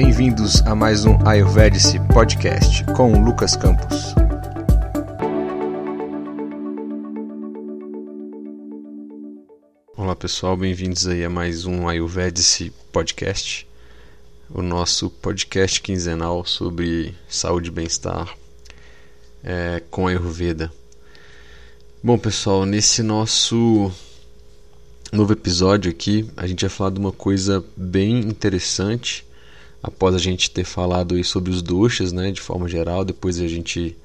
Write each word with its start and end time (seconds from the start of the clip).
Bem-vindos 0.00 0.62
a 0.62 0.76
mais 0.76 1.04
um 1.04 1.18
Ayurvedic 1.26 1.98
Podcast 2.14 2.84
com 2.96 3.20
Lucas 3.20 3.56
Campos. 3.56 4.14
Olá 9.96 10.14
pessoal, 10.14 10.56
bem-vindos 10.56 11.08
aí 11.08 11.24
a 11.24 11.28
mais 11.28 11.64
um 11.64 11.88
Ayurvedic 11.88 12.72
Podcast, 12.92 13.66
o 14.48 14.62
nosso 14.62 15.10
podcast 15.10 15.82
quinzenal 15.82 16.44
sobre 16.44 17.12
saúde 17.28 17.70
e 17.70 17.72
bem-estar 17.72 18.32
é, 19.42 19.82
com 19.90 20.06
Ayurveda. 20.06 20.72
Bom 22.00 22.16
pessoal, 22.16 22.64
nesse 22.64 23.02
nosso 23.02 23.90
novo 25.12 25.32
episódio 25.32 25.90
aqui, 25.90 26.30
a 26.36 26.46
gente 26.46 26.60
vai 26.60 26.70
falar 26.70 26.90
de 26.90 27.00
uma 27.00 27.10
coisa 27.10 27.64
bem 27.76 28.20
interessante. 28.20 29.26
Após 29.82 30.14
a 30.14 30.18
gente 30.18 30.50
ter 30.50 30.64
falado 30.64 31.14
aí 31.14 31.22
sobre 31.22 31.50
os 31.50 31.62
doshas, 31.62 32.12
né, 32.12 32.30
de 32.30 32.40
forma 32.40 32.68
geral, 32.68 33.04
depois 33.04 33.38
a 33.40 33.46
gente 33.46 33.96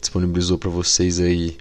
disponibilizou 0.00 0.58
para 0.58 0.68
vocês 0.68 1.20
aí 1.20 1.56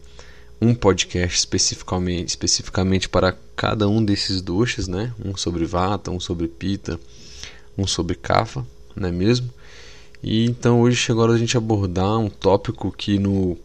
um 0.60 0.74
podcast 0.74 1.38
especificamente, 1.38 2.30
especificamente 2.30 3.08
para 3.08 3.36
cada 3.56 3.88
um 3.88 4.04
desses 4.04 4.42
doshas, 4.42 4.88
né? 4.88 5.12
Um 5.24 5.36
sobre 5.36 5.66
Vata, 5.66 6.12
um 6.12 6.20
sobre 6.20 6.48
Pita, 6.48 7.00
um 7.78 7.88
sobre 7.88 8.16
Kapha, 8.16 8.66
não 8.96 9.10
é 9.10 9.12
mesmo? 9.12 9.50
E 10.22 10.46
então 10.46 10.82
hoje 10.82 10.98
chegou 10.98 11.24
a 11.24 11.26
hora 11.26 11.34
a 11.34 11.38
gente 11.38 11.58
abordar 11.58 12.20
um 12.20 12.30
tópico 12.30 12.92
que 12.92 13.18
no, 13.18 13.58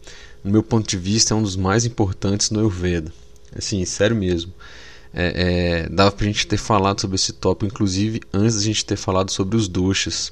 no 0.43 0.51
meu 0.51 0.63
ponto 0.63 0.87
de 0.87 0.97
vista 0.97 1.33
é 1.33 1.37
um 1.37 1.43
dos 1.43 1.55
mais 1.55 1.85
importantes 1.85 2.49
no 2.49 2.59
Ayurveda. 2.59 3.11
Assim, 3.55 3.83
sério 3.85 4.15
mesmo 4.15 4.51
é, 5.13 5.85
é, 5.85 5.89
dava 5.89 6.11
para 6.11 6.25
a 6.25 6.27
gente 6.27 6.47
ter 6.47 6.57
falado 6.57 7.01
sobre 7.01 7.15
esse 7.15 7.33
tópico, 7.33 7.65
inclusive 7.65 8.21
antes 8.33 8.57
da 8.57 8.61
gente 8.63 8.85
ter 8.85 8.97
falado 8.97 9.31
sobre 9.31 9.55
os 9.55 9.67
doxas, 9.67 10.31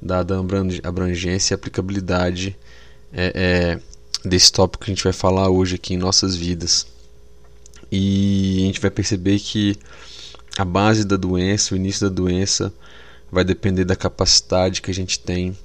dada 0.00 0.36
a 0.36 0.88
abrangência 0.88 1.52
e 1.52 1.56
aplicabilidade 1.56 2.56
é, 3.12 3.32
é, 3.34 4.28
desse 4.28 4.52
tópico 4.52 4.84
que 4.84 4.90
a 4.90 4.94
gente 4.94 5.04
vai 5.04 5.12
falar 5.12 5.48
hoje 5.48 5.76
aqui 5.76 5.94
em 5.94 5.98
nossas 5.98 6.36
vidas. 6.36 6.86
E 7.90 8.62
a 8.62 8.66
gente 8.66 8.80
vai 8.80 8.90
perceber 8.90 9.38
que 9.38 9.76
a 10.58 10.64
base 10.64 11.04
da 11.04 11.16
doença, 11.16 11.74
o 11.74 11.76
início 11.76 12.08
da 12.08 12.14
doença, 12.14 12.72
vai 13.30 13.44
depender 13.44 13.84
da 13.84 13.96
capacidade 13.96 14.80
que 14.80 14.90
a 14.90 14.94
gente 14.94 15.18
tem 15.18 15.56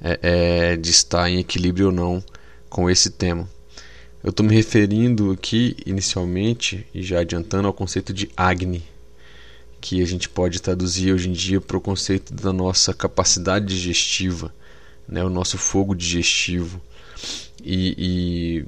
é, 0.00 0.18
é, 0.22 0.76
de 0.76 0.90
estar 0.90 1.28
em 1.28 1.38
equilíbrio 1.38 1.86
ou 1.86 1.92
não 1.92 2.22
com 2.68 2.88
esse 2.88 3.10
tema. 3.10 3.48
Eu 4.22 4.30
estou 4.30 4.44
me 4.44 4.54
referindo 4.54 5.30
aqui 5.30 5.74
inicialmente 5.86 6.86
e 6.94 7.02
já 7.02 7.20
adiantando 7.20 7.66
ao 7.66 7.72
conceito 7.72 8.12
de 8.12 8.28
Agni, 8.36 8.84
que 9.80 10.02
a 10.02 10.06
gente 10.06 10.28
pode 10.28 10.60
traduzir 10.60 11.14
hoje 11.14 11.30
em 11.30 11.32
dia 11.32 11.58
para 11.58 11.78
o 11.78 11.80
conceito 11.80 12.34
da 12.34 12.52
nossa 12.52 12.92
capacidade 12.92 13.64
digestiva, 13.64 14.54
né, 15.08 15.24
o 15.24 15.30
nosso 15.30 15.56
fogo 15.56 15.94
digestivo 15.94 16.82
e, 17.64 17.94
e 17.96 18.64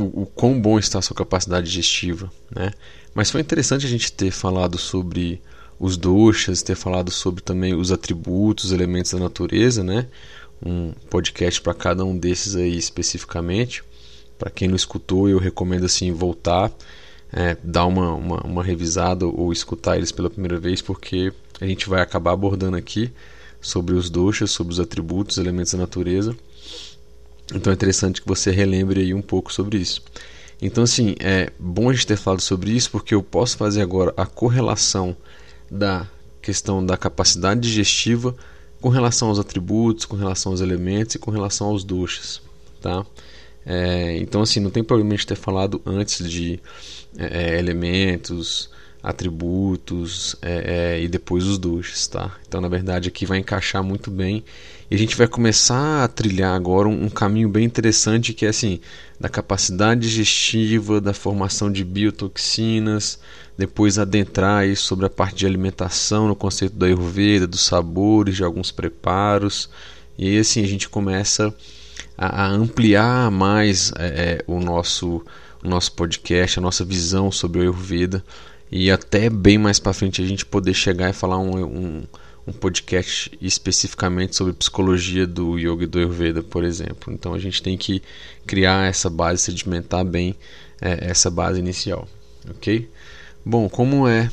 o, 0.00 0.22
o, 0.22 0.26
quão 0.26 0.60
bom 0.60 0.78
está 0.78 1.00
a 1.00 1.02
sua 1.02 1.16
capacidade 1.16 1.66
digestiva, 1.66 2.32
né? 2.54 2.70
Mas 3.12 3.28
foi 3.28 3.40
interessante 3.40 3.84
a 3.84 3.88
gente 3.88 4.12
ter 4.12 4.30
falado 4.30 4.78
sobre 4.78 5.42
os 5.80 5.96
doshas, 5.96 6.62
ter 6.62 6.76
falado 6.76 7.10
sobre 7.10 7.42
também 7.42 7.74
os 7.74 7.90
atributos, 7.90 8.66
os 8.66 8.72
elementos 8.72 9.12
da 9.12 9.18
natureza, 9.18 9.82
né? 9.82 10.06
Um 10.64 10.92
podcast 11.08 11.60
para 11.60 11.74
cada 11.74 12.04
um 12.04 12.16
desses 12.16 12.54
aí 12.54 12.76
especificamente. 12.76 13.82
Para 14.40 14.50
quem 14.50 14.68
não 14.68 14.74
escutou, 14.74 15.28
eu 15.28 15.38
recomendo 15.38 15.84
assim 15.84 16.12
voltar, 16.12 16.72
é, 17.30 17.58
dar 17.62 17.84
uma, 17.84 18.14
uma, 18.14 18.40
uma 18.40 18.64
revisada 18.64 19.26
ou 19.26 19.52
escutar 19.52 19.98
eles 19.98 20.10
pela 20.10 20.30
primeira 20.30 20.58
vez, 20.58 20.80
porque 20.80 21.30
a 21.60 21.66
gente 21.66 21.90
vai 21.90 22.00
acabar 22.00 22.32
abordando 22.32 22.74
aqui 22.74 23.12
sobre 23.60 23.94
os 23.94 24.08
doshas, 24.08 24.50
sobre 24.50 24.72
os 24.72 24.80
atributos, 24.80 25.36
elementos 25.36 25.72
da 25.72 25.78
natureza. 25.80 26.34
Então 27.54 27.70
é 27.70 27.74
interessante 27.74 28.22
que 28.22 28.26
você 28.26 28.50
relembre 28.50 29.02
aí 29.02 29.12
um 29.12 29.20
pouco 29.20 29.52
sobre 29.52 29.76
isso. 29.76 30.02
Então, 30.62 30.84
assim, 30.84 31.14
é 31.20 31.52
bom 31.58 31.90
a 31.90 31.92
gente 31.92 32.06
ter 32.06 32.16
falado 32.16 32.40
sobre 32.40 32.70
isso 32.70 32.90
porque 32.90 33.14
eu 33.14 33.22
posso 33.22 33.58
fazer 33.58 33.82
agora 33.82 34.14
a 34.16 34.24
correlação 34.24 35.14
da 35.70 36.08
questão 36.40 36.84
da 36.84 36.96
capacidade 36.96 37.60
digestiva 37.60 38.34
com 38.80 38.88
relação 38.88 39.28
aos 39.28 39.38
atributos, 39.38 40.06
com 40.06 40.16
relação 40.16 40.52
aos 40.52 40.62
elementos 40.62 41.14
e 41.14 41.18
com 41.18 41.30
relação 41.30 41.66
aos 41.66 41.84
doshas, 41.84 42.40
tá? 42.80 43.04
É, 43.72 44.18
então, 44.18 44.42
assim, 44.42 44.58
não 44.58 44.68
tem 44.68 44.82
problema 44.82 45.12
gente 45.12 45.28
ter 45.28 45.36
falado 45.36 45.80
antes 45.86 46.28
de 46.28 46.58
é, 47.16 47.52
é 47.54 47.58
elementos, 47.60 48.68
atributos 49.00 50.34
é, 50.42 50.96
é, 50.96 51.02
e 51.02 51.06
depois 51.06 51.44
os 51.44 51.56
doshas, 51.56 52.08
tá? 52.08 52.36
Então, 52.48 52.60
na 52.60 52.66
verdade, 52.68 53.08
aqui 53.08 53.24
vai 53.24 53.38
encaixar 53.38 53.80
muito 53.84 54.10
bem 54.10 54.42
e 54.90 54.94
a 54.96 54.98
gente 54.98 55.16
vai 55.16 55.28
começar 55.28 56.02
a 56.02 56.08
trilhar 56.08 56.52
agora 56.52 56.88
um, 56.88 57.04
um, 57.04 57.08
caminho 57.08 57.48
bem 57.48 57.64
interessante 57.64 58.34
que 58.34 58.44
é 58.44 58.48
assim 58.48 58.80
da 59.20 59.28
capacidade 59.28 60.00
digestiva, 60.00 61.00
da 61.00 61.14
formação 61.14 61.70
de 61.70 61.84
biotoxinas, 61.84 63.20
depois 63.56 64.00
adentrar 64.00 64.62
aí 64.62 64.74
sobre 64.74 65.06
a 65.06 65.10
parte 65.10 65.36
de 65.36 65.46
alimentação 65.46 66.26
no 66.26 66.34
conceito 66.34 66.74
da 66.74 66.86
Ayurveda, 66.86 67.46
dos 67.46 67.64
sabores, 67.64 68.34
de 68.34 68.42
alguns 68.42 68.72
preparos 68.72 69.70
e 70.18 70.26
aí 70.26 70.38
assim 70.38 70.64
a 70.64 70.66
gente 70.66 70.88
começa 70.88 71.54
a, 72.20 72.44
a 72.44 72.48
ampliar 72.50 73.30
mais 73.30 73.92
é, 73.98 74.06
é, 74.06 74.44
o, 74.46 74.60
nosso, 74.60 75.24
o 75.64 75.68
nosso 75.68 75.92
podcast, 75.92 76.58
a 76.58 76.62
nossa 76.62 76.84
visão 76.84 77.32
sobre 77.32 77.60
o 77.60 77.62
Ayurveda 77.62 78.22
e 78.70 78.90
até 78.90 79.30
bem 79.30 79.56
mais 79.56 79.78
para 79.78 79.94
frente 79.94 80.20
a 80.20 80.26
gente 80.26 80.44
poder 80.44 80.74
chegar 80.74 81.08
e 81.08 81.14
falar 81.14 81.38
um, 81.38 81.64
um, 81.64 82.02
um, 82.46 82.52
podcast 82.52 83.32
especificamente 83.40 84.36
sobre 84.36 84.52
psicologia 84.52 85.26
do 85.26 85.58
yoga 85.58 85.84
e 85.84 85.86
do 85.86 85.98
Ayurveda, 85.98 86.42
por 86.42 86.62
exemplo. 86.62 87.10
Então 87.10 87.32
a 87.32 87.38
gente 87.38 87.62
tem 87.62 87.78
que 87.78 88.02
criar 88.46 88.86
essa 88.86 89.08
base, 89.08 89.40
sedimentar 89.40 90.04
bem 90.04 90.36
é, 90.78 91.10
essa 91.10 91.30
base 91.30 91.58
inicial, 91.58 92.06
ok? 92.50 92.86
Bom, 93.42 93.66
como 93.66 94.06
é, 94.06 94.30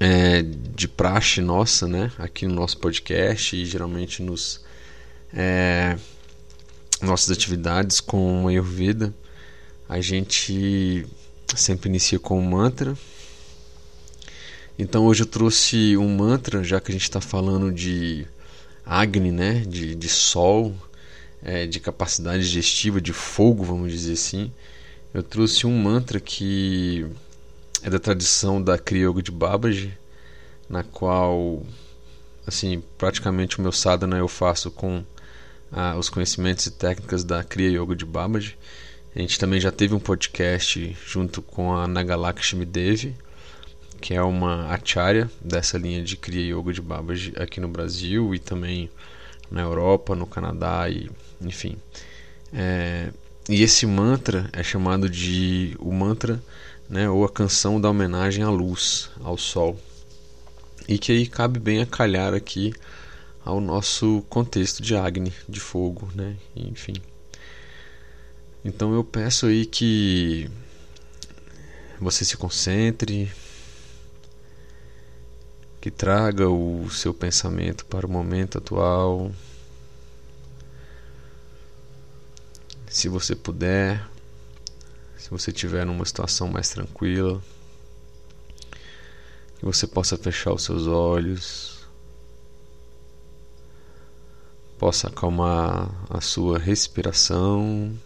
é, 0.00 0.42
de 0.42 0.88
praxe 0.88 1.42
nossa, 1.42 1.86
né, 1.86 2.10
aqui 2.18 2.46
no 2.46 2.54
nosso 2.54 2.78
podcast 2.78 3.54
e 3.54 3.66
geralmente 3.66 4.22
nos 4.22 4.64
é, 5.34 5.98
nossas 7.00 7.30
atividades 7.30 8.00
com 8.00 8.48
Ayurveda, 8.48 9.14
a 9.88 10.00
gente 10.00 11.06
sempre 11.54 11.88
inicia 11.88 12.18
com 12.18 12.38
um 12.38 12.42
mantra. 12.42 12.96
Então 14.78 15.06
hoje 15.06 15.22
eu 15.22 15.26
trouxe 15.26 15.96
um 15.96 16.16
mantra, 16.16 16.62
já 16.62 16.80
que 16.80 16.90
a 16.90 16.94
gente 16.94 17.02
está 17.02 17.20
falando 17.20 17.72
de 17.72 18.26
Agni, 18.84 19.32
né? 19.32 19.60
de, 19.60 19.94
de 19.94 20.08
sol, 20.08 20.74
é, 21.42 21.66
de 21.66 21.80
capacidade 21.80 22.42
digestiva, 22.42 23.00
de 23.00 23.12
fogo, 23.12 23.64
vamos 23.64 23.92
dizer 23.92 24.14
assim. 24.14 24.52
Eu 25.14 25.22
trouxe 25.22 25.66
um 25.66 25.76
mantra 25.76 26.20
que 26.20 27.06
é 27.82 27.88
da 27.88 27.98
tradição 27.98 28.60
da 28.60 28.76
Kriya 28.76 29.06
Yoga 29.06 29.22
de 29.22 29.30
Babaji, 29.30 29.96
na 30.68 30.82
qual, 30.82 31.62
assim, 32.46 32.82
praticamente 32.98 33.58
o 33.58 33.62
meu 33.62 33.72
sadhana 33.72 34.18
eu 34.18 34.28
faço 34.28 34.70
com 34.70 35.04
ah, 35.72 35.96
os 35.96 36.08
conhecimentos 36.08 36.66
e 36.66 36.70
técnicas 36.70 37.24
da 37.24 37.42
Kriya 37.42 37.80
Yoga 37.80 37.94
de 37.94 38.04
Babaji. 38.04 38.56
A 39.14 39.18
gente 39.18 39.38
também 39.38 39.60
já 39.60 39.72
teve 39.72 39.94
um 39.94 39.98
podcast 39.98 40.96
junto 41.06 41.40
com 41.40 41.74
a 41.74 41.86
Nagalakshmi 41.86 42.64
Devi, 42.64 43.14
que 44.00 44.14
é 44.14 44.22
uma 44.22 44.70
acharya 44.70 45.30
dessa 45.40 45.78
linha 45.78 46.02
de 46.02 46.16
Kriya 46.16 46.56
Yoga 46.56 46.72
de 46.72 46.82
Babaji 46.82 47.32
aqui 47.36 47.60
no 47.60 47.68
Brasil 47.68 48.34
e 48.34 48.38
também 48.38 48.90
na 49.50 49.62
Europa, 49.62 50.14
no 50.14 50.26
Canadá 50.26 50.88
e 50.88 51.10
enfim. 51.40 51.76
É, 52.52 53.10
e 53.48 53.62
esse 53.62 53.86
mantra 53.86 54.48
é 54.52 54.62
chamado 54.62 55.08
de 55.08 55.76
o 55.78 55.92
mantra, 55.92 56.42
né, 56.88 57.08
ou 57.08 57.24
a 57.24 57.28
canção 57.28 57.80
da 57.80 57.90
homenagem 57.90 58.44
à 58.44 58.50
luz, 58.50 59.10
ao 59.20 59.36
sol. 59.36 59.78
E 60.88 60.98
que 60.98 61.12
aí 61.12 61.26
cabe 61.26 61.58
bem 61.58 61.80
a 61.80 61.86
calhar 61.86 62.34
aqui 62.34 62.72
ao 63.46 63.60
nosso 63.60 64.22
contexto 64.28 64.82
de 64.82 64.96
Agni, 64.96 65.32
de 65.48 65.60
fogo, 65.60 66.10
né? 66.16 66.36
Enfim. 66.56 66.94
Então 68.64 68.92
eu 68.92 69.04
peço 69.04 69.46
aí 69.46 69.64
que 69.64 70.50
você 72.00 72.24
se 72.24 72.36
concentre, 72.36 73.30
que 75.80 75.92
traga 75.92 76.48
o 76.48 76.90
seu 76.90 77.14
pensamento 77.14 77.86
para 77.86 78.04
o 78.04 78.10
momento 78.10 78.58
atual. 78.58 79.30
Se 82.88 83.08
você 83.08 83.36
puder, 83.36 84.04
se 85.16 85.30
você 85.30 85.52
estiver 85.52 85.86
numa 85.86 86.04
situação 86.04 86.48
mais 86.48 86.68
tranquila, 86.70 87.40
que 89.60 89.64
você 89.64 89.86
possa 89.86 90.16
fechar 90.16 90.52
os 90.52 90.64
seus 90.64 90.88
olhos. 90.88 91.75
Possa 94.78 95.08
acalmar 95.08 95.90
a 96.10 96.20
sua 96.20 96.58
respiração. 96.58 97.96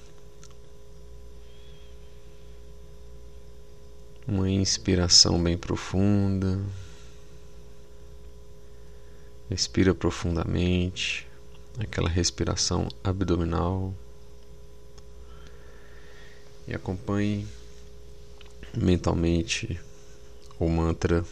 Uma 4.26 4.48
inspiração 4.48 5.42
bem 5.42 5.58
profunda 5.58 6.60
Respira 9.50 9.92
profundamente, 9.92 11.26
aquela 11.76 12.08
respiração 12.08 12.86
abdominal. 13.02 13.92
E 16.68 16.72
acompanhe 16.72 17.48
mentalmente 18.72 19.80
o 20.56 20.68
mantra, 20.68 21.24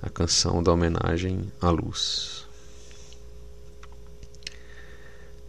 a 0.00 0.08
canção 0.08 0.62
da 0.62 0.72
homenagem 0.72 1.52
à 1.60 1.70
luz. 1.70 2.46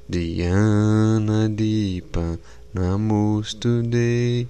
Dhyana 0.09 1.47
Dipanamustude 1.55 4.47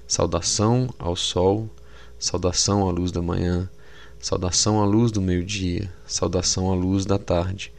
Saudação 0.07 0.93
ao 0.99 1.15
sol, 1.15 1.69
saudação 2.19 2.87
à 2.87 2.91
luz 2.91 3.11
da 3.11 3.21
manhã, 3.21 3.69
saudação 4.19 4.81
à 4.81 4.85
luz 4.85 5.11
do 5.11 5.21
meio-dia, 5.21 5.91
saudação 6.07 6.71
à 6.71 6.75
luz 6.75 7.05
da 7.05 7.17
tarde, 7.17 7.71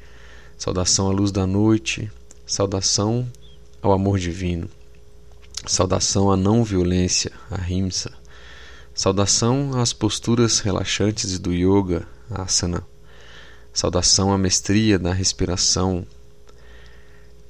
saudação 0.57 1.09
à 1.09 1.13
luz 1.13 1.33
da 1.33 1.47
noite, 1.47 2.11
saudação 2.47 3.27
ao 3.83 3.93
amor 3.93 4.19
divino, 4.19 4.69
saudação 5.67 6.31
à 6.31 6.37
não 6.37 6.63
violência, 6.63 7.33
a 7.51 7.57
rimsa 7.57 8.13
Saudação 8.97 9.79
às 9.79 9.93
posturas 9.93 10.61
relaxantes 10.61 11.39
do 11.39 11.53
yoga, 11.53 12.09
asana. 12.31 12.83
Saudação 13.71 14.33
à 14.33 14.39
mestria 14.39 14.99
da 14.99 15.13
respiração. 15.13 16.07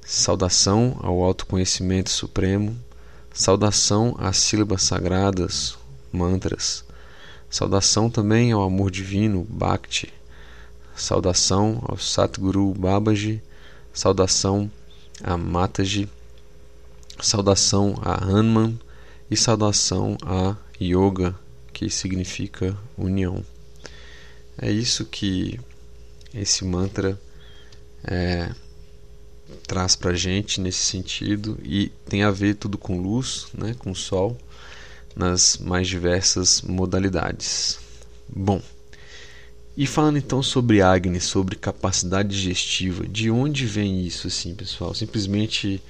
Saudação 0.05 0.99
ao 1.01 1.23
autoconhecimento 1.23 2.09
supremo. 2.09 2.77
Saudação 3.33 4.13
às 4.19 4.35
sílabas 4.35 4.83
sagradas, 4.83 5.77
mantras. 6.11 6.83
Saudação 7.49 8.09
também 8.09 8.51
ao 8.51 8.63
amor 8.63 8.91
divino, 8.91 9.45
Bhakti. 9.49 10.13
Saudação 10.95 11.83
ao 11.87 11.97
Satguru 11.97 12.73
Babaji. 12.73 13.41
Saudação 13.93 14.71
a 15.23 15.37
Mataji. 15.37 16.09
Saudação 17.19 17.95
a 18.01 18.23
Hanuman. 18.23 18.77
E 19.29 19.35
saudação 19.35 20.17
a 20.21 20.55
yoga, 20.81 21.37
que 21.73 21.89
significa 21.89 22.77
união. 22.97 23.43
É 24.57 24.71
isso 24.71 25.05
que 25.05 25.59
esse 26.33 26.63
mantra 26.63 27.19
é, 28.03 28.49
traz 29.67 29.95
para 29.95 30.13
gente 30.13 30.61
nesse 30.61 30.79
sentido 30.79 31.57
e 31.63 31.89
tem 32.07 32.23
a 32.23 32.31
ver 32.31 32.55
tudo 32.55 32.77
com 32.77 33.01
luz, 33.01 33.47
né, 33.53 33.75
com 33.77 33.93
sol, 33.93 34.37
nas 35.17 35.57
mais 35.57 35.87
diversas 35.87 36.61
modalidades. 36.61 37.79
Bom, 38.29 38.61
e 39.75 39.85
falando 39.85 40.17
então 40.17 40.41
sobre 40.41 40.81
Agni, 40.81 41.19
sobre 41.19 41.55
capacidade 41.55 42.29
digestiva, 42.29 43.07
de 43.07 43.29
onde 43.29 43.65
vem 43.65 44.05
isso, 44.05 44.27
assim, 44.27 44.53
pessoal? 44.55 44.93
Simplesmente 44.93 45.81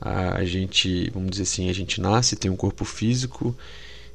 a, 0.00 0.44
gente, 0.44 1.10
vamos 1.10 1.30
dizer 1.30 1.42
assim, 1.42 1.68
a 1.68 1.72
gente 1.72 2.00
nasce, 2.00 2.36
tem 2.36 2.50
um 2.50 2.56
corpo 2.56 2.84
físico 2.84 3.56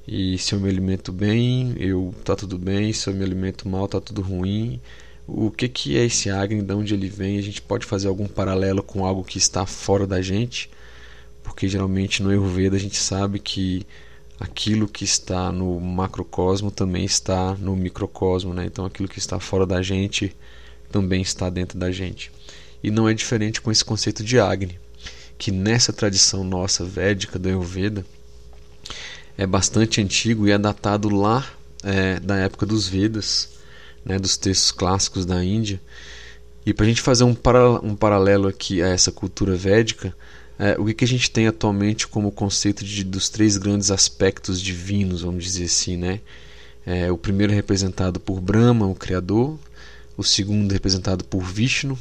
e 0.08 0.38
se 0.38 0.53
eu 0.53 0.60
me 0.60 0.70
alimento 0.70 1.12
bem, 1.12 1.74
eu 1.77 2.13
tá 2.24 2.36
tudo 2.36 2.58
bem, 2.58 2.91
se 2.91 3.10
eu 3.10 3.13
me 3.13 3.24
alimento 3.24 3.67
mal, 3.67 3.88
tá 3.88 4.01
tudo 4.01 4.22
ruim. 4.22 4.82
O 5.25 5.50
que 5.50 5.70
que 5.70 5.98
é 5.98 6.05
esse 6.05 6.29
Agni, 6.29 6.62
de 6.62 6.74
onde 6.74 6.93
ele 6.93 7.08
vem? 7.08 7.38
A 7.38 7.41
gente 7.41 7.62
pode 7.62 7.86
fazer 7.86 8.10
algum 8.10 8.27
paralelo 8.27 8.84
com 8.84 9.05
algo 9.05 9.24
que 9.24 9.38
está 9.38 9.65
fora 9.65 10.05
da 10.05 10.22
gente? 10.22 10.70
Porque 11.41 11.67
geralmente 11.67 12.22
no 12.22 12.29
Ayurveda 12.29 12.75
a 12.75 12.79
gente 12.79 12.98
sabe 12.98 13.39
que 13.39 13.86
aquilo 14.43 14.89
que 14.89 15.05
está 15.05 15.53
no 15.53 15.79
macrocosmo 15.79 16.69
também 16.69 17.05
está 17.05 17.55
no 17.55 17.77
microcosmo, 17.77 18.53
né? 18.53 18.65
Então 18.65 18.85
aquilo 18.85 19.07
que 19.07 19.17
está 19.17 19.39
fora 19.39 19.65
da 19.65 19.81
gente 19.81 20.35
também 20.91 21.21
está 21.21 21.50
dentro 21.50 21.79
da 21.79 21.89
gente. 21.91 22.29
E 22.83 22.91
não 22.91 23.07
é 23.07 23.13
diferente 23.13 23.62
com 23.62 23.71
esse 23.71 23.85
conceito 23.85 24.21
de 24.21 24.38
Agni, 24.38 24.77
que 25.38 25.50
nessa 25.50 25.93
tradição 25.93 26.43
nossa 26.43 26.83
védica 26.83 27.39
do 27.39 27.47
Ayurveda, 27.47 28.05
é 29.38 29.47
bastante 29.47 30.01
antigo 30.01 30.45
e 30.45 30.51
é 30.51 30.57
datado 30.57 31.07
lá 31.07 31.47
é, 31.81 32.19
da 32.19 32.35
época 32.35 32.65
dos 32.65 32.85
Vedas, 32.88 33.50
né, 34.03 34.19
dos 34.19 34.35
textos 34.35 34.71
clássicos 34.73 35.25
da 35.25 35.41
Índia. 35.41 35.81
E 36.65 36.73
para 36.73 36.85
a 36.85 36.89
gente 36.89 37.01
fazer 37.01 37.23
um, 37.23 37.35
um 37.81 37.95
paralelo 37.95 38.50
aqui 38.50 38.81
a 38.81 38.89
essa 38.89 39.12
cultura 39.12 39.55
védica, 39.55 40.13
é, 40.60 40.79
o 40.79 40.86
que, 40.93 41.03
a 41.03 41.07
gente 41.07 41.31
tem 41.31 41.48
atualmente 41.48 42.07
como 42.07 42.31
conceito 42.31 42.86
de, 42.86 43.03
dos 43.03 43.29
três 43.29 43.57
grandes 43.57 43.89
aspectos 43.89 44.62
divinos, 44.62 45.22
vamos 45.22 45.43
dizer 45.43 45.65
assim, 45.65 45.98
né? 45.98 46.19
É, 46.86 47.12
o 47.12 47.17
primeiro 47.17 47.53
representado 47.53 48.19
por 48.19 48.39
Brahma, 48.39 48.86
o 48.86 48.93
Criador, 48.93 49.57
o 50.17 50.24
segundo 50.24 50.72
representado 50.72 51.24
por 51.24 51.41
Vishnu, 51.41 51.98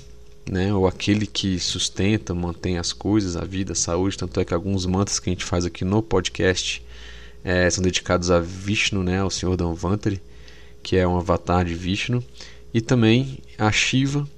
né, 0.50 0.74
ou 0.74 0.86
aquele 0.86 1.24
que 1.24 1.58
sustenta, 1.60 2.34
mantém 2.34 2.78
as 2.78 2.92
coisas, 2.92 3.36
a 3.36 3.44
vida, 3.44 3.72
a 3.72 3.76
saúde, 3.76 4.18
tanto 4.18 4.40
é 4.40 4.44
que 4.44 4.52
alguns 4.52 4.84
mantras 4.84 5.20
que 5.20 5.30
a 5.30 5.32
gente 5.32 5.44
faz 5.44 5.64
aqui 5.64 5.84
no 5.84 6.02
podcast 6.02 6.84
é, 7.44 7.70
são 7.70 7.82
dedicados 7.82 8.30
a 8.30 8.40
Vishnu, 8.40 9.02
né, 9.02 9.20
ao 9.20 9.30
Senhor 9.30 9.56
Dhanvantari, 9.56 10.20
que 10.82 10.96
é 10.96 11.06
um 11.06 11.16
avatar 11.16 11.64
de 11.64 11.74
Vishnu, 11.74 12.22
e 12.74 12.80
também 12.80 13.38
a 13.56 13.70
Shiva 13.70 14.28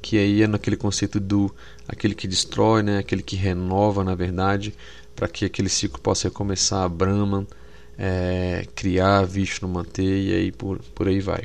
que 0.00 0.18
aí 0.18 0.42
é 0.42 0.46
naquele 0.46 0.76
conceito 0.76 1.18
do 1.18 1.52
aquele 1.88 2.14
que 2.14 2.28
destrói, 2.28 2.82
né, 2.82 2.98
aquele 2.98 3.22
que 3.22 3.36
renova, 3.36 4.04
na 4.04 4.14
verdade, 4.14 4.74
para 5.14 5.28
que 5.28 5.44
aquele 5.44 5.68
ciclo 5.68 6.00
possa 6.00 6.28
recomeçar, 6.28 6.88
Brahman, 6.88 7.46
é, 7.98 8.66
criar, 8.74 9.24
Vishnu 9.24 9.68
manter 9.68 10.02
e 10.02 10.34
aí 10.34 10.52
por, 10.52 10.78
por 10.94 11.08
aí 11.08 11.20
vai. 11.20 11.44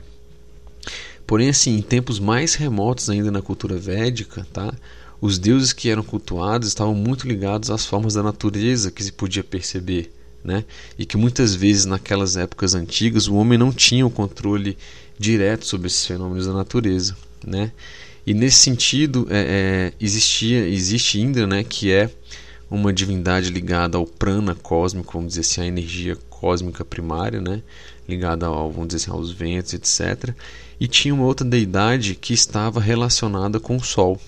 Porém, 1.26 1.50
assim, 1.50 1.78
em 1.78 1.82
tempos 1.82 2.20
mais 2.20 2.56
remotos 2.56 3.10
ainda 3.10 3.32
na 3.32 3.42
cultura 3.42 3.78
védica, 3.78 4.46
tá? 4.52 4.74
os 5.22 5.38
deuses 5.38 5.72
que 5.72 5.90
eram 5.90 6.04
cultuados 6.04 6.68
estavam 6.68 6.96
muito 6.96 7.28
ligados 7.28 7.70
às 7.70 7.86
formas 7.86 8.16
da 8.16 8.24
natureza 8.24 8.92
que 8.92 9.04
se 9.04 9.12
podia 9.12 9.44
perceber. 9.44 10.12
Né? 10.44 10.66
E 10.98 11.06
que 11.06 11.16
muitas 11.16 11.54
vezes 11.54 11.86
naquelas 11.86 12.36
épocas 12.36 12.74
antigas 12.74 13.28
o 13.28 13.36
homem 13.36 13.60
não 13.60 13.72
tinha 13.72 14.04
o 14.04 14.10
controle 14.10 14.76
direto 15.18 15.68
sobre 15.68 15.86
esses 15.86 16.04
fenômenos 16.04 16.48
da 16.48 16.54
natureza. 16.54 17.16
Né? 17.46 17.72
E 18.26 18.34
nesse 18.34 18.58
sentido 18.58 19.28
é, 19.30 19.40
é, 19.40 19.94
existia, 20.00 20.68
existe 20.68 21.20
Indra, 21.20 21.48
né, 21.48 21.64
que 21.64 21.92
é 21.92 22.10
uma 22.70 22.94
divindade 22.94 23.50
ligada 23.50 23.98
ao 23.98 24.06
prana 24.06 24.56
cósmico, 24.56 25.14
vamos 25.14 25.30
dizer 25.30 25.42
assim, 25.42 25.62
a 25.62 25.66
energia 25.66 26.16
cósmica 26.30 26.86
primária, 26.86 27.42
né, 27.42 27.62
ligada 28.08 28.46
ao, 28.46 28.72
vamos 28.72 28.90
dizer 28.90 29.04
assim, 29.04 29.12
aos 29.12 29.32
ventos, 29.32 29.74
etc. 29.74 30.34
E 30.80 30.88
tinha 30.88 31.14
uma 31.14 31.26
outra 31.26 31.46
deidade 31.46 32.16
que 32.16 32.34
estava 32.34 32.80
relacionada 32.80 33.60
com 33.60 33.76
o 33.76 33.84
Sol. 33.84 34.20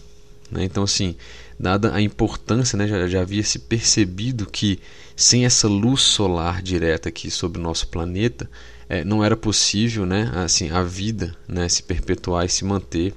Né? 0.52 0.64
Então, 0.64 0.84
assim, 0.84 1.16
dada 1.60 1.94
a 1.94 2.02
importância, 2.02 2.78
né, 2.78 2.88
já, 2.88 3.08
já 3.08 3.22
havia 3.22 3.44
se 3.44 3.60
percebido 3.60 4.46
que 4.46 4.80
sem 5.16 5.46
essa 5.46 5.68
luz 5.68 6.02
solar 6.02 6.62
direta 6.62 7.10
aqui 7.10 7.30
sobre 7.30 7.60
o 7.60 7.64
nosso 7.64 7.88
planeta, 7.88 8.50
é, 8.90 9.04
não 9.04 9.24
era 9.24 9.38
possível 9.38 10.06
né, 10.06 10.32
assim, 10.36 10.70
a 10.70 10.84
vida 10.84 11.36
né, 11.48 11.70
se 11.70 11.84
perpetuar 11.84 12.46
e 12.46 12.50
se 12.50 12.66
manter 12.66 13.14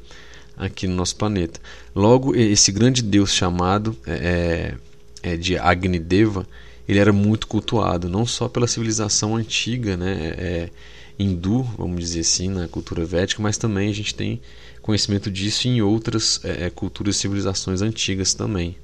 aqui 0.57 0.87
no 0.87 0.95
nosso 0.95 1.17
planeta. 1.17 1.61
Logo, 1.95 2.35
esse 2.35 2.73
grande 2.73 3.03
deus 3.03 3.33
chamado 3.33 3.97
é, 4.07 4.77
é, 5.23 5.33
é 5.33 5.37
de 5.37 5.59
Agni 5.59 5.99
Deva, 5.99 6.47
ele 6.89 6.99
era 6.99 7.13
muito 7.13 7.47
cultuado, 7.47 8.09
não 8.09 8.25
só 8.25 8.49
pela 8.49 8.67
civilização 8.67 9.37
antiga, 9.37 9.97
né, 9.97 10.35
é, 10.39 10.71
hindu, 11.19 11.63
vamos 11.77 12.01
dizer 12.01 12.21
assim, 12.21 12.49
na 12.49 12.69
cultura 12.69 13.05
védica, 13.05 13.43
mas 13.43 13.59
também 13.59 13.89
a 13.91 13.95
gente 13.95 14.15
tem 14.15 14.41
conhecimento 14.81 15.31
disso 15.31 15.67
em 15.67 15.83
outras 15.83 16.41
é, 16.45 16.67
é 16.67 16.71
culturas 16.71 17.17
e 17.17 17.19
civilizações 17.19 17.83
antigas 17.83 18.35
também, 18.35 18.77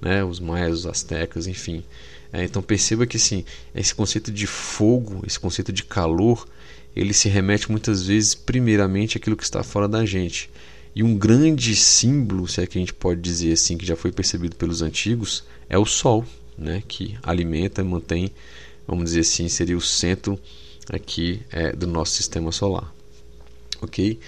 né, 0.00 0.24
os 0.24 0.40
maias, 0.40 0.80
os 0.80 0.86
astecas, 0.86 1.46
enfim. 1.46 1.84
É, 2.32 2.44
então 2.44 2.62
perceba 2.62 3.06
que 3.06 3.16
assim, 3.16 3.44
esse 3.74 3.94
conceito 3.94 4.30
de 4.30 4.46
fogo, 4.46 5.22
esse 5.26 5.38
conceito 5.38 5.72
de 5.72 5.84
calor, 5.84 6.46
ele 6.94 7.12
se 7.12 7.28
remete 7.28 7.70
muitas 7.70 8.06
vezes 8.06 8.34
primeiramente 8.34 9.16
àquilo 9.16 9.36
que 9.36 9.44
está 9.44 9.62
fora 9.62 9.86
da 9.86 10.04
gente. 10.06 10.48
E 10.94 11.02
um 11.02 11.16
grande 11.16 11.76
símbolo, 11.76 12.48
se 12.48 12.60
é 12.60 12.66
que 12.66 12.78
a 12.78 12.80
gente 12.80 12.94
pode 12.94 13.20
dizer 13.20 13.52
assim, 13.52 13.76
que 13.76 13.86
já 13.86 13.94
foi 13.94 14.10
percebido 14.10 14.56
pelos 14.56 14.82
antigos, 14.82 15.44
é 15.68 15.78
o 15.78 15.84
Sol, 15.84 16.24
né, 16.58 16.82
que 16.86 17.16
alimenta 17.22 17.80
e 17.80 17.84
mantém, 17.84 18.30
vamos 18.86 19.06
dizer 19.06 19.20
assim, 19.20 19.48
seria 19.48 19.76
o 19.76 19.80
centro 19.80 20.38
aqui 20.92 21.42
é, 21.50 21.72
do 21.72 21.86
nosso 21.86 22.12
sistema 22.12 22.50
solar. 22.50 22.92
Ok? 23.80 24.18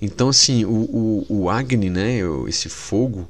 Então, 0.00 0.28
assim, 0.28 0.64
o, 0.64 0.70
o, 0.70 1.26
o 1.28 1.50
Agni, 1.50 1.88
né, 1.88 2.18
esse 2.46 2.68
fogo, 2.68 3.28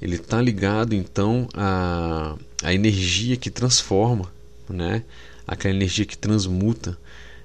ele 0.00 0.16
está 0.16 0.40
ligado 0.40 0.94
então 0.94 1.48
à, 1.54 2.36
à 2.62 2.72
energia 2.72 3.36
que 3.36 3.50
transforma, 3.50 4.32
né, 4.68 5.02
aquela 5.46 5.74
energia 5.74 6.04
que 6.04 6.16
transmuta, 6.16 6.96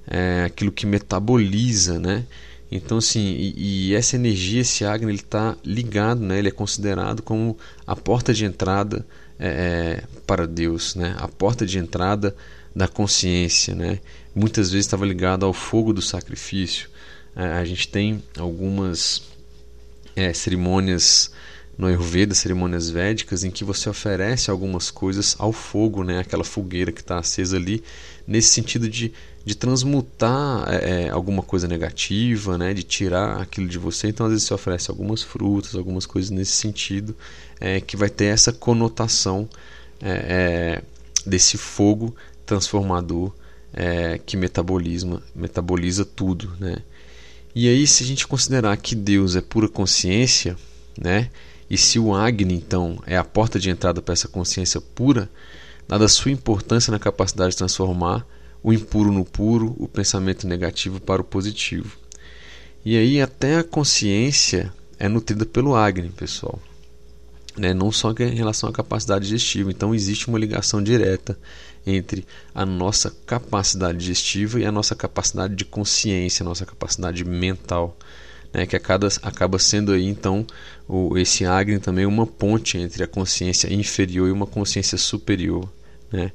é, 0.08 0.44
aquilo 0.46 0.72
que 0.72 0.86
metaboliza, 0.86 2.00
né, 2.00 2.26
então, 2.76 2.98
assim, 2.98 3.20
e, 3.20 3.90
e 3.90 3.94
essa 3.94 4.16
energia, 4.16 4.62
esse 4.62 4.84
Agni, 4.84 5.12
ele 5.12 5.20
está 5.20 5.56
ligado, 5.64 6.22
né? 6.22 6.40
Ele 6.40 6.48
é 6.48 6.52
considerado 6.52 7.22
como 7.22 7.56
a 7.86 7.96
porta 7.96 8.34
de 8.34 8.46
entrada 8.46 9.06
é, 9.40 9.48
é, 9.48 10.04
para 10.26 10.48
Deus, 10.48 10.96
né? 10.96 11.16
A 11.20 11.28
porta 11.28 11.68
de 11.68 11.78
entrada 11.78 12.36
da 12.76 12.88
consciência, 12.88 13.76
né? 13.76 14.00
Muitas 14.34 14.72
vezes 14.72 14.88
estava 14.88 15.06
ligado 15.06 15.46
ao 15.46 15.54
fogo 15.54 15.94
do 15.94 16.02
sacrifício. 16.02 16.90
É, 17.36 17.44
a 17.44 17.64
gente 17.64 17.88
tem 17.88 18.24
algumas 18.40 19.22
é, 20.16 20.34
cerimônias 20.34 21.32
no 21.78 21.88
Ayurveda, 21.88 22.36
cerimônias 22.36 22.90
védicas, 22.90 23.44
em 23.44 23.52
que 23.52 23.64
você 23.64 23.90
oferece 23.90 24.52
algumas 24.52 24.92
coisas 24.92 25.36
ao 25.40 25.52
fogo, 25.52 26.04
né? 26.04 26.20
Aquela 26.20 26.44
fogueira 26.44 26.92
que 26.92 27.02
está 27.02 27.18
acesa 27.18 27.58
ali, 27.58 27.84
nesse 28.28 28.50
sentido 28.50 28.90
de 28.90 29.14
de 29.46 29.56
transmutar 29.56 30.66
é, 30.70 31.06
é, 31.06 31.10
alguma 31.10 31.44
coisa 31.44 31.68
negativa, 31.68 32.58
né, 32.58 32.74
de 32.74 32.84
tirar 32.84 33.42
aquilo 33.42 33.68
de 33.68 33.78
você. 33.78 34.08
Então, 34.08 34.26
às 34.26 34.32
vezes, 34.32 34.48
você 34.48 34.54
oferece 34.54 34.90
algumas 34.90 35.22
frutas, 35.22 35.76
algumas 35.76 36.06
coisas 36.06 36.32
nesse 36.32 36.54
sentido, 36.54 37.16
é, 37.60 37.82
que 37.82 37.98
vai 37.98 38.10
ter 38.10 38.26
essa 38.26 38.54
conotação 38.54 39.48
é, 40.02 40.82
é 40.82 40.84
desse 41.26 41.58
fogo 41.58 42.16
transformador 42.46 43.32
é, 43.74 44.20
que 44.26 44.38
metabolismo, 44.38 45.22
metaboliza 45.36 46.06
tudo. 46.06 46.54
Né? 46.60 46.78
E 47.54 47.68
aí, 47.68 47.86
se 47.86 48.04
a 48.04 48.08
gente 48.08 48.26
considerar 48.26 48.76
que 48.78 48.96
Deus 48.96 49.36
é 49.36 49.42
pura 49.42 49.68
consciência, 49.68 50.56
né, 50.98 51.30
e 51.70 51.78
se 51.78 52.00
o 52.00 52.14
Agni, 52.14 52.54
então, 52.54 53.02
é 53.06 53.18
a 53.18 53.24
porta 53.24 53.60
de 53.60 53.70
entrada 53.70 54.02
para 54.02 54.14
essa 54.14 54.28
consciência 54.28 54.80
pura, 54.80 55.30
dada 55.88 56.06
a 56.06 56.10
sua 56.10 56.32
importância 56.32 56.92
na 56.92 57.00
capacidade 57.00 57.52
de 57.52 57.58
transformar 57.58 58.26
o 58.62 58.72
impuro 58.72 59.12
no 59.12 59.26
puro, 59.26 59.76
o 59.78 59.88
pensamento 59.88 60.48
negativo 60.48 61.00
para 61.00 61.22
o 61.22 61.26
positivo. 61.26 61.98
E 62.86 62.98
aí 62.98 63.22
até 63.22 63.58
a 63.58 63.64
consciência 63.64 64.74
é 64.98 65.08
nutrida 65.08 65.46
pelo 65.46 65.76
Agni, 65.76 66.10
pessoal. 66.10 66.60
Né? 67.58 67.74
Não 67.74 67.92
só 67.92 68.12
em 68.12 68.36
relação 68.36 68.70
à 68.70 68.74
capacidade 68.74 69.26
digestiva. 69.26 69.70
Então 69.70 69.94
existe 69.94 70.28
uma 70.28 70.40
ligação 70.40 70.82
direta 70.82 71.38
entre 71.86 72.26
a 72.56 72.66
nossa 72.66 73.14
capacidade 73.26 73.98
digestiva 73.98 74.60
e 74.60 74.66
a 74.66 74.72
nossa 74.72 74.96
capacidade 74.96 75.56
de 75.56 75.66
consciência, 75.66 76.44
a 76.44 76.48
nossa 76.48 76.66
capacidade 76.66 77.24
mental. 77.24 77.98
Né, 78.54 78.68
que 78.68 78.76
acaba, 78.76 79.08
acaba 79.24 79.58
sendo 79.58 79.94
aí 79.94 80.06
então 80.06 80.46
o, 80.88 81.18
esse 81.18 81.44
Agni 81.44 81.80
também 81.80 82.06
uma 82.06 82.28
ponte 82.28 82.78
entre 82.78 83.04
a 83.04 83.08
consciência 83.08 83.74
inferior 83.74 84.28
e 84.28 84.32
uma 84.32 84.46
consciência 84.46 84.98
superior. 84.98 85.68
Né? 86.12 86.32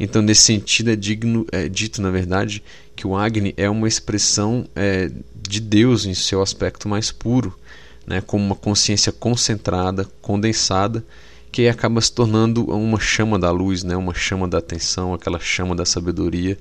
Então, 0.00 0.22
nesse 0.22 0.42
sentido, 0.42 0.90
é, 0.90 0.96
digno, 0.96 1.46
é 1.52 1.68
dito, 1.68 2.00
na 2.00 2.10
verdade, 2.10 2.62
que 2.94 3.06
o 3.06 3.16
Agni 3.16 3.52
é 3.56 3.68
uma 3.68 3.88
expressão 3.88 4.66
é, 4.74 5.10
de 5.36 5.60
Deus 5.60 6.06
em 6.06 6.14
seu 6.14 6.40
aspecto 6.40 6.88
mais 6.88 7.10
puro, 7.10 7.58
né, 8.06 8.20
como 8.20 8.44
uma 8.44 8.54
consciência 8.54 9.12
concentrada, 9.12 10.06
condensada, 10.22 11.04
que 11.50 11.68
acaba 11.68 12.00
se 12.00 12.12
tornando 12.12 12.64
uma 12.64 13.00
chama 13.00 13.38
da 13.38 13.50
luz, 13.50 13.82
né, 13.82 13.96
uma 13.96 14.14
chama 14.14 14.46
da 14.46 14.58
atenção, 14.58 15.14
aquela 15.14 15.40
chama 15.40 15.74
da 15.74 15.84
sabedoria 15.84 16.56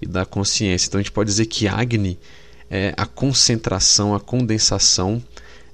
e 0.00 0.06
da 0.06 0.26
consciência. 0.26 0.88
Então, 0.88 1.00
a 1.00 1.02
gente 1.02 1.12
pode 1.12 1.30
dizer 1.30 1.46
que 1.46 1.66
Agni 1.66 2.18
é 2.72 2.94
a 2.96 3.04
concentração, 3.04 4.14
a 4.14 4.20
condensação 4.20 5.22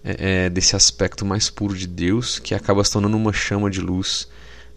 é, 0.04 0.46
é, 0.46 0.50
desse 0.50 0.74
aspecto 0.74 1.24
mais 1.24 1.48
puro 1.48 1.76
de 1.76 1.86
Deus, 1.86 2.40
que 2.40 2.54
acaba 2.54 2.82
se 2.82 2.90
tornando 2.90 3.16
uma 3.16 3.32
chama 3.32 3.70
de 3.70 3.80
luz 3.80 4.26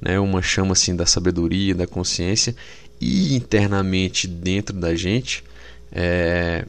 né, 0.01 0.19
uma 0.19 0.41
chama 0.41 0.73
assim 0.73 0.95
da 0.95 1.05
sabedoria, 1.05 1.75
da 1.75 1.85
consciência 1.85 2.55
e 2.99 3.35
internamente 3.35 4.27
dentro 4.27 4.75
da 4.75 4.95
gente, 4.95 5.43
é, 5.91 6.65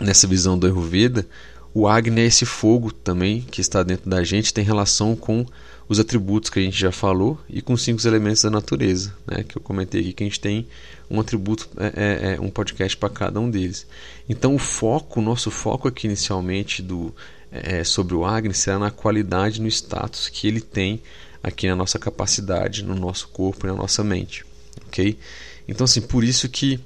nessa 0.00 0.26
visão 0.26 0.58
do 0.58 0.66
Ayurveda, 0.66 1.26
o 1.74 1.86
Agni 1.86 2.22
é 2.22 2.24
esse 2.24 2.46
fogo 2.46 2.90
também 2.90 3.42
que 3.42 3.60
está 3.60 3.82
dentro 3.82 4.08
da 4.08 4.24
gente, 4.24 4.54
tem 4.54 4.64
relação 4.64 5.14
com 5.14 5.44
os 5.88 6.00
atributos 6.00 6.50
que 6.50 6.58
a 6.58 6.62
gente 6.62 6.78
já 6.78 6.90
falou 6.90 7.38
e 7.48 7.60
com 7.60 7.74
os 7.74 7.82
cinco 7.82 8.06
elementos 8.06 8.42
da 8.42 8.50
natureza, 8.50 9.14
né, 9.26 9.44
que 9.46 9.56
eu 9.56 9.62
comentei 9.62 10.00
aqui 10.00 10.12
que 10.14 10.24
a 10.24 10.26
gente 10.26 10.40
tem 10.40 10.66
um 11.10 11.20
atributo, 11.20 11.68
é, 11.78 12.32
é, 12.32 12.34
é 12.34 12.40
um 12.40 12.50
podcast 12.50 12.96
para 12.96 13.08
cada 13.08 13.40
um 13.40 13.50
deles. 13.50 13.86
Então 14.28 14.54
o 14.54 14.58
foco, 14.58 15.20
o 15.20 15.22
nosso 15.22 15.50
foco 15.50 15.88
aqui 15.88 16.06
inicialmente 16.06 16.82
do, 16.82 17.14
é, 17.50 17.82
sobre 17.84 18.14
o 18.14 18.24
Agni 18.24 18.54
será 18.54 18.78
na 18.78 18.90
qualidade, 18.90 19.60
no 19.60 19.68
status 19.68 20.28
que 20.28 20.46
ele 20.46 20.60
tem 20.60 21.00
aqui 21.42 21.66
na 21.68 21.76
nossa 21.76 21.98
capacidade, 21.98 22.84
no 22.84 22.94
nosso 22.94 23.28
corpo 23.28 23.66
e 23.66 23.70
na 23.70 23.76
nossa 23.76 24.04
mente, 24.04 24.44
ok? 24.86 25.18
Então, 25.66 25.84
assim, 25.84 26.00
por 26.00 26.24
isso 26.24 26.48
que 26.48 26.80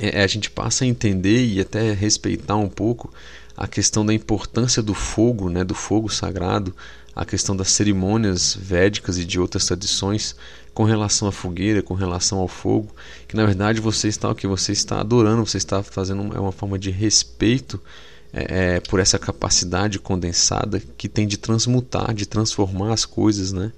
é, 0.00 0.22
a 0.22 0.26
gente 0.26 0.50
passa 0.50 0.84
a 0.84 0.86
entender 0.86 1.46
e 1.46 1.60
até 1.60 1.92
respeitar 1.92 2.56
um 2.56 2.68
pouco 2.68 3.12
a 3.56 3.66
questão 3.66 4.04
da 4.04 4.12
importância 4.12 4.82
do 4.82 4.94
fogo, 4.94 5.48
né, 5.48 5.64
do 5.64 5.74
fogo 5.74 6.08
sagrado, 6.10 6.74
a 7.16 7.24
questão 7.24 7.56
das 7.56 7.70
cerimônias 7.70 8.54
védicas 8.54 9.16
e 9.16 9.24
de 9.24 9.40
outras 9.40 9.64
tradições 9.64 10.36
com 10.74 10.84
relação 10.84 11.26
à 11.26 11.32
fogueira, 11.32 11.82
com 11.82 11.94
relação 11.94 12.38
ao 12.38 12.46
fogo, 12.46 12.94
que 13.26 13.34
na 13.34 13.46
verdade 13.46 13.80
você 13.80 14.08
está 14.08 14.30
o 14.30 14.34
que 14.34 14.46
você 14.46 14.72
está 14.72 15.00
adorando, 15.00 15.46
você 15.46 15.56
está 15.56 15.82
fazendo 15.82 16.36
é 16.36 16.38
uma 16.38 16.52
forma 16.52 16.78
de 16.78 16.90
respeito 16.90 17.80
é, 18.30 18.74
é, 18.74 18.80
por 18.80 19.00
essa 19.00 19.18
capacidade 19.18 19.98
condensada 19.98 20.82
que 20.98 21.08
tem 21.08 21.26
de 21.26 21.38
transmutar, 21.38 22.12
de 22.12 22.26
transformar 22.26 22.92
as 22.92 23.06
coisas, 23.06 23.50
né? 23.50 23.72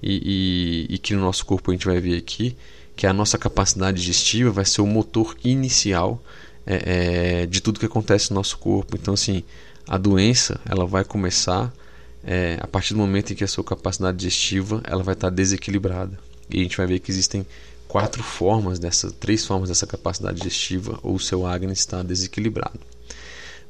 E, 0.00 0.86
e, 0.88 0.94
e, 0.94 0.98
que 0.98 1.14
no 1.14 1.22
nosso 1.22 1.44
corpo 1.44 1.70
a 1.70 1.74
gente 1.74 1.86
vai 1.86 1.98
ver 1.98 2.16
aqui 2.16 2.56
que 2.94 3.06
a 3.06 3.12
nossa 3.12 3.36
capacidade 3.36 3.98
digestiva 3.98 4.50
vai 4.50 4.64
ser 4.64 4.80
o 4.80 4.86
motor 4.86 5.36
inicial 5.42 6.22
é, 6.64 7.42
é, 7.42 7.46
de 7.46 7.60
tudo 7.60 7.80
que 7.80 7.86
acontece 7.86 8.30
no 8.30 8.36
nosso 8.36 8.56
corpo. 8.58 8.96
Então, 8.96 9.14
assim, 9.14 9.42
a 9.88 9.98
doença 9.98 10.60
ela 10.64 10.86
vai 10.86 11.04
começar 11.04 11.72
é, 12.26 12.58
a 12.60 12.66
partir 12.66 12.92
do 12.92 12.98
momento 12.98 13.32
em 13.32 13.36
que 13.36 13.44
a 13.44 13.48
sua 13.48 13.62
capacidade 13.62 14.18
digestiva 14.18 14.80
ela 14.84 15.02
vai 15.02 15.14
estar 15.14 15.30
desequilibrada. 15.30 16.18
E 16.50 16.58
a 16.58 16.62
gente 16.62 16.76
vai 16.76 16.86
ver 16.86 16.98
que 16.98 17.10
existem 17.10 17.46
quatro 17.86 18.22
formas 18.22 18.80
dessa, 18.80 19.12
três 19.12 19.46
formas 19.46 19.68
dessa 19.68 19.86
capacidade 19.86 20.38
digestiva 20.38 20.98
ou 21.04 21.14
o 21.14 21.20
seu 21.20 21.46
Agni 21.46 21.72
está 21.72 22.02
desequilibrado. 22.02 22.80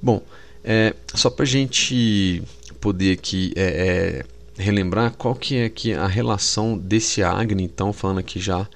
Bom, 0.01 0.23
é, 0.65 0.95
só 1.15 1.29
para 1.29 1.45
a 1.45 1.47
gente 1.47 2.43
poder 2.81 3.13
aqui 3.13 3.53
é, 3.55 4.25
é, 4.59 4.63
relembrar 4.63 5.13
qual 5.13 5.35
que 5.35 5.57
é 5.57 5.67
aqui 5.67 5.93
a 5.93 6.07
relação 6.07 6.79
desse 6.79 7.23
Agni, 7.23 7.63
então 7.63 7.93
falando 7.93 8.19
aqui 8.19 8.41
já 8.41 8.67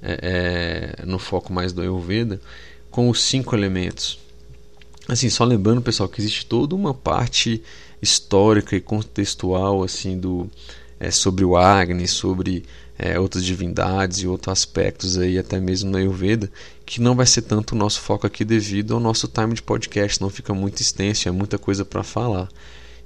é, 0.00 0.96
é, 1.02 1.06
no 1.06 1.18
foco 1.18 1.52
mais 1.52 1.72
do 1.72 1.82
Ayurveda, 1.82 2.40
com 2.90 3.10
os 3.10 3.22
cinco 3.22 3.54
elementos. 3.54 4.18
Assim, 5.06 5.30
só 5.30 5.44
lembrando, 5.44 5.80
pessoal, 5.80 6.08
que 6.08 6.20
existe 6.20 6.46
toda 6.46 6.74
uma 6.74 6.92
parte 6.92 7.62
histórica 8.00 8.76
e 8.76 8.80
contextual 8.80 9.82
assim 9.82 10.18
do 10.18 10.48
é, 11.00 11.10
sobre 11.10 11.44
o 11.44 11.56
Agni, 11.56 12.08
sobre 12.08 12.64
é, 12.98 13.18
outras 13.18 13.44
divindades 13.44 14.18
e 14.18 14.26
outros 14.26 14.52
aspectos 14.52 15.16
aí 15.16 15.38
até 15.38 15.60
mesmo 15.60 15.90
na 15.90 15.98
Ayurveda 15.98 16.50
que 16.88 17.02
não 17.02 17.14
vai 17.14 17.26
ser 17.26 17.42
tanto 17.42 17.74
o 17.74 17.78
nosso 17.78 18.00
foco 18.00 18.26
aqui 18.26 18.44
devido 18.44 18.94
ao 18.94 19.00
nosso 19.00 19.28
time 19.28 19.52
de 19.52 19.62
podcast, 19.62 20.20
não 20.22 20.30
fica 20.30 20.54
muito 20.54 20.80
extenso, 20.80 21.28
é 21.28 21.30
muita 21.30 21.58
coisa 21.58 21.84
para 21.84 22.02
falar. 22.02 22.48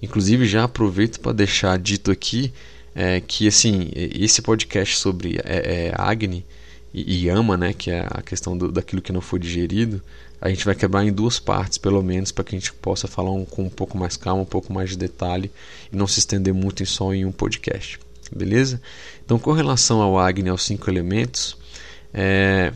Inclusive 0.01 0.47
já 0.47 0.63
aproveito 0.63 1.19
para 1.19 1.33
deixar 1.33 1.77
dito 1.81 2.11
aqui 2.11 2.53
é, 2.95 3.21
que 3.21 3.49
assim 3.49 3.91
esse 3.95 4.41
podcast 4.41 4.97
sobre 4.99 5.39
é, 5.45 5.89
é 5.89 5.95
Agni 5.97 6.47
e 6.95 7.27
Yama, 7.27 7.57
né, 7.57 7.73
que 7.73 7.91
é 7.91 8.07
a 8.09 8.23
questão 8.23 8.57
do, 8.57 8.71
daquilo 8.71 9.03
que 9.03 9.13
não 9.13 9.21
foi 9.21 9.41
digerido, 9.41 10.01
a 10.43 10.49
gente 10.49 10.65
vai 10.65 10.75
quebrar 10.75 11.05
em 11.05 11.13
duas 11.13 11.39
partes, 11.39 11.79
pelo 11.79 12.03
menos, 12.03 12.33
para 12.33 12.43
que 12.43 12.57
a 12.57 12.59
gente 12.59 12.73
possa 12.73 13.07
falar 13.07 13.31
um, 13.31 13.45
com 13.45 13.63
um 13.63 13.71
pouco 13.71 13.97
mais 13.97 14.17
calma, 14.17 14.43
um 14.43 14.47
pouco 14.47 14.73
mais 14.73 14.91
de 14.91 14.97
detalhe 14.97 15.49
e 15.93 15.97
não 15.97 16.09
se 16.09 16.19
estender 16.19 16.53
muito 16.53 16.83
em 16.83 16.87
só 16.87 17.15
em 17.15 17.25
um 17.25 17.31
podcast. 17.31 18.01
Beleza? 18.35 18.83
Então, 19.25 19.39
com 19.39 19.53
relação 19.53 20.03
ao 20.03 20.19
Agni, 20.19 20.49
aos 20.49 20.65
cinco 20.65 20.91
elementos, 20.91 21.57
é, 22.13 22.73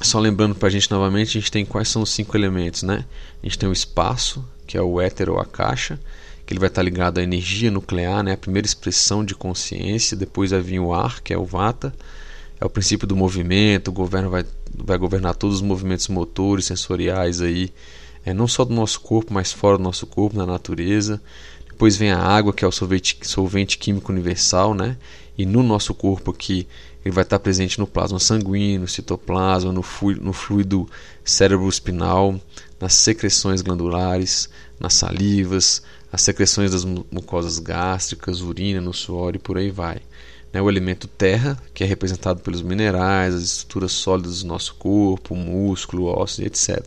só 0.00 0.20
lembrando 0.20 0.54
para 0.54 0.68
a 0.68 0.70
gente 0.70 0.88
novamente, 0.88 1.36
a 1.36 1.40
gente 1.40 1.50
tem 1.50 1.64
quais 1.64 1.88
são 1.88 2.00
os 2.00 2.10
cinco 2.10 2.36
elementos, 2.36 2.84
né? 2.84 3.04
A 3.42 3.46
gente 3.46 3.58
tem 3.58 3.68
o 3.68 3.72
espaço, 3.72 4.44
que 4.64 4.78
é 4.78 4.82
o 4.82 5.00
éter 5.00 5.28
ou 5.28 5.40
a 5.40 5.44
caixa, 5.44 5.98
que 6.46 6.52
ele 6.52 6.60
vai 6.60 6.68
estar 6.68 6.82
ligado 6.82 7.18
à 7.18 7.24
energia 7.24 7.72
nuclear, 7.72 8.22
né? 8.22 8.34
a 8.34 8.36
primeira 8.36 8.66
expressão 8.66 9.24
de 9.24 9.34
consciência, 9.34 10.16
depois 10.16 10.52
vai 10.52 10.60
vir 10.60 10.78
o 10.78 10.94
ar, 10.94 11.20
que 11.22 11.34
é 11.34 11.38
o 11.38 11.44
vata, 11.44 11.92
é 12.60 12.64
o 12.64 12.70
princípio 12.70 13.06
do 13.06 13.16
movimento, 13.16 13.88
o 13.88 13.92
governo 13.92 14.30
vai, 14.30 14.44
vai 14.74 14.96
governar 14.98 15.34
todos 15.34 15.56
os 15.56 15.62
movimentos 15.62 16.08
motores, 16.08 16.66
sensoriais 16.66 17.40
aí, 17.40 17.72
é, 18.24 18.32
não 18.32 18.46
só 18.46 18.64
do 18.64 18.74
nosso 18.74 19.00
corpo, 19.00 19.32
mas 19.32 19.52
fora 19.52 19.76
do 19.76 19.82
nosso 19.82 20.06
corpo, 20.06 20.36
na 20.36 20.46
natureza. 20.46 21.20
Depois 21.66 21.96
vem 21.96 22.10
a 22.10 22.18
água, 22.18 22.52
que 22.52 22.64
é 22.64 22.68
o 22.68 22.72
solvente, 22.72 23.18
solvente 23.22 23.78
químico 23.78 24.12
universal, 24.12 24.74
né? 24.74 24.96
E 25.36 25.46
no 25.46 25.62
nosso 25.62 25.94
corpo 25.94 26.30
aqui, 26.30 26.66
ele 27.02 27.14
vai 27.14 27.24
estar 27.24 27.38
presente 27.38 27.78
no 27.78 27.86
plasma 27.86 28.18
sanguíneo, 28.18 28.82
no 28.82 28.88
citoplasma, 28.88 29.72
no 29.72 29.82
fluido, 29.82 30.22
no 30.22 30.32
fluido 30.34 30.88
cérebro-espinal, 31.24 32.38
nas 32.78 32.92
secreções 32.94 33.62
glandulares, 33.62 34.50
nas 34.78 34.94
salivas, 34.94 35.82
as 36.12 36.20
secreções 36.20 36.72
das 36.72 36.84
mucosas 36.84 37.58
gástricas, 37.58 38.42
urina, 38.42 38.80
no 38.80 38.92
suor 38.92 39.34
e 39.34 39.38
por 39.38 39.56
aí 39.56 39.70
vai 39.70 40.02
né, 40.52 40.60
o 40.60 40.68
elemento 40.68 41.06
terra, 41.06 41.58
que 41.72 41.84
é 41.84 41.86
representado 41.86 42.40
pelos 42.40 42.62
minerais, 42.62 43.34
as 43.34 43.42
estruturas 43.42 43.92
sólidas 43.92 44.42
do 44.42 44.48
nosso 44.48 44.74
corpo, 44.74 45.36
músculo, 45.36 46.06
ossos, 46.06 46.40
etc. 46.40 46.84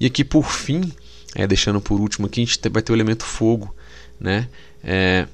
E 0.00 0.06
aqui, 0.06 0.24
por 0.24 0.44
fim, 0.44 0.92
é, 1.34 1.46
deixando 1.46 1.80
por 1.80 2.00
último 2.00 2.26
aqui, 2.26 2.42
a 2.42 2.44
gente 2.44 2.68
vai 2.68 2.82
ter 2.82 2.92
o 2.92 2.96
elemento 2.96 3.24
fogo, 3.24 3.74
né, 4.18 4.48
é, 4.82 5.26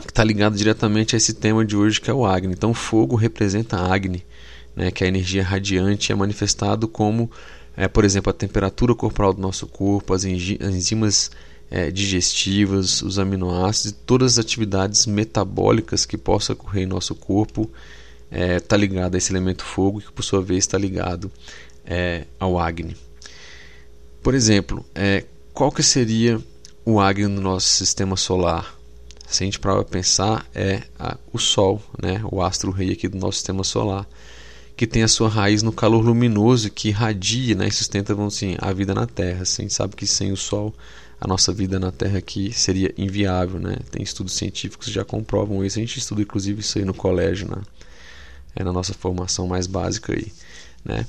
que 0.00 0.10
está 0.10 0.24
ligado 0.24 0.56
diretamente 0.56 1.14
a 1.14 1.18
esse 1.18 1.34
tema 1.34 1.64
de 1.64 1.76
hoje, 1.76 2.00
que 2.00 2.10
é 2.10 2.14
o 2.14 2.26
Agni. 2.26 2.52
Então, 2.52 2.72
fogo 2.74 3.16
representa 3.16 3.78
Agni, 3.78 4.24
né, 4.76 4.90
que 4.90 5.04
é 5.04 5.06
a 5.06 5.08
energia 5.08 5.42
radiante 5.42 6.12
é 6.12 6.14
manifestado 6.14 6.88
como, 6.88 7.30
é, 7.76 7.88
por 7.88 8.04
exemplo, 8.04 8.30
a 8.30 8.34
temperatura 8.34 8.94
corporal 8.94 9.32
do 9.32 9.40
nosso 9.40 9.66
corpo, 9.66 10.12
as 10.14 10.24
enzimas 10.24 11.30
é, 11.74 11.90
digestivas, 11.90 13.00
os 13.00 13.18
aminoácidos 13.18 13.92
e 13.92 13.94
todas 14.04 14.32
as 14.32 14.44
atividades 14.44 15.06
metabólicas 15.06 16.04
que 16.04 16.18
possa 16.18 16.52
ocorrer 16.52 16.82
em 16.82 16.86
nosso 16.86 17.14
corpo 17.14 17.62
está 18.30 18.44
é, 18.44 18.60
tá 18.60 18.76
ligado 18.76 19.14
a 19.14 19.18
esse 19.18 19.32
elemento 19.32 19.64
fogo 19.64 20.02
que 20.02 20.12
por 20.12 20.22
sua 20.22 20.42
vez 20.42 20.64
está 20.64 20.76
ligado 20.76 21.32
é, 21.86 22.26
ao 22.38 22.58
Agni. 22.58 22.94
Por 24.22 24.34
exemplo, 24.34 24.84
é, 24.94 25.24
qual 25.54 25.72
que 25.72 25.82
seria 25.82 26.38
o 26.84 27.00
Agni 27.00 27.26
no 27.26 27.40
nosso 27.40 27.68
sistema 27.68 28.18
solar? 28.18 28.78
Se 29.26 29.42
a 29.42 29.46
gente 29.46 29.58
para 29.58 29.82
pensar, 29.82 30.46
é 30.54 30.82
a, 30.98 31.16
o 31.32 31.38
Sol, 31.38 31.82
né, 32.02 32.20
o 32.30 32.42
astro-rei 32.42 32.92
aqui 32.92 33.08
do 33.08 33.16
nosso 33.16 33.38
sistema 33.38 33.64
solar, 33.64 34.06
que 34.76 34.86
tem 34.86 35.02
a 35.02 35.08
sua 35.08 35.30
raiz 35.30 35.62
no 35.62 35.72
calor 35.72 36.04
luminoso 36.04 36.70
que 36.70 36.88
irradia 36.88 37.54
né, 37.54 37.66
e 37.66 37.72
sustenta 37.72 38.14
vamos 38.14 38.36
assim, 38.36 38.56
a 38.58 38.74
vida 38.74 38.92
na 38.92 39.06
Terra. 39.06 39.40
A 39.40 39.44
gente 39.44 39.72
sabe 39.72 39.96
que 39.96 40.06
sem 40.06 40.32
o 40.32 40.36
Sol 40.36 40.74
a 41.22 41.28
nossa 41.28 41.52
vida 41.52 41.78
na 41.78 41.92
Terra 41.92 42.18
aqui 42.18 42.52
seria 42.52 42.92
inviável, 42.98 43.60
né? 43.60 43.76
Tem 43.92 44.02
estudos 44.02 44.32
científicos 44.32 44.88
que 44.88 44.92
já 44.92 45.04
comprovam 45.04 45.64
isso. 45.64 45.78
A 45.78 45.80
gente 45.80 45.96
estuda 45.96 46.20
inclusive 46.20 46.60
isso 46.60 46.76
aí 46.80 46.84
no 46.84 46.92
colégio, 46.92 47.48
né? 47.48 47.62
É 48.56 48.64
na 48.64 48.72
nossa 48.72 48.92
formação 48.92 49.46
mais 49.46 49.68
básica 49.68 50.12
aí, 50.12 50.32
né? 50.84 51.06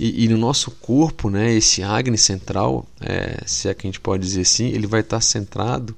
E, 0.00 0.24
e 0.24 0.28
no 0.28 0.36
nosso 0.36 0.72
corpo, 0.72 1.30
né? 1.30 1.54
Esse 1.54 1.80
Agni 1.80 2.18
central, 2.18 2.84
é, 3.00 3.40
se 3.46 3.68
é 3.68 3.74
que 3.74 3.86
a 3.86 3.88
gente 3.88 4.00
pode 4.00 4.24
dizer 4.24 4.40
assim, 4.40 4.66
ele 4.66 4.88
vai 4.88 4.98
estar 4.98 5.20
centrado 5.20 5.96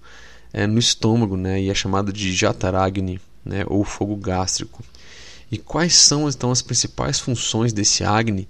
é, 0.53 0.67
no 0.67 0.79
estômago, 0.79 1.35
né? 1.35 1.63
E 1.63 1.71
é 1.71 1.75
chamado 1.75 2.13
de 2.13 2.35
Jataragni, 2.35 3.19
né? 3.43 3.65
Ou 3.67 3.83
fogo 3.83 4.15
gástrico. 4.15 4.85
E 5.51 5.57
quais 5.57 5.95
são 5.95 6.29
então 6.29 6.51
as 6.51 6.61
principais 6.61 7.19
funções 7.19 7.73
desse 7.73 8.05
Agni? 8.05 8.47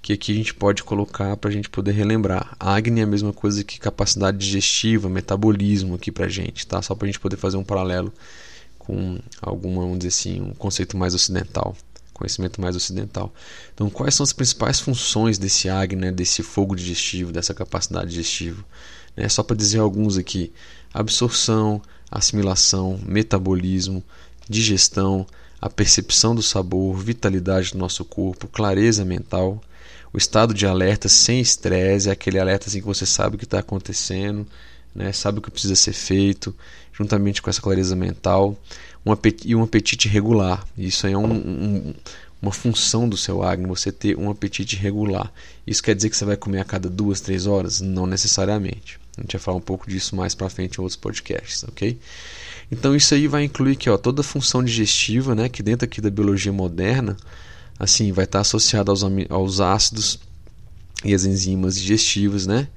Que 0.00 0.12
aqui 0.12 0.32
a 0.32 0.34
gente 0.34 0.54
pode 0.54 0.84
colocar 0.84 1.36
para 1.36 1.50
a 1.50 1.52
gente 1.52 1.68
poder 1.68 1.92
relembrar. 1.92 2.56
Agni 2.58 3.00
é 3.00 3.04
a 3.04 3.06
mesma 3.06 3.32
coisa 3.32 3.64
que 3.64 3.78
capacidade 3.78 4.38
digestiva, 4.38 5.08
metabolismo 5.08 5.94
aqui 5.94 6.10
para 6.10 6.26
a 6.26 6.28
gente, 6.28 6.66
tá? 6.66 6.80
Só 6.80 6.94
para 6.94 7.06
a 7.06 7.08
gente 7.08 7.20
poder 7.20 7.36
fazer 7.36 7.56
um 7.56 7.64
paralelo 7.64 8.12
com 8.78 9.18
alguma, 9.42 9.82
vamos 9.82 9.98
dizer 9.98 10.08
assim, 10.08 10.40
um 10.40 10.54
conceito 10.54 10.96
mais 10.96 11.14
ocidental, 11.14 11.76
conhecimento 12.14 12.60
mais 12.60 12.74
ocidental. 12.74 13.32
Então, 13.74 13.90
quais 13.90 14.14
são 14.14 14.24
as 14.24 14.32
principais 14.32 14.80
funções 14.80 15.36
desse 15.36 15.68
Agni, 15.68 16.00
né, 16.00 16.12
desse 16.12 16.42
fogo 16.42 16.74
digestivo, 16.74 17.32
dessa 17.32 17.52
capacidade 17.52 18.10
digestiva? 18.10 18.64
Né? 19.16 19.28
Só 19.28 19.42
para 19.42 19.56
dizer 19.56 19.80
alguns 19.80 20.16
aqui: 20.16 20.52
absorção, 20.94 21.82
assimilação, 22.10 22.98
metabolismo, 23.04 24.02
digestão, 24.48 25.26
a 25.60 25.68
percepção 25.68 26.34
do 26.34 26.42
sabor, 26.42 26.96
vitalidade 26.96 27.72
do 27.72 27.78
nosso 27.78 28.04
corpo, 28.04 28.46
clareza 28.48 29.04
mental, 29.04 29.60
o 30.12 30.18
estado 30.18 30.54
de 30.54 30.66
alerta 30.66 31.08
sem 31.08 31.40
estresse, 31.40 32.08
é 32.08 32.12
aquele 32.12 32.38
alerta 32.38 32.68
assim 32.68 32.80
que 32.80 32.86
você 32.86 33.06
sabe 33.06 33.36
o 33.36 33.38
que 33.38 33.44
está 33.44 33.58
acontecendo, 33.58 34.46
né, 34.94 35.12
sabe 35.12 35.38
o 35.38 35.42
que 35.42 35.50
precisa 35.50 35.76
ser 35.76 35.92
feito, 35.92 36.54
juntamente 36.92 37.40
com 37.40 37.50
essa 37.50 37.60
clareza 37.60 37.94
mental, 37.94 38.58
um 39.04 39.12
apetite, 39.12 39.48
e 39.48 39.54
um 39.54 39.62
apetite 39.62 40.08
regular. 40.08 40.66
Isso 40.76 41.06
aí 41.06 41.12
é 41.12 41.18
um, 41.18 41.32
um, 41.32 41.94
uma 42.40 42.52
função 42.52 43.08
do 43.08 43.16
seu 43.16 43.42
Agni, 43.42 43.66
você 43.66 43.92
ter 43.92 44.16
um 44.18 44.30
apetite 44.30 44.76
regular. 44.76 45.32
Isso 45.66 45.82
quer 45.82 45.94
dizer 45.94 46.10
que 46.10 46.16
você 46.16 46.24
vai 46.24 46.36
comer 46.36 46.60
a 46.60 46.64
cada 46.64 46.88
duas, 46.88 47.20
três 47.20 47.46
horas? 47.46 47.80
Não 47.80 48.06
necessariamente. 48.06 48.98
A 49.16 49.22
gente 49.22 49.32
vai 49.32 49.40
falar 49.40 49.56
um 49.56 49.62
pouco 49.62 49.88
disso 49.88 50.14
mais 50.14 50.34
para 50.34 50.48
frente 50.48 50.76
em 50.76 50.80
outros 50.80 50.96
podcasts, 50.96 51.64
ok? 51.64 51.98
Então 52.70 52.94
isso 52.94 53.14
aí 53.14 53.26
vai 53.26 53.44
incluir 53.44 53.76
que 53.76 53.88
toda 53.98 54.20
a 54.20 54.24
função 54.24 54.62
digestiva, 54.62 55.34
né, 55.34 55.48
que 55.48 55.62
dentro 55.62 55.84
aqui 55.84 56.00
da 56.00 56.10
biologia 56.10 56.52
moderna, 56.52 57.16
assim, 57.78 58.12
vai 58.12 58.24
estar 58.24 58.40
associado 58.40 58.90
aos, 58.90 59.02
aos 59.30 59.60
ácidos 59.60 60.18
e 61.04 61.14
as 61.14 61.24
enzimas 61.24 61.78
digestivas, 61.78 62.46
né? 62.46 62.68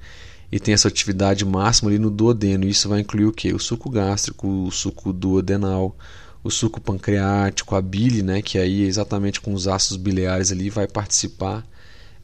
E 0.50 0.60
tem 0.60 0.74
essa 0.74 0.88
atividade 0.88 1.44
máxima 1.44 1.90
ali 1.90 1.98
no 1.98 2.10
duodeno. 2.10 2.66
Isso 2.66 2.88
vai 2.88 3.00
incluir 3.00 3.24
o 3.24 3.32
que? 3.32 3.52
O 3.54 3.58
suco 3.58 3.88
gástrico, 3.88 4.46
o 4.46 4.70
suco 4.70 5.12
duodenal, 5.12 5.96
o 6.44 6.50
suco 6.50 6.80
pancreático, 6.80 7.74
a 7.74 7.80
bile, 7.80 8.22
né? 8.22 8.42
Que 8.42 8.58
aí 8.58 8.82
exatamente 8.82 9.40
com 9.40 9.54
os 9.54 9.66
ácidos 9.66 9.96
biliares 9.96 10.52
ali 10.52 10.68
vai 10.68 10.86
participar 10.86 11.66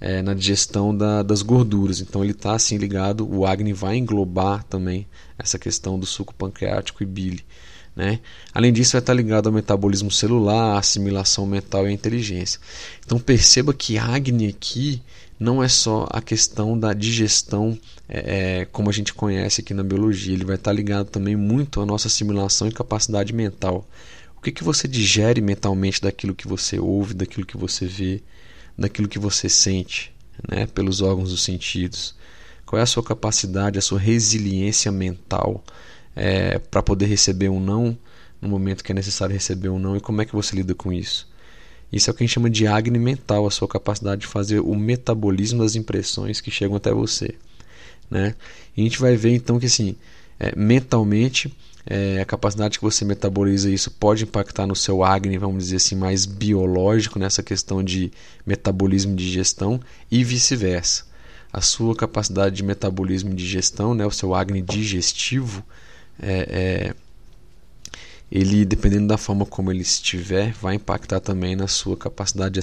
é, 0.01 0.23
na 0.23 0.35
digestão 0.35 0.97
da, 0.97 1.23
das 1.23 1.43
gorduras. 1.43 2.01
Então 2.01 2.23
ele 2.23 2.33
está 2.33 2.55
assim 2.55 2.77
ligado. 2.77 3.27
O 3.29 3.47
Agni 3.47 3.73
vai 3.73 3.97
englobar 3.97 4.63
também 4.65 5.07
essa 5.39 5.59
questão 5.59 5.99
do 5.99 6.07
suco 6.07 6.35
pancreático 6.35 7.03
e 7.03 7.07
bile. 7.07 7.45
Né? 7.99 8.21
Além 8.55 8.73
disso, 8.73 8.93
vai 8.93 9.01
estar 9.01 9.13
ligado 9.13 9.49
ao 9.49 9.53
metabolismo 9.53 10.09
celular, 10.09 10.79
assimilação 10.79 11.45
mental 11.45 11.89
e 11.89 11.93
inteligência. 11.93 12.61
Então 13.05 13.19
perceba 13.19 13.75
que 13.75 13.99
Agni 13.99 14.47
aqui 14.47 15.03
não 15.39 15.61
é 15.61 15.67
só 15.67 16.07
a 16.09 16.23
questão 16.23 16.79
da 16.79 16.93
digestão 16.93 17.77
é, 18.09 18.61
é, 18.61 18.65
como 18.67 18.89
a 18.89 18.93
gente 18.93 19.13
conhece 19.13 19.63
aqui 19.63 19.75
na 19.75 19.83
biologia, 19.83 20.33
ele 20.33 20.45
vai 20.45 20.55
estar 20.55 20.71
ligado 20.71 21.11
também 21.11 21.35
muito 21.35 21.81
à 21.81 21.87
nossa 21.87 22.07
assimilação 22.07 22.69
e 22.69 22.73
capacidade 22.73 23.33
mental. 23.33 23.85
O 24.37 24.41
que, 24.43 24.53
que 24.53 24.63
você 24.63 24.87
digere 24.87 25.41
mentalmente 25.41 26.01
daquilo 26.01 26.37
que 26.37 26.47
você 26.47 26.79
ouve, 26.79 27.15
daquilo 27.15 27.45
que 27.45 27.57
você 27.57 27.85
vê, 27.85 28.23
daquilo 28.79 29.09
que 29.09 29.19
você 29.19 29.49
sente, 29.49 30.15
né, 30.49 30.69
pelos 30.69 31.01
órgãos 31.01 31.31
dos 31.31 31.43
sentidos? 31.43 32.15
Qual 32.65 32.79
é 32.79 32.83
a 32.85 32.87
sua 32.87 33.03
capacidade, 33.03 33.77
a 33.77 33.83
sua 33.83 33.99
resiliência 33.99 34.93
mental 34.93 35.65
é, 36.19 36.59
para 36.59 36.83
poder 36.83 37.07
receber 37.07 37.49
um 37.49 37.61
não 37.61 37.97
no 38.41 38.49
momento 38.49 38.83
que 38.83 38.93
é 38.93 38.95
necessário 38.95 39.33
receber 39.33 39.69
um 39.69 39.79
não 39.79 39.97
e 39.97 40.01
como 40.01 40.21
é 40.21 40.25
que 40.25 40.35
você 40.35 40.55
lida 40.57 40.75
com 40.75 40.93
isso? 40.93 41.29
Isso 41.93 42.11
é 42.11 42.13
o 42.13 42.15
que 42.15 42.23
a 42.23 42.27
gente 42.27 42.35
chama 42.35 42.51
de 42.51 42.67
agni 42.67 42.99
mental, 42.99 43.47
a 43.47 43.51
sua 43.51 43.67
capacidade 43.67 44.23
de 44.23 44.27
fazer 44.27 44.61
o 44.61 44.75
metabolismo 44.75 45.63
das 45.63 45.75
impressões 45.75 46.41
que 46.41 46.51
chegam 46.51 46.77
até 46.77 46.93
você. 46.93 47.35
Né? 48.11 48.35
E 48.77 48.83
a 48.83 48.85
gente 48.85 49.01
vai 49.01 49.17
ver 49.17 49.35
então 49.35 49.59
que 49.59 49.67
assim, 49.67 49.97
é, 50.39 50.55
mentalmente 50.57 51.55
é, 51.87 52.21
a 52.21 52.25
capacidade 52.25 52.79
que 52.79 52.85
você 52.85 53.05
metaboliza 53.05 53.71
isso 53.71 53.91
pode 53.91 54.25
impactar 54.25 54.67
no 54.67 54.77
seu 54.77 55.03
Agni, 55.03 55.39
vamos 55.39 55.65
dizer 55.65 55.77
assim, 55.77 55.97
mais 55.97 56.27
biológico 56.27 57.19
nessa 57.19 57.43
questão 57.43 57.83
de 57.83 58.13
metabolismo 58.45 59.13
e 59.13 59.17
digestão 59.17 59.81
e 60.11 60.23
vice-versa. 60.23 61.07
A 61.51 61.63
sua 61.63 61.97
capacidade 61.97 62.57
de 62.57 62.63
metabolismo 62.63 63.31
e 63.31 63.35
digestão, 63.35 63.95
né, 63.95 64.05
o 64.05 64.11
seu 64.11 64.35
Agni 64.35 64.61
digestivo, 64.61 65.65
é, 66.21 66.93
é, 66.93 66.95
ele, 68.31 68.65
dependendo 68.65 69.07
da 69.07 69.17
forma 69.17 69.47
como 69.47 69.71
ele 69.73 69.81
estiver, 69.81 70.53
vai 70.53 70.75
impactar 70.75 71.21
também 71.21 71.57
na 71.57 71.67
sua 71.67 71.97
capacidade 71.97 72.55
de 72.55 72.61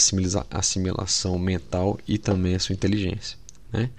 assimilação 0.51 1.39
mental 1.39 1.99
e 2.07 2.17
também 2.17 2.55
a 2.55 2.59
sua 2.59 2.73
inteligência. 2.73 3.37
Né? 3.73 3.89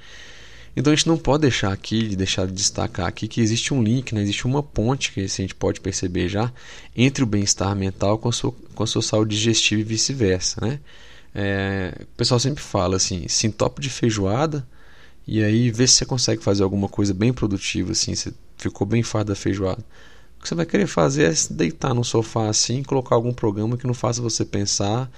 Então 0.77 0.93
a 0.93 0.97
gente 0.97 1.09
não 1.09 1.17
pode 1.17 1.43
deixar 1.43 1.73
aqui, 1.73 2.15
deixar 2.15 2.47
de 2.47 2.53
destacar 2.53 3.07
aqui 3.07 3.27
que 3.27 3.41
existe 3.41 3.75
um 3.75 3.83
link, 3.83 4.15
né? 4.15 4.23
existe 4.23 4.47
uma 4.47 4.63
ponte 4.63 5.11
que 5.11 5.21
a 5.21 5.27
gente 5.27 5.55
pode 5.55 5.81
perceber 5.81 6.29
já 6.29 6.53
entre 6.95 7.25
o 7.25 7.27
bem-estar 7.27 7.75
mental 7.75 8.19
com 8.19 8.29
a, 8.29 8.33
sua, 8.33 8.53
com 8.75 8.83
a 8.85 8.87
sua 8.87 9.03
saúde 9.03 9.37
digestiva 9.37 9.81
e 9.81 9.85
vice-versa. 9.85 10.61
Né? 10.61 10.79
É, 11.35 11.95
o 12.03 12.17
pessoal 12.17 12.39
sempre 12.39 12.63
fala 12.63 12.97
assim, 12.97 13.27
se 13.27 13.53
de 13.81 13.91
feijoada 13.91 14.67
e 15.27 15.43
aí 15.43 15.71
vê 15.73 15.87
se 15.89 15.95
você 15.95 16.07
consegue 16.07 16.43
fazer 16.43 16.63
alguma 16.63 16.89
coisa 16.89 17.13
bem 17.13 17.33
produtiva, 17.33 17.91
assim, 17.91 18.15
você 18.15 18.33
ficou 18.57 18.87
bem 18.87 19.03
farto 19.03 19.29
da 19.29 19.35
feijoada. 19.35 19.85
O 20.39 20.43
que 20.43 20.49
você 20.49 20.55
vai 20.55 20.67
querer 20.67 20.87
fazer 20.87 21.25
é 21.25 21.35
deitar 21.51 21.95
no 21.95 22.05
sofá 22.05 22.49
assim, 22.49 22.83
colocar 22.83 23.15
algum 23.15 23.33
programa 23.33 23.77
que 23.77 23.87
não 23.87 23.95
faça 23.95 24.23
você 24.23 24.45
pensar 24.45 25.11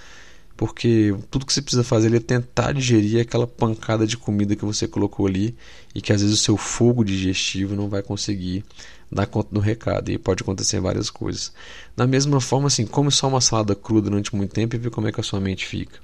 porque 0.59 1.15
tudo 1.31 1.47
que 1.47 1.53
você 1.53 1.63
precisa 1.63 1.85
fazer 1.85 2.13
é 2.13 2.19
tentar 2.19 2.73
digerir 2.73 3.23
aquela 3.23 3.47
pancada 3.47 4.05
de 4.05 4.17
comida 4.17 4.57
que 4.57 4.65
você 4.65 4.89
colocou 4.89 5.25
ali 5.25 5.57
e 5.95 6.03
que 6.03 6.13
às 6.13 6.21
vezes 6.21 6.35
o 6.37 6.43
seu 6.43 6.57
fogo 6.57 7.05
digestivo 7.05 7.77
não 7.77 7.89
vai 7.89 8.03
conseguir 8.03 8.65
dar 9.11 9.27
conta 9.27 9.51
do 9.53 9.61
recado 9.61 10.11
e 10.11 10.19
pode 10.19 10.43
acontecer 10.43 10.81
várias 10.81 11.11
coisas. 11.11 11.53
Da 11.97 12.09
mesma 12.09 12.41
forma, 12.41 12.67
assim, 12.67 12.85
come 12.85 13.13
só 13.13 13.29
uma 13.29 13.41
salada 13.41 13.77
crua 13.77 14.03
durante 14.03 14.35
muito 14.35 14.53
tempo 14.53 14.75
e 14.75 14.81
vê 14.81 14.91
como 14.91 15.07
é 15.07 15.13
que 15.13 15.21
a 15.21 15.23
sua 15.23 15.39
mente 15.39 15.65
fica. 15.65 16.01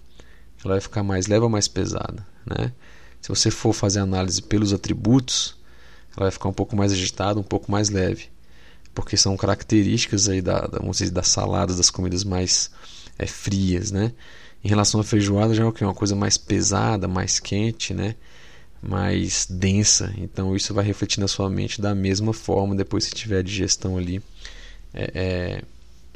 Ela 0.64 0.75
vai 0.75 0.81
ficar 0.81 1.03
mais 1.03 1.27
leve 1.27 1.42
ou 1.42 1.51
mais 1.51 1.66
pesada, 1.66 2.25
né? 2.47 2.73
Se 3.20 3.29
você 3.29 3.51
for 3.51 3.73
fazer 3.73 3.99
análise 3.99 4.40
pelos 4.40 4.73
atributos, 4.73 5.57
ela 6.16 6.27
vai 6.27 6.31
ficar 6.31 6.48
um 6.48 6.53
pouco 6.53 6.77
mais 6.77 6.92
agitada, 6.92 7.40
um 7.40 7.44
pouco 7.44 7.70
mais 7.70 7.90
leve, 7.90 8.29
porque 8.94 9.16
são 9.16 9.37
características 9.37 10.29
aí 10.29 10.40
da, 10.40 10.61
da 10.66 10.79
vamos 10.79 10.98
dizer, 10.98 11.11
das 11.11 11.29
saladas, 11.29 11.77
das 11.77 11.90
comidas 11.90 12.24
mais 12.24 12.70
é, 13.18 13.27
frias, 13.27 13.90
né? 13.90 14.12
Em 14.62 14.68
relação 14.68 15.00
à 15.00 15.05
feijoada 15.05 15.55
já 15.55 15.62
é 15.62 15.66
o 15.66 15.72
que 15.72 15.85
uma 15.85 15.94
coisa 15.94 16.16
mais 16.16 16.38
pesada, 16.38 17.07
mais 17.07 17.38
quente, 17.38 17.92
né? 17.92 18.14
Mais 18.83 19.46
densa. 19.48 20.14
Então 20.16 20.57
isso 20.57 20.72
vai 20.72 20.85
refletir 20.85 21.20
na 21.20 21.29
sua 21.29 21.50
mente 21.50 21.81
da 21.81 21.94
mesma 21.94 22.33
forma 22.33 22.74
depois 22.74 23.07
que 23.07 23.14
tiver 23.14 23.38
a 23.38 23.42
digestão 23.42 23.98
ali. 23.98 24.22
É, 24.92 25.11
é, 25.14 25.62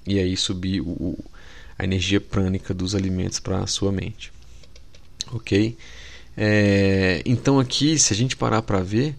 e 0.07 0.19
aí 0.19 0.37
subir 0.37 0.81
o, 0.81 1.19
a 1.79 1.85
energia 1.85 2.21
prânica 2.21 2.73
dos 2.73 2.95
alimentos 2.95 3.39
para 3.39 3.59
a 3.59 3.67
sua 3.67 3.93
mente. 3.93 4.33
Ok? 5.33 5.77
É, 6.37 7.21
então 7.27 7.59
aqui, 7.59 7.99
se 7.99 8.13
a 8.13 8.17
gente 8.17 8.37
parar 8.37 8.63
para 8.63 8.81
ver, 8.81 9.15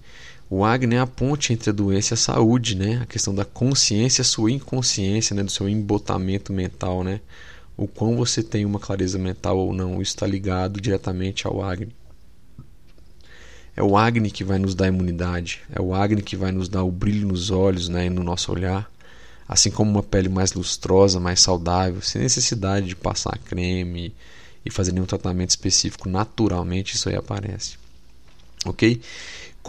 o 0.50 0.64
Agni 0.66 0.96
é 0.96 1.00
a 1.00 1.08
ponte 1.08 1.54
entre 1.54 1.70
a 1.70 1.74
doença 1.74 2.14
e 2.14 2.16
a 2.16 2.18
saúde, 2.18 2.76
né? 2.76 3.00
A 3.02 3.06
questão 3.06 3.34
da 3.34 3.46
consciência, 3.46 4.24
sua 4.24 4.52
inconsciência, 4.52 5.36
né? 5.36 5.44
Do 5.44 5.52
seu 5.52 5.70
embotamento 5.70 6.52
mental, 6.52 7.04
né? 7.04 7.22
o 7.80 7.88
quão 7.88 8.18
você 8.18 8.44
tem 8.44 8.66
uma 8.66 8.78
clareza 8.78 9.18
mental 9.18 9.58
ou 9.58 9.74
não, 9.74 10.02
isso 10.02 10.12
está 10.12 10.28
ligado 10.28 10.82
diretamente 10.82 11.48
ao 11.48 11.64
Agni. 11.64 11.96
É 13.74 13.82
o 13.82 13.96
Agni 13.96 14.30
que 14.30 14.44
vai 14.44 14.60
nos 14.60 14.76
dar 14.76 14.90
imunidade, 14.90 15.62
é 15.74 15.82
o 15.82 15.96
Agni 15.96 16.22
que 16.22 16.36
vai 16.36 16.52
nos 16.52 16.68
dar 16.68 16.84
o 16.84 16.92
brilho 16.92 17.30
nos 17.30 17.52
olhos 17.52 17.88
né, 17.88 18.08
e 18.08 18.10
no 18.10 18.22
nosso 18.22 18.52
olhar, 18.52 18.92
assim 19.48 19.72
como 19.72 19.90
uma 19.90 20.04
pele 20.04 20.28
mais 20.28 20.52
lustrosa, 20.52 21.22
mais 21.22 21.40
saudável, 21.40 22.02
sem 22.02 22.22
necessidade 22.22 22.86
de 22.86 22.98
passar 22.98 23.38
creme 23.38 24.14
e 24.66 24.70
fazer 24.70 24.92
nenhum 24.92 25.06
tratamento 25.06 25.52
específico, 25.52 26.10
naturalmente 26.10 26.96
isso 26.96 27.08
aí 27.08 27.16
aparece. 27.16 27.78
Ok? 28.66 29.00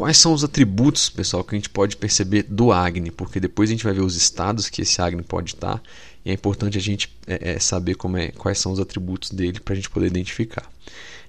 Quais 0.01 0.17
são 0.17 0.33
os 0.33 0.43
atributos, 0.43 1.11
pessoal, 1.11 1.45
que 1.45 1.55
a 1.55 1.59
gente 1.59 1.69
pode 1.69 1.95
perceber 1.95 2.45
do 2.45 2.73
Agni? 2.73 3.11
Porque 3.11 3.39
depois 3.39 3.69
a 3.69 3.73
gente 3.73 3.85
vai 3.85 3.93
ver 3.93 4.01
os 4.01 4.17
estados 4.17 4.71
que 4.71 4.81
esse 4.81 4.99
Agni 5.03 5.23
pode 5.23 5.53
estar 5.53 5.79
e 6.25 6.31
é 6.31 6.33
importante 6.33 6.79
a 6.79 6.81
gente 6.81 7.15
é, 7.27 7.51
é, 7.53 7.59
saber 7.59 7.97
como 7.97 8.17
é, 8.17 8.29
quais 8.29 8.59
são 8.59 8.73
os 8.73 8.81
atributos 8.81 9.31
dele 9.31 9.61
para 9.61 9.75
a 9.75 9.77
gente 9.77 9.91
poder 9.91 10.07
identificar. 10.07 10.67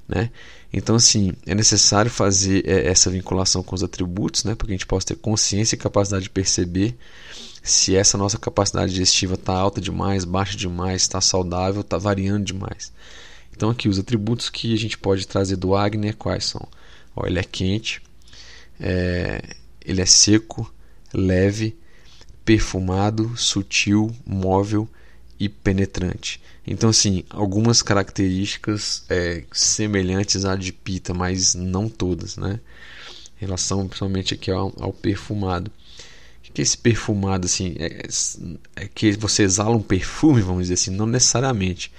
Né? 0.07 0.31
Então, 0.71 0.95
assim, 0.95 1.33
é 1.45 1.53
necessário 1.53 2.09
fazer 2.09 2.65
é, 2.65 2.87
essa 2.87 3.09
vinculação 3.09 3.61
com 3.61 3.75
os 3.75 3.83
atributos, 3.83 4.45
né, 4.45 4.55
para 4.55 4.65
que 4.65 4.71
a 4.71 4.77
gente 4.77 4.87
possa 4.87 5.07
ter 5.07 5.15
consciência 5.17 5.75
e 5.75 5.77
capacidade 5.77 6.23
de 6.23 6.29
perceber 6.29 6.95
se 7.61 7.93
essa 7.93 8.17
nossa 8.17 8.37
capacidade 8.37 8.93
digestiva 8.93 9.33
está 9.33 9.51
alta 9.51 9.81
demais, 9.81 10.23
baixa 10.23 10.55
demais, 10.55 11.01
está 11.01 11.19
saudável, 11.19 11.81
está 11.81 11.97
variando 11.97 12.45
demais. 12.45 12.93
Então, 13.53 13.69
aqui, 13.69 13.89
os 13.89 13.99
atributos 13.99 14.49
que 14.49 14.73
a 14.73 14.77
gente 14.77 14.97
pode 14.97 15.27
trazer 15.27 15.57
do 15.57 15.75
Agni 15.75 16.07
é 16.07 16.13
quais 16.13 16.45
são? 16.45 16.65
Ó, 17.13 17.27
ele 17.27 17.37
é 17.37 17.43
quente, 17.43 18.01
é, 18.81 19.41
ele 19.85 20.01
é 20.01 20.05
seco, 20.05 20.73
leve, 21.13 21.77
perfumado, 22.43 23.37
sutil, 23.37 24.13
móvel 24.25 24.89
e 25.39 25.47
penetrante. 25.47 26.41
Então, 26.65 26.89
assim, 26.89 27.23
algumas 27.29 27.81
características 27.81 29.03
é, 29.09 29.43
semelhantes 29.51 30.45
à 30.45 30.55
de 30.55 30.71
pita, 30.71 31.13
mas 31.13 31.55
não 31.55 31.89
todas, 31.89 32.37
né? 32.37 32.59
Em 33.41 33.45
relação, 33.45 33.87
principalmente 33.87 34.33
aqui 34.33 34.51
ao, 34.51 34.73
ao 34.79 34.93
perfumado. 34.93 35.71
O 36.47 36.53
que 36.53 36.61
é 36.61 36.63
esse 36.63 36.77
perfumado, 36.77 37.45
assim? 37.45 37.75
É, 37.79 38.07
é, 38.75 38.87
que 38.87 39.13
você 39.13 39.43
exala 39.43 39.75
um 39.75 39.81
perfume, 39.81 40.41
vamos 40.41 40.63
dizer 40.63 40.75
assim, 40.75 40.91
não 40.91 41.07
necessariamente. 41.07 41.91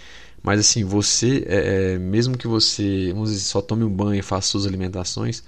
Mas, 0.43 0.61
assim, 0.61 0.85
você, 0.85 1.45
é, 1.47 1.95
é 1.95 1.99
mesmo 1.99 2.37
que 2.37 2.47
você, 2.47 3.11
vamos 3.13 3.31
dizer, 3.31 3.45
só 3.45 3.61
tome 3.61 3.85
um 3.85 3.91
banho 3.91 4.21
e 4.21 4.23
faça 4.23 4.49
suas 4.49 4.67
alimentações, 4.67 5.43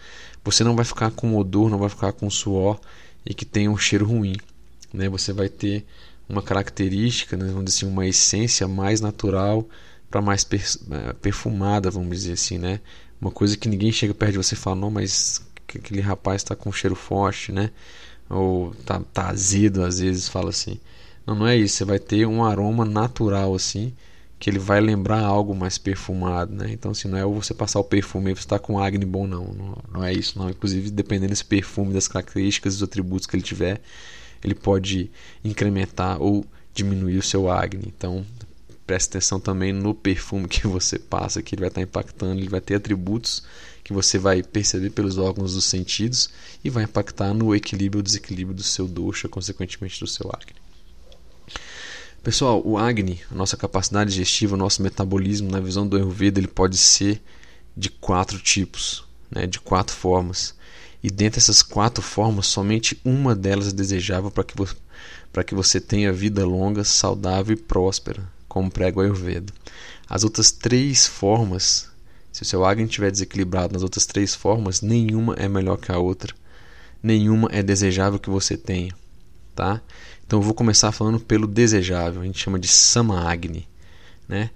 você 0.45 0.63
não 0.63 0.77
vai 0.77 0.85
ficar 0.85 1.11
com 1.11 1.37
odor, 1.37 1.71
não 1.71 1.79
vai 1.79 1.89
ficar 1.89 2.13
com 2.13 2.29
suor 2.29 2.79
e 3.25 3.33
que 3.33 3.45
tenha 3.45 3.71
um 3.71 3.77
cheiro 3.77 4.07
ruim 4.07 4.37
né, 4.95 5.09
você 5.09 5.33
vai 5.33 5.49
ter 5.49 5.85
uma 6.29 6.41
característica, 6.41 7.37
né, 7.37 7.47
vamos 7.49 7.65
dizer 7.65 7.79
assim, 7.79 7.93
uma 7.93 8.07
essência 8.07 8.69
mais 8.69 9.01
natural 9.01 9.69
para 10.09 10.23
mais 10.23 10.47
é, 10.91 11.13
perfumada, 11.15 11.91
vamos 11.91 12.11
dizer 12.11 12.35
assim, 12.35 12.57
né? 12.57 12.81
Uma 13.21 13.33
coisa 13.33 13.57
que 13.57 13.69
ninguém 13.69 13.91
chega 13.91 14.15
perto 14.15 14.33
de 14.33 14.39
você 14.39 14.55
e 14.55 14.59
fala, 14.59 14.77
não, 14.77 14.91
mas 14.91 15.43
aquele 15.69 16.01
rapaz 16.01 16.43
está 16.43 16.55
com 16.55 16.71
um 16.71 16.73
cheiro 16.73 16.95
forte, 16.95 17.51
né? 17.51 17.71
Ou 18.31 18.73
tá, 18.87 19.01
tá 19.13 19.29
azedo, 19.29 19.83
às 19.83 19.99
vezes 19.99 20.29
fala 20.29 20.51
assim. 20.51 20.79
Não, 21.27 21.35
não 21.35 21.47
é 21.49 21.57
isso. 21.57 21.77
Você 21.77 21.85
vai 21.85 21.99
ter 21.99 22.27
um 22.27 22.45
aroma 22.45 22.85
natural 22.85 23.55
assim, 23.55 23.93
que 24.45 24.51
ele 24.51 24.59
vai 24.59 24.79
lembrar 24.79 25.25
algo 25.25 25.55
mais 25.55 25.79
perfumado, 25.79 26.55
né? 26.55 26.71
Então, 26.71 26.91
assim, 26.91 27.09
não 27.09 27.17
é 27.17 27.25
você 27.25 27.55
passar 27.55 27.81
o 27.81 27.85
perfume 27.85 28.31
e 28.31 28.35
você 28.35 28.41
está 28.41 28.59
com 28.59 28.79
Agni 28.79 29.07
bom, 29.07 29.27
não. 29.27 29.47
não. 29.55 29.79
Não 29.91 30.05
é 30.05 30.13
isso, 30.13 30.39
não. 30.39 30.51
Inclusive, 30.51 30.91
dependendo 30.91 31.31
desse 31.31 31.47
perfume, 31.47 31.95
das 31.95 32.07
características, 32.07 32.75
dos 32.75 32.83
atributos 32.83 33.27
que 33.27 33.35
ele 33.35 33.43
tiver, 33.43 33.81
ele 34.43 34.55
pode 34.55 35.11
incrementar 35.43 36.21
ou 36.21 36.45
diminuir 36.75 37.17
o 37.17 37.23
seu 37.23 37.51
acne. 37.51 37.85
Então, 37.87 38.23
preste 38.87 39.09
atenção 39.09 39.41
também 39.41 39.73
no 39.73 39.95
perfume 39.95 40.47
que 40.47 40.67
você 40.69 40.99
passa, 40.99 41.43
que 41.43 41.55
ele 41.55 41.61
vai 41.61 41.69
estar 41.69 41.81
impactando, 41.81 42.39
ele 42.39 42.51
vai 42.51 42.61
ter 42.61 42.75
atributos 42.75 43.45
que 43.83 43.95
você 43.95 44.19
vai 44.19 44.43
perceber 44.43 44.91
pelos 44.91 45.17
órgãos 45.17 45.55
dos 45.55 45.65
sentidos 45.65 46.29
e 46.63 46.69
vai 46.69 46.85
impactar 46.85 47.33
no 47.33 47.55
equilíbrio 47.55 48.01
ou 48.01 48.03
desequilíbrio 48.03 48.55
do 48.55 48.63
seu 48.63 48.87
dosha, 48.87 49.27
consequentemente 49.27 50.01
do 50.01 50.07
seu 50.07 50.29
acne. 50.29 50.64
Pessoal, 52.25 52.63
o 52.65 52.79
acne, 52.79 53.21
a 53.31 53.35
nossa 53.35 53.55
capacidade 53.55 54.09
digestiva, 54.09 54.55
o 54.55 54.59
nosso 54.59 54.83
metabolismo, 54.83 55.51
na 55.51 55.61
visão 55.61 55.87
do 55.87 55.95
Ayurveda, 55.95 56.41
ele 56.41 56.49
pode 56.49 56.79
ser 56.79 57.21
de 57.77 57.91
quatro 57.91 58.39
tipos, 58.39 59.05
né, 59.31 59.47
de 59.47 59.61
quatro 59.61 59.95
formas. 59.95 60.55
E 61.03 61.11
dentre 61.11 61.39
essas 61.39 61.63
quatro 61.63 62.03
formas, 62.03 62.47
somente 62.47 62.99
uma 63.05 63.35
delas 63.35 63.69
é 63.69 63.73
desejável 63.73 64.31
para 64.31 64.43
que, 64.43 64.55
para 65.31 65.45
que 65.45 65.55
você 65.55 65.79
tenha 65.79 66.15
vida 66.15 66.47
longa, 66.47 66.83
saudável 66.83 67.53
e 67.55 67.61
próspera, 67.61 68.27
como 68.49 68.71
prega 68.71 69.01
o 69.01 69.03
Ayurveda. 69.03 69.53
As 70.09 70.25
outras 70.25 70.51
três 70.51 71.07
formas, 71.07 71.91
se 72.33 72.41
o 72.41 72.47
seu 72.47 72.65
Agni 72.65 72.85
estiver 72.85 73.11
desequilibrado 73.11 73.75
nas 73.75 73.83
outras 73.83 74.07
três 74.07 74.35
formas, 74.35 74.81
nenhuma 74.81 75.35
é 75.35 75.47
melhor 75.47 75.77
que 75.77 75.93
a 75.93 75.99
outra. 75.99 76.35
Nenhuma 77.03 77.51
é 77.53 77.63
desejável 77.63 78.19
que 78.19 78.31
você 78.31 78.57
tenha. 78.57 78.95
Tá? 79.55 79.83
Então 80.35 80.41
eu 80.41 80.47
vou 80.47 80.55
começar 80.55 80.91
falando 80.91 81.21
pelo 81.21 81.47
desejável, 81.47 82.21
a 82.21 82.25
gente 82.25 82.41
chama 82.41 82.59
de 82.59 82.67
Sama 82.67 83.21
Agni. 83.31 83.69
Né? 84.29 84.51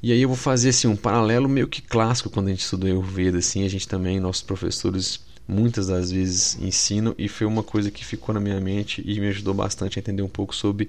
E 0.00 0.12
aí 0.12 0.22
eu 0.22 0.28
vou 0.28 0.36
fazer 0.36 0.68
assim, 0.68 0.86
um 0.86 0.94
paralelo 0.94 1.48
meio 1.48 1.66
que 1.66 1.82
clássico 1.82 2.30
quando 2.30 2.46
a 2.46 2.50
gente 2.50 2.60
estuda 2.60 2.86
Ayurveda. 2.86 3.38
Assim, 3.38 3.64
a 3.64 3.68
gente 3.68 3.88
também, 3.88 4.20
nossos 4.20 4.42
professores 4.42 5.18
muitas 5.48 5.88
das 5.88 6.12
vezes 6.12 6.56
ensino 6.62 7.16
e 7.18 7.26
foi 7.26 7.48
uma 7.48 7.64
coisa 7.64 7.90
que 7.90 8.04
ficou 8.04 8.32
na 8.32 8.40
minha 8.40 8.60
mente 8.60 9.02
e 9.04 9.18
me 9.18 9.26
ajudou 9.26 9.52
bastante 9.52 9.98
a 9.98 10.00
entender 10.00 10.22
um 10.22 10.28
pouco 10.28 10.54
sobre 10.54 10.88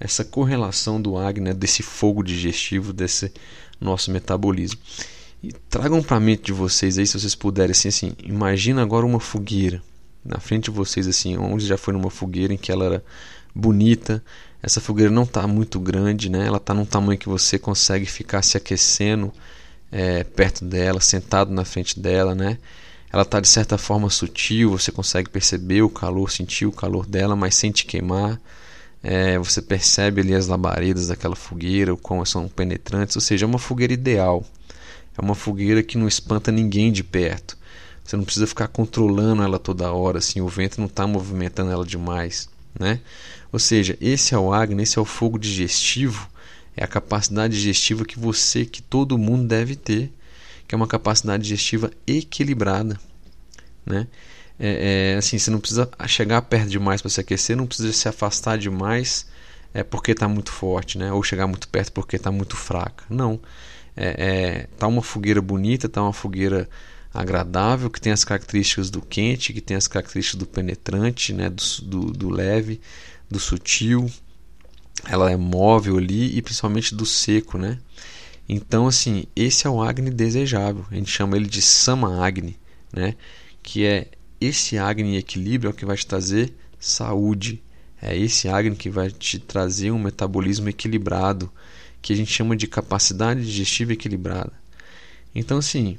essa 0.00 0.24
correlação 0.24 1.00
do 1.00 1.16
Agni, 1.16 1.44
né, 1.44 1.54
desse 1.54 1.80
fogo 1.80 2.24
digestivo, 2.24 2.92
desse 2.92 3.32
nosso 3.80 4.10
metabolismo. 4.10 4.80
E 5.40 5.52
tragam 5.70 6.02
para 6.02 6.16
a 6.16 6.20
mente 6.20 6.46
de 6.46 6.52
vocês 6.52 6.98
aí, 6.98 7.06
se 7.06 7.20
vocês 7.20 7.36
puderem, 7.36 7.70
assim, 7.70 7.86
assim, 7.86 8.16
imagina 8.24 8.82
agora 8.82 9.06
uma 9.06 9.20
fogueira 9.20 9.80
na 10.24 10.40
frente 10.40 10.64
de 10.64 10.70
vocês, 10.72 11.06
assim, 11.06 11.36
onde 11.36 11.64
já 11.64 11.76
foi 11.76 11.94
numa 11.94 12.10
fogueira 12.10 12.52
em 12.52 12.56
que 12.56 12.72
ela 12.72 12.84
era 12.86 13.04
bonita. 13.54 14.22
Essa 14.62 14.80
fogueira 14.80 15.10
não 15.10 15.24
está 15.24 15.46
muito 15.46 15.78
grande, 15.78 16.30
né? 16.30 16.46
Ela 16.46 16.56
está 16.56 16.74
num 16.74 16.84
tamanho 16.84 17.18
que 17.18 17.28
você 17.28 17.58
consegue 17.58 18.06
ficar 18.06 18.42
se 18.42 18.56
aquecendo 18.56 19.32
é, 19.92 20.24
perto 20.24 20.64
dela, 20.64 21.00
sentado 21.00 21.52
na 21.52 21.64
frente 21.64 22.00
dela, 22.00 22.34
né? 22.34 22.58
Ela 23.12 23.22
está 23.22 23.38
de 23.38 23.46
certa 23.46 23.78
forma 23.78 24.10
sutil, 24.10 24.70
você 24.70 24.90
consegue 24.90 25.30
perceber 25.30 25.82
o 25.82 25.88
calor, 25.88 26.32
sentir 26.32 26.66
o 26.66 26.72
calor 26.72 27.06
dela, 27.06 27.36
mas 27.36 27.54
sem 27.54 27.70
te 27.70 27.86
queimar. 27.86 28.40
É, 29.02 29.38
você 29.38 29.62
percebe 29.62 30.20
ali 30.22 30.34
as 30.34 30.48
labaredas 30.48 31.08
daquela 31.08 31.36
fogueira, 31.36 31.94
o 31.94 31.96
quão 31.96 32.24
são 32.24 32.48
penetrantes, 32.48 33.14
ou 33.14 33.22
seja, 33.22 33.44
é 33.44 33.46
uma 33.46 33.58
fogueira 33.58 33.92
ideal. 33.92 34.44
É 35.16 35.20
uma 35.20 35.34
fogueira 35.34 35.82
que 35.82 35.96
não 35.96 36.08
espanta 36.08 36.50
ninguém 36.50 36.90
de 36.90 37.04
perto. 37.04 37.56
Você 38.02 38.16
não 38.16 38.24
precisa 38.24 38.46
ficar 38.46 38.66
controlando 38.68 39.42
ela 39.42 39.58
toda 39.58 39.92
hora, 39.92 40.18
assim, 40.18 40.40
o 40.40 40.48
vento 40.48 40.78
não 40.80 40.86
está 40.86 41.06
movimentando 41.06 41.70
ela 41.70 41.86
demais, 41.86 42.48
né? 42.78 43.00
Ou 43.52 43.58
seja, 43.58 43.96
esse 44.00 44.34
é 44.34 44.38
o 44.38 44.52
Agni, 44.52 44.82
esse 44.82 44.98
é 44.98 45.02
o 45.02 45.04
fogo 45.04 45.38
digestivo, 45.38 46.28
é 46.76 46.84
a 46.84 46.88
capacidade 46.88 47.54
digestiva 47.54 48.04
que 48.04 48.18
você, 48.18 48.64
que 48.64 48.82
todo 48.82 49.16
mundo 49.16 49.46
deve 49.46 49.76
ter, 49.76 50.12
que 50.66 50.74
é 50.74 50.76
uma 50.76 50.86
capacidade 50.86 51.42
digestiva 51.42 51.90
equilibrada, 52.06 52.98
né? 53.86 54.06
É, 54.58 55.14
é, 55.14 55.18
assim, 55.18 55.38
você 55.38 55.50
não 55.50 55.58
precisa 55.58 55.88
chegar 56.06 56.40
perto 56.42 56.68
demais 56.68 57.02
para 57.02 57.10
se 57.10 57.20
aquecer, 57.20 57.56
não 57.56 57.66
precisa 57.66 57.92
se 57.92 58.08
afastar 58.08 58.56
demais 58.56 59.26
é, 59.72 59.82
porque 59.82 60.12
está 60.12 60.28
muito 60.28 60.52
forte, 60.52 60.96
né? 60.96 61.12
Ou 61.12 61.22
chegar 61.22 61.46
muito 61.48 61.68
perto 61.68 61.92
porque 61.92 62.16
está 62.16 62.30
muito 62.30 62.56
fraca. 62.56 63.04
Não. 63.10 63.40
É, 63.96 64.06
é, 64.06 64.68
tá 64.78 64.86
uma 64.86 65.02
fogueira 65.02 65.42
bonita, 65.42 65.88
tá 65.88 66.02
uma 66.02 66.12
fogueira 66.12 66.68
agradável, 67.14 67.88
que 67.88 68.00
tem 68.00 68.12
as 68.12 68.24
características 68.24 68.90
do 68.90 69.00
quente, 69.00 69.52
que 69.52 69.60
tem 69.60 69.76
as 69.76 69.86
características 69.86 70.40
do 70.40 70.46
penetrante, 70.46 71.32
né? 71.32 71.48
do, 71.48 71.62
do, 71.82 72.12
do 72.12 72.28
leve, 72.28 72.80
do 73.30 73.38
sutil. 73.38 74.10
Ela 75.08 75.30
é 75.30 75.36
móvel 75.36 75.96
ali 75.96 76.36
e 76.36 76.42
principalmente 76.42 76.94
do 76.94 77.06
seco, 77.06 77.56
né? 77.56 77.78
Então, 78.48 78.86
assim, 78.88 79.24
esse 79.36 79.66
é 79.66 79.70
o 79.70 79.80
Agni 79.82 80.10
desejável. 80.10 80.84
A 80.90 80.94
gente 80.94 81.10
chama 81.10 81.36
ele 81.36 81.46
de 81.46 81.62
Sama 81.62 82.24
Agni, 82.24 82.58
né? 82.92 83.14
Que 83.62 83.84
é 83.84 84.08
esse 84.40 84.76
Agni 84.76 85.14
em 85.14 85.16
equilíbrio 85.16 85.68
é 85.68 85.70
o 85.70 85.74
que 85.74 85.86
vai 85.86 85.96
te 85.96 86.06
trazer 86.06 86.52
saúde. 86.78 87.62
É 88.02 88.16
esse 88.16 88.48
Agni 88.48 88.76
que 88.76 88.90
vai 88.90 89.10
te 89.10 89.38
trazer 89.38 89.90
um 89.90 89.98
metabolismo 89.98 90.68
equilibrado, 90.68 91.50
que 92.02 92.12
a 92.12 92.16
gente 92.16 92.32
chama 92.32 92.56
de 92.56 92.66
capacidade 92.66 93.44
digestiva 93.44 93.92
equilibrada. 93.92 94.52
Então, 95.34 95.58
assim, 95.58 95.98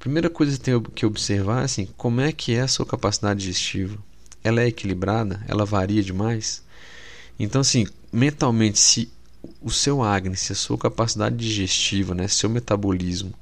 primeira 0.00 0.30
coisa 0.30 0.56
que 0.56 0.64
tem 0.64 0.82
que 0.94 1.04
observar 1.04 1.60
é 1.60 1.64
assim, 1.64 1.86
como 1.94 2.22
é 2.22 2.32
que 2.32 2.54
é 2.54 2.62
a 2.62 2.68
sua 2.68 2.86
capacidade 2.86 3.40
digestiva? 3.40 3.98
Ela 4.42 4.62
é 4.62 4.68
equilibrada? 4.68 5.44
Ela 5.46 5.66
varia 5.66 6.02
demais? 6.02 6.64
Então, 7.38 7.60
assim, 7.60 7.86
mentalmente, 8.10 8.78
se 8.78 9.12
o 9.60 9.70
seu 9.70 10.02
Agni, 10.02 10.36
se 10.36 10.52
a 10.52 10.56
sua 10.56 10.78
capacidade 10.78 11.36
digestiva, 11.36 12.14
né, 12.14 12.26
seu 12.28 12.48
metabolismo 12.48 13.34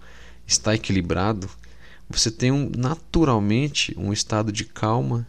está 0.46 0.74
equilibrado, 0.74 1.48
você 2.10 2.28
tem 2.28 2.50
um, 2.50 2.70
naturalmente 2.76 3.94
um 3.96 4.12
estado 4.12 4.50
de 4.50 4.64
calma, 4.64 5.26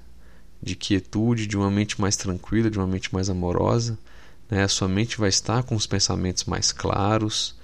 de 0.61 0.75
quietude, 0.75 1.45
de 1.45 1.55
uma 1.55 1.69
mente 1.69 2.01
mais 2.01 2.15
tranquila, 2.15 2.71
de 2.71 2.79
uma 2.79 2.87
mente 2.87 3.13
mais 3.13 3.29
amorosa. 3.29 3.99
Né? 4.49 4.63
A 4.63 4.67
sua 4.67 4.87
mente 4.87 5.19
vai 5.19 5.29
estar 5.29 5.61
com 5.61 5.75
os 5.75 5.85
pensamentos 5.85 6.45
mais 6.45 6.71
claros, 6.71 7.55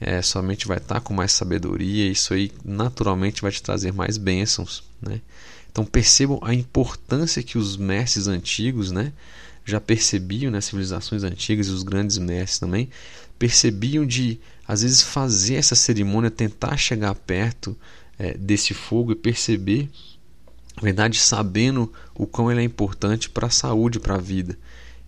é, 0.00 0.20
sua 0.22 0.42
mente 0.42 0.66
vai 0.66 0.78
estar 0.78 1.00
com 1.00 1.14
mais 1.14 1.32
sabedoria, 1.32 2.10
isso 2.10 2.34
aí 2.34 2.50
naturalmente 2.64 3.42
vai 3.42 3.50
te 3.50 3.62
trazer 3.62 3.92
mais 3.92 4.16
bênçãos. 4.16 4.84
Né? 5.00 5.20
Então 5.70 5.84
percebam 5.84 6.38
a 6.42 6.52
importância 6.54 7.42
que 7.42 7.58
os 7.58 7.76
mestres 7.76 8.26
antigos 8.26 8.90
né, 8.90 9.12
já 9.64 9.80
percebiam, 9.80 10.50
né, 10.50 10.60
civilizações 10.60 11.22
antigas 11.22 11.68
e 11.68 11.70
os 11.70 11.82
grandes 11.82 12.18
mestres 12.18 12.58
também, 12.58 12.88
percebiam 13.38 14.06
de 14.06 14.38
às 14.66 14.82
vezes 14.82 15.02
fazer 15.02 15.56
essa 15.56 15.74
cerimônia, 15.74 16.30
tentar 16.30 16.76
chegar 16.76 17.14
perto 17.14 17.76
é, 18.18 18.34
desse 18.34 18.72
fogo 18.72 19.12
e 19.12 19.16
perceber, 19.16 19.88
na 20.76 20.82
verdade, 20.82 21.18
sabendo 21.18 21.92
o 22.14 22.26
quão 22.26 22.50
ele 22.50 22.60
é 22.60 22.64
importante 22.64 23.28
para 23.28 23.46
a 23.46 23.50
saúde, 23.50 24.00
para 24.00 24.14
a 24.14 24.20
vida. 24.20 24.56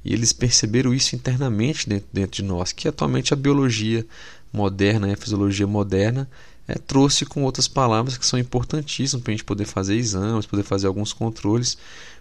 E 0.04 0.12
eles 0.12 0.32
perceberam 0.32 0.94
isso 0.94 1.16
internamente 1.16 1.88
dentro, 1.88 2.08
dentro 2.12 2.36
de 2.36 2.44
nós, 2.44 2.72
que 2.72 2.86
atualmente 2.86 3.32
a 3.32 3.36
biologia 3.36 4.06
moderna, 4.52 5.12
a 5.12 5.16
fisiologia 5.16 5.66
moderna, 5.66 6.28
é, 6.68 6.74
trouxe 6.74 7.24
com 7.24 7.44
outras 7.44 7.68
palavras 7.68 8.16
que 8.16 8.26
são 8.26 8.38
importantíssimas 8.38 9.22
para 9.22 9.32
a 9.32 9.36
gente 9.36 9.44
poder 9.44 9.64
fazer 9.64 9.94
exames, 9.94 10.46
poder 10.46 10.64
fazer 10.64 10.86
alguns 10.86 11.12
controles, 11.12 11.78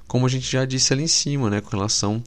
como 0.08 0.26
a 0.26 0.30
gente 0.30 0.50
já 0.52 0.66
disse 0.66 0.94
ali 0.94 1.04
em 1.04 1.08
cima, 1.08 1.50
né, 1.50 1.62
com 1.62 1.70
relação 1.72 2.24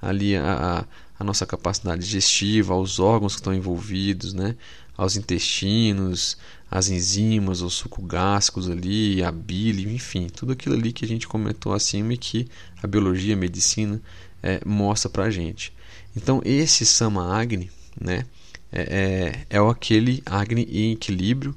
ali 0.00 0.36
a, 0.36 0.80
a, 0.80 0.84
a 1.18 1.24
nossa 1.24 1.46
capacidade 1.46 2.02
digestiva, 2.02 2.74
aos 2.74 2.98
órgãos 2.98 3.34
que 3.34 3.40
estão 3.40 3.54
envolvidos, 3.54 4.34
né, 4.34 4.54
aos 4.96 5.16
intestinos, 5.16 6.36
as 6.70 6.88
enzimas, 6.88 7.60
os 7.60 7.74
suco 7.74 8.02
gástricos 8.02 8.68
ali, 8.68 9.22
a 9.22 9.30
bile, 9.30 9.94
enfim, 9.94 10.28
tudo 10.28 10.52
aquilo 10.52 10.74
ali 10.74 10.92
que 10.92 11.04
a 11.04 11.08
gente 11.08 11.26
comentou 11.26 11.72
acima 11.72 12.14
e 12.14 12.18
que 12.18 12.48
a 12.82 12.86
biologia, 12.86 13.34
a 13.34 13.36
medicina 13.36 14.00
é, 14.42 14.60
mostra 14.64 15.08
para 15.08 15.24
a 15.24 15.30
gente. 15.30 15.72
Então 16.16 16.42
esse 16.44 16.84
Sama 16.84 17.34
Agni, 17.34 17.70
né, 17.98 18.26
é, 18.72 19.44
é, 19.50 19.56
é 19.56 19.58
aquele 19.58 20.22
Agni 20.24 20.62
em 20.70 20.92
equilíbrio, 20.92 21.54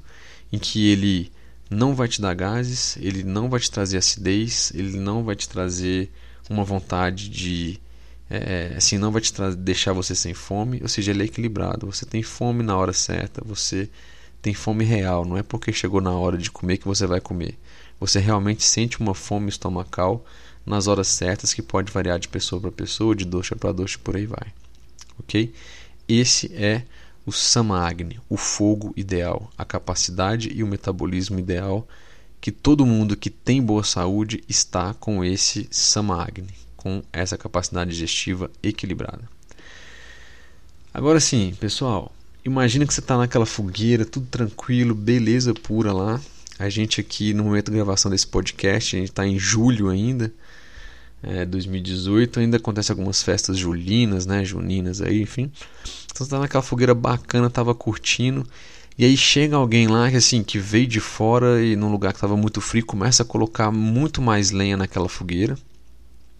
em 0.52 0.58
que 0.58 0.90
ele 0.90 1.32
não 1.70 1.94
vai 1.94 2.06
te 2.06 2.20
dar 2.20 2.34
gases, 2.34 2.96
ele 3.00 3.24
não 3.24 3.48
vai 3.48 3.58
te 3.58 3.70
trazer 3.70 3.98
acidez, 3.98 4.72
ele 4.74 4.98
não 4.98 5.24
vai 5.24 5.34
te 5.34 5.48
trazer 5.48 6.10
uma 6.48 6.62
vontade 6.62 7.28
de 7.28 7.80
é, 8.28 8.74
assim 8.76 8.98
não 8.98 9.12
vai 9.12 9.20
te 9.20 9.32
deixar 9.56 9.92
você 9.92 10.14
sem 10.14 10.34
fome, 10.34 10.80
ou 10.82 10.88
seja, 10.88 11.12
ele 11.12 11.22
é 11.22 11.26
equilibrado. 11.26 11.86
Você 11.86 12.04
tem 12.04 12.22
fome 12.22 12.62
na 12.62 12.76
hora 12.76 12.92
certa, 12.92 13.42
você 13.44 13.88
tem 14.42 14.52
fome 14.52 14.84
real, 14.84 15.24
não 15.24 15.36
é 15.36 15.42
porque 15.42 15.72
chegou 15.72 16.00
na 16.00 16.12
hora 16.12 16.36
de 16.36 16.50
comer 16.50 16.78
que 16.78 16.86
você 16.86 17.06
vai 17.06 17.20
comer. 17.20 17.56
Você 18.00 18.18
realmente 18.18 18.64
sente 18.64 19.00
uma 19.00 19.14
fome 19.14 19.48
estomacal 19.48 20.24
nas 20.64 20.86
horas 20.88 21.06
certas 21.08 21.54
que 21.54 21.62
pode 21.62 21.92
variar 21.92 22.18
de 22.18 22.28
pessoa 22.28 22.60
para 22.60 22.72
pessoa, 22.72 23.14
de 23.14 23.24
doce 23.24 23.54
para 23.54 23.72
doce, 23.72 23.96
por 23.98 24.16
aí 24.16 24.26
vai. 24.26 24.52
OK? 25.18 25.52
Esse 26.08 26.52
é 26.54 26.82
o 27.26 27.32
Samagni, 27.32 28.20
o 28.28 28.36
fogo 28.36 28.94
ideal, 28.96 29.50
a 29.58 29.64
capacidade 29.64 30.50
e 30.54 30.62
o 30.62 30.66
metabolismo 30.66 31.38
ideal 31.38 31.86
que 32.40 32.52
todo 32.52 32.86
mundo 32.86 33.16
que 33.16 33.28
tem 33.28 33.60
boa 33.60 33.82
saúde 33.82 34.44
está 34.48 34.94
com 34.94 35.24
esse 35.24 35.66
Samagni, 35.68 36.54
com 36.76 37.02
essa 37.12 37.36
capacidade 37.36 37.90
digestiva 37.90 38.48
equilibrada. 38.62 39.28
Agora 40.94 41.18
sim, 41.18 41.52
pessoal, 41.58 42.14
imagina 42.44 42.86
que 42.86 42.94
você 42.94 43.00
está 43.00 43.18
naquela 43.18 43.44
fogueira, 43.44 44.04
tudo 44.04 44.26
tranquilo, 44.28 44.94
beleza 44.94 45.52
pura 45.52 45.92
lá. 45.92 46.20
A 46.58 46.68
gente 46.68 47.00
aqui 47.00 47.34
no 47.34 47.44
momento 47.44 47.70
da 47.70 47.76
gravação 47.76 48.10
desse 48.10 48.26
podcast, 48.26 48.94
a 48.94 49.00
gente 49.00 49.10
está 49.10 49.26
em 49.26 49.38
julho 49.38 49.90
ainda, 49.90 50.32
é, 51.22 51.44
2018, 51.44 52.40
ainda 52.40 52.56
acontece 52.56 52.92
algumas 52.92 53.22
festas 53.22 53.58
julinas, 53.58 54.26
né, 54.26 54.44
juninas 54.44 55.00
aí, 55.00 55.22
enfim. 55.22 55.50
Então 56.04 56.18
você 56.18 56.24
está 56.24 56.38
naquela 56.38 56.62
fogueira 56.62 56.94
bacana, 56.94 57.50
tava 57.50 57.74
curtindo. 57.74 58.46
E 58.98 59.04
aí 59.04 59.16
chega 59.16 59.56
alguém 59.56 59.88
lá 59.88 60.10
que 60.10 60.16
assim 60.16 60.42
que 60.42 60.58
veio 60.58 60.86
de 60.86 61.00
fora 61.00 61.62
e 61.62 61.76
num 61.76 61.90
lugar 61.90 62.12
que 62.12 62.16
estava 62.16 62.36
muito 62.36 62.60
frio 62.60 62.84
começa 62.86 63.22
a 63.22 63.26
colocar 63.26 63.70
muito 63.70 64.22
mais 64.22 64.50
lenha 64.50 64.76
naquela 64.76 65.08
fogueira 65.08 65.56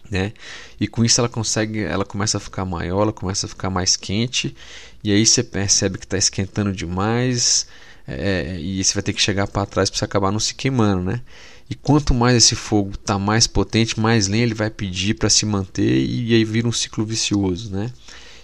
né? 0.09 0.33
E 0.79 0.87
com 0.87 1.03
isso 1.03 1.19
ela 1.19 1.29
consegue, 1.29 1.83
ela 1.83 2.05
começa 2.05 2.37
a 2.37 2.39
ficar 2.39 2.65
maior, 2.65 3.03
ela 3.03 3.13
começa 3.13 3.45
a 3.45 3.49
ficar 3.49 3.69
mais 3.69 3.95
quente, 3.95 4.55
e 5.03 5.11
aí 5.11 5.25
você 5.25 5.43
percebe 5.43 5.97
que 5.97 6.05
está 6.05 6.17
esquentando 6.17 6.71
demais, 6.71 7.67
é, 8.07 8.57
e 8.59 8.83
você 8.83 8.93
vai 8.93 9.03
ter 9.03 9.13
que 9.13 9.21
chegar 9.21 9.47
para 9.47 9.65
trás 9.65 9.89
para 9.89 9.99
você 9.99 10.05
acabar 10.05 10.31
não 10.31 10.39
se 10.39 10.55
queimando, 10.55 11.03
né? 11.03 11.21
E 11.69 11.75
quanto 11.75 12.13
mais 12.13 12.35
esse 12.35 12.55
fogo 12.55 12.91
está 12.91 13.19
mais 13.19 13.45
potente, 13.45 13.99
mais 13.99 14.27
lenha 14.27 14.43
ele 14.43 14.53
vai 14.53 14.69
pedir 14.69 15.15
para 15.15 15.29
se 15.29 15.45
manter, 15.45 16.05
e 16.05 16.33
aí 16.33 16.45
vira 16.45 16.67
um 16.67 16.71
ciclo 16.71 17.05
vicioso, 17.05 17.71
né? 17.71 17.91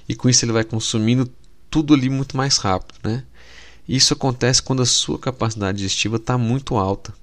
E 0.08 0.16
com 0.16 0.28
isso 0.28 0.44
ele 0.44 0.52
vai 0.52 0.64
consumindo 0.64 1.32
tudo 1.70 1.94
ali 1.94 2.10
muito 2.10 2.36
mais 2.36 2.58
rápido, 2.58 2.98
né? 3.04 3.24
Isso 3.88 4.14
acontece 4.14 4.62
quando 4.62 4.82
a 4.82 4.86
sua 4.86 5.18
capacidade 5.18 5.78
digestiva 5.78 6.18
está 6.18 6.38
muito 6.38 6.76
alta, 6.76 7.14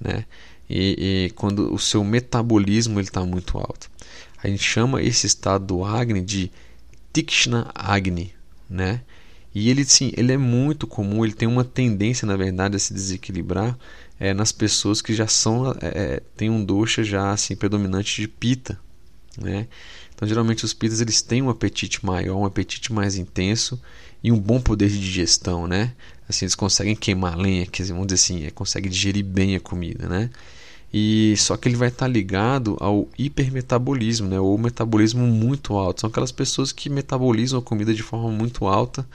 né? 0.00 0.24
e, 0.70 1.26
e 1.26 1.30
quando 1.30 1.74
o 1.74 1.78
seu 1.78 2.04
metabolismo 2.04 3.00
está 3.00 3.26
muito 3.26 3.58
alto. 3.58 3.90
A 4.42 4.46
gente 4.46 4.62
chama 4.62 5.02
esse 5.02 5.26
estado 5.26 5.66
do 5.66 5.84
Agni 5.84 6.22
de 6.22 6.50
Tikshna 7.12 7.70
Agni, 7.74 8.32
né? 8.68 9.00
E 9.52 9.68
ele 9.68 9.84
sim, 9.84 10.12
ele 10.16 10.32
é 10.32 10.36
muito 10.36 10.86
comum, 10.86 11.24
ele 11.24 11.34
tem 11.34 11.48
uma 11.48 11.64
tendência, 11.64 12.24
na 12.24 12.36
verdade, 12.36 12.76
a 12.76 12.78
se 12.78 12.94
desequilibrar 12.94 13.76
é 14.20 14.34
nas 14.34 14.52
pessoas 14.52 15.00
que 15.00 15.14
já 15.14 15.26
são 15.26 15.74
é, 15.80 16.22
tem 16.36 16.50
um 16.50 16.62
dosha 16.62 17.02
já 17.02 17.32
assim 17.32 17.56
predominante 17.56 18.20
de 18.20 18.28
pita, 18.28 18.78
né? 19.38 19.66
Então 20.14 20.28
geralmente 20.28 20.62
os 20.66 20.74
pitas 20.74 21.00
eles 21.00 21.22
têm 21.22 21.40
um 21.40 21.48
apetite 21.48 22.04
maior, 22.04 22.36
um 22.36 22.44
apetite 22.44 22.92
mais 22.92 23.16
intenso 23.16 23.80
e 24.22 24.30
um 24.30 24.38
bom 24.38 24.60
poder 24.60 24.90
de 24.90 25.00
digestão, 25.00 25.66
né? 25.66 25.94
Assim 26.28 26.44
eles 26.44 26.54
conseguem 26.54 26.94
queimar 26.94 27.36
lenha, 27.38 27.64
quer 27.66 27.82
dizer, 27.82 27.94
vamos 27.94 28.08
dizer 28.08 28.22
assim, 28.22 28.44
é, 28.44 28.50
conseguem 28.50 28.90
digerir 28.90 29.24
bem 29.24 29.56
a 29.56 29.60
comida, 29.60 30.06
né? 30.06 30.28
E 30.92 31.34
só 31.38 31.56
que 31.56 31.68
ele 31.68 31.76
vai 31.76 31.88
estar 31.88 32.08
ligado 32.08 32.76
ao 32.80 33.08
hipermetabolismo, 33.16 34.28
né? 34.28 34.40
Ou 34.40 34.58
metabolismo 34.58 35.26
muito 35.26 35.76
alto. 35.76 36.00
São 36.02 36.10
aquelas 36.10 36.32
pessoas 36.32 36.72
que 36.72 36.90
metabolizam 36.90 37.60
a 37.60 37.62
comida 37.62 37.94
de 37.94 38.02
forma 38.02 38.28
muito 38.30 38.66
alta. 38.66 39.06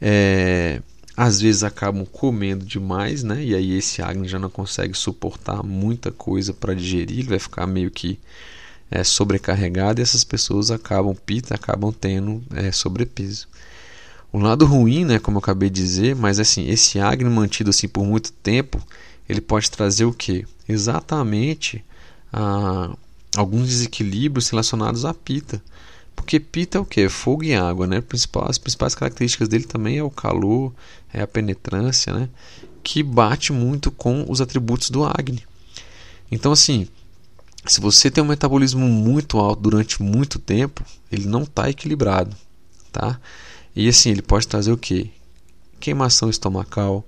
É, 0.00 0.82
às 1.16 1.40
vezes 1.40 1.62
acabam 1.62 2.04
comendo 2.04 2.64
demais, 2.64 3.22
né? 3.22 3.42
E 3.42 3.54
aí 3.54 3.72
esse 3.72 4.02
Agni 4.02 4.26
já 4.26 4.38
não 4.38 4.50
consegue 4.50 4.96
suportar 4.96 5.62
muita 5.62 6.10
coisa 6.10 6.52
para 6.52 6.74
digerir, 6.74 7.20
ele 7.20 7.28
vai 7.28 7.38
ficar 7.38 7.66
meio 7.66 7.90
que 7.90 8.18
é, 8.90 9.02
sobrecarregado 9.04 10.00
e 10.00 10.02
essas 10.02 10.24
pessoas 10.24 10.70
acabam 10.70 11.14
pita, 11.14 11.54
acabam 11.54 11.92
tendo 11.92 12.42
é, 12.54 12.72
sobrepeso. 12.72 13.48
O 14.32 14.38
lado 14.38 14.66
ruim, 14.66 15.04
né, 15.04 15.18
como 15.20 15.36
eu 15.36 15.40
acabei 15.40 15.70
de 15.70 15.80
dizer, 15.80 16.16
mas 16.16 16.40
assim, 16.40 16.68
esse 16.68 16.98
Agni 16.98 17.30
mantido 17.30 17.70
assim 17.70 17.86
por 17.86 18.04
muito 18.04 18.32
tempo, 18.32 18.84
ele 19.28 19.40
pode 19.40 19.70
trazer 19.70 20.04
o 20.04 20.12
que? 20.12 20.44
Exatamente 20.68 21.84
a, 22.32 22.90
ah, 22.90 22.96
alguns 23.36 23.68
desequilíbrios 23.68 24.48
relacionados 24.48 25.04
à 25.04 25.14
pita. 25.14 25.62
Porque 26.14 26.38
pita 26.40 26.78
é 26.78 26.80
o 26.80 26.84
que? 26.84 27.08
Fogo 27.08 27.44
e 27.44 27.54
água, 27.54 27.86
né? 27.86 28.02
As 28.46 28.58
principais 28.58 28.94
características 28.94 29.48
dele 29.48 29.64
também 29.64 29.98
é 29.98 30.02
o 30.02 30.10
calor, 30.10 30.72
é 31.12 31.22
a 31.22 31.26
penetrância, 31.26 32.12
né? 32.12 32.28
Que 32.82 33.02
bate 33.02 33.52
muito 33.52 33.90
com 33.90 34.24
os 34.28 34.40
atributos 34.40 34.90
do 34.90 35.04
Agni. 35.04 35.44
Então, 36.30 36.52
assim, 36.52 36.88
se 37.66 37.80
você 37.80 38.10
tem 38.10 38.22
um 38.22 38.26
metabolismo 38.26 38.86
muito 38.86 39.38
alto 39.38 39.62
durante 39.62 40.02
muito 40.02 40.38
tempo, 40.38 40.84
ele 41.10 41.26
não 41.26 41.42
está 41.42 41.68
equilibrado, 41.68 42.36
tá? 42.92 43.18
E 43.74 43.88
assim, 43.88 44.10
ele 44.10 44.22
pode 44.22 44.46
trazer 44.46 44.70
o 44.70 44.78
que? 44.78 45.10
Queimação 45.80 46.30
estomacal, 46.30 47.04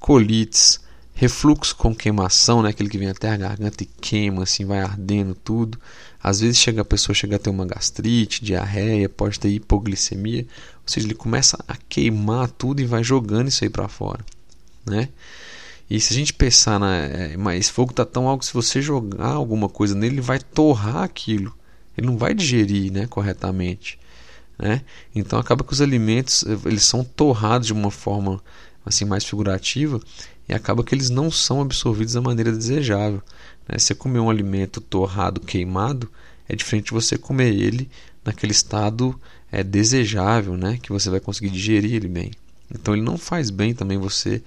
colites, 0.00 0.80
refluxo 1.14 1.76
com 1.76 1.94
queimação, 1.94 2.62
né? 2.62 2.70
aquele 2.70 2.88
que 2.88 2.98
vem 2.98 3.08
até 3.08 3.30
a 3.30 3.36
garganta 3.36 3.82
e 3.82 3.86
queima, 3.86 4.42
assim, 4.42 4.64
vai 4.64 4.80
ardendo 4.80 5.34
tudo. 5.34 5.78
Às 6.24 6.40
vezes 6.40 6.56
chega 6.56 6.80
a 6.80 6.84
pessoa 6.86 7.14
chega 7.14 7.36
a 7.36 7.38
ter 7.38 7.50
uma 7.50 7.66
gastrite, 7.66 8.42
diarreia, 8.42 9.10
pode 9.10 9.38
ter 9.38 9.50
hipoglicemia, 9.50 10.46
ou 10.76 10.88
seja, 10.88 11.06
ele 11.06 11.14
começa 11.14 11.62
a 11.68 11.76
queimar 11.86 12.50
tudo 12.50 12.80
e 12.80 12.86
vai 12.86 13.04
jogando 13.04 13.48
isso 13.48 13.62
aí 13.62 13.68
para 13.68 13.86
fora, 13.88 14.24
né? 14.86 15.10
E 15.90 16.00
se 16.00 16.14
a 16.14 16.16
gente 16.16 16.32
pensar 16.32 16.80
na, 16.80 16.96
é, 16.96 17.36
mas 17.36 17.68
fogo 17.68 17.90
está 17.90 18.06
tão 18.06 18.26
alto 18.26 18.40
que 18.40 18.46
se 18.46 18.54
você 18.54 18.80
jogar 18.80 19.32
alguma 19.32 19.68
coisa 19.68 19.94
nele, 19.94 20.14
ele 20.14 20.20
vai 20.22 20.38
torrar 20.38 21.02
aquilo. 21.02 21.54
Ele 21.96 22.06
não 22.06 22.16
vai 22.16 22.32
digerir, 22.32 22.90
né, 22.90 23.06
corretamente, 23.06 23.98
né? 24.58 24.80
Então 25.14 25.38
acaba 25.38 25.62
que 25.62 25.74
os 25.74 25.82
alimentos 25.82 26.42
eles 26.64 26.84
são 26.84 27.04
torrados 27.04 27.66
de 27.66 27.74
uma 27.74 27.90
forma 27.90 28.42
assim 28.86 29.04
mais 29.04 29.24
figurativa 29.26 30.00
e 30.48 30.54
acaba 30.54 30.84
que 30.84 30.94
eles 30.94 31.10
não 31.10 31.30
são 31.30 31.60
absorvidos 31.60 32.14
da 32.14 32.20
maneira 32.20 32.52
desejável. 32.52 33.22
Né? 33.68 33.78
Você 33.78 33.94
comer 33.94 34.18
um 34.18 34.30
alimento 34.30 34.80
torrado, 34.80 35.40
queimado, 35.40 36.10
é 36.48 36.54
diferente 36.54 36.86
de 36.86 36.92
você 36.92 37.16
comer 37.16 37.54
ele 37.54 37.88
naquele 38.24 38.52
estado 38.52 39.18
é, 39.50 39.62
desejável, 39.62 40.56
né? 40.56 40.78
que 40.82 40.92
você 40.92 41.08
vai 41.10 41.20
conseguir 41.20 41.50
digerir 41.50 41.94
ele 41.94 42.08
bem. 42.08 42.32
Então 42.74 42.94
ele 42.94 43.02
não 43.02 43.16
faz 43.16 43.50
bem 43.50 43.74
também 43.74 43.98
você 43.98 44.42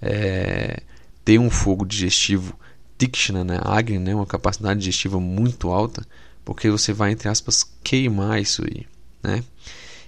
é, 0.00 0.80
ter 1.24 1.38
um 1.38 1.50
fogo 1.50 1.84
digestivo 1.84 2.58
Tikshna, 2.98 3.44
né? 3.44 3.60
Agni, 3.62 3.98
né? 3.98 4.14
uma 4.14 4.26
capacidade 4.26 4.80
digestiva 4.80 5.20
muito 5.20 5.68
alta, 5.68 6.06
porque 6.44 6.70
você 6.70 6.92
vai, 6.92 7.12
entre 7.12 7.28
aspas, 7.28 7.70
queimar 7.84 8.40
isso 8.40 8.64
aí. 8.64 8.86
Né? 9.22 9.44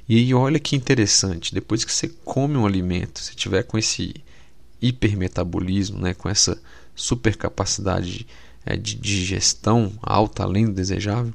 E 0.09 0.33
olha 0.33 0.59
que 0.59 0.75
interessante, 0.75 1.53
depois 1.53 1.85
que 1.85 1.93
você 1.93 2.09
come 2.25 2.57
um 2.57 2.65
alimento, 2.65 3.21
se 3.21 3.37
tiver 3.37 3.63
com 3.63 3.77
esse 3.77 4.15
hipermetabolismo, 4.81 6.01
né, 6.01 6.15
com 6.15 6.29
essa 6.29 6.61
supercapacidade 6.95 8.27
é, 8.65 8.77
de 8.77 8.95
digestão 8.95 9.93
alta, 10.03 10.43
além 10.43 10.67
do 10.67 10.73
desejável, 10.73 11.33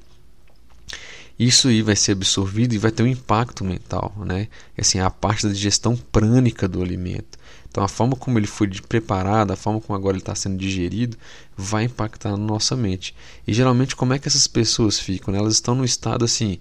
isso 1.38 1.68
aí 1.68 1.82
vai 1.82 1.96
ser 1.96 2.12
absorvido 2.12 2.74
e 2.74 2.78
vai 2.78 2.92
ter 2.92 3.04
um 3.04 3.08
impacto 3.08 3.64
mental, 3.64 4.14
né? 4.24 4.48
Assim, 4.78 5.00
a 5.00 5.10
parte 5.10 5.48
da 5.48 5.52
digestão 5.52 5.96
prânica 5.96 6.68
do 6.68 6.82
alimento. 6.82 7.40
Então, 7.70 7.84
a 7.84 7.88
forma 7.88 8.16
como 8.16 8.38
ele 8.38 8.46
foi 8.46 8.70
preparado, 8.88 9.52
a 9.52 9.56
forma 9.56 9.82
como 9.82 9.98
agora 9.98 10.16
ele 10.16 10.22
está 10.22 10.36
sendo 10.36 10.58
digerido, 10.58 11.18
vai 11.58 11.86
impactar 11.86 12.30
na 12.30 12.38
nossa 12.38 12.76
mente. 12.76 13.16
E 13.48 13.54
geralmente, 13.54 13.96
como 13.96 14.14
é 14.14 14.20
que 14.20 14.28
essas 14.28 14.46
pessoas 14.46 15.00
ficam? 15.00 15.34
Né? 15.34 15.40
Elas 15.40 15.56
estão 15.56 15.74
no 15.74 15.84
estado 15.84 16.24
assim, 16.24 16.60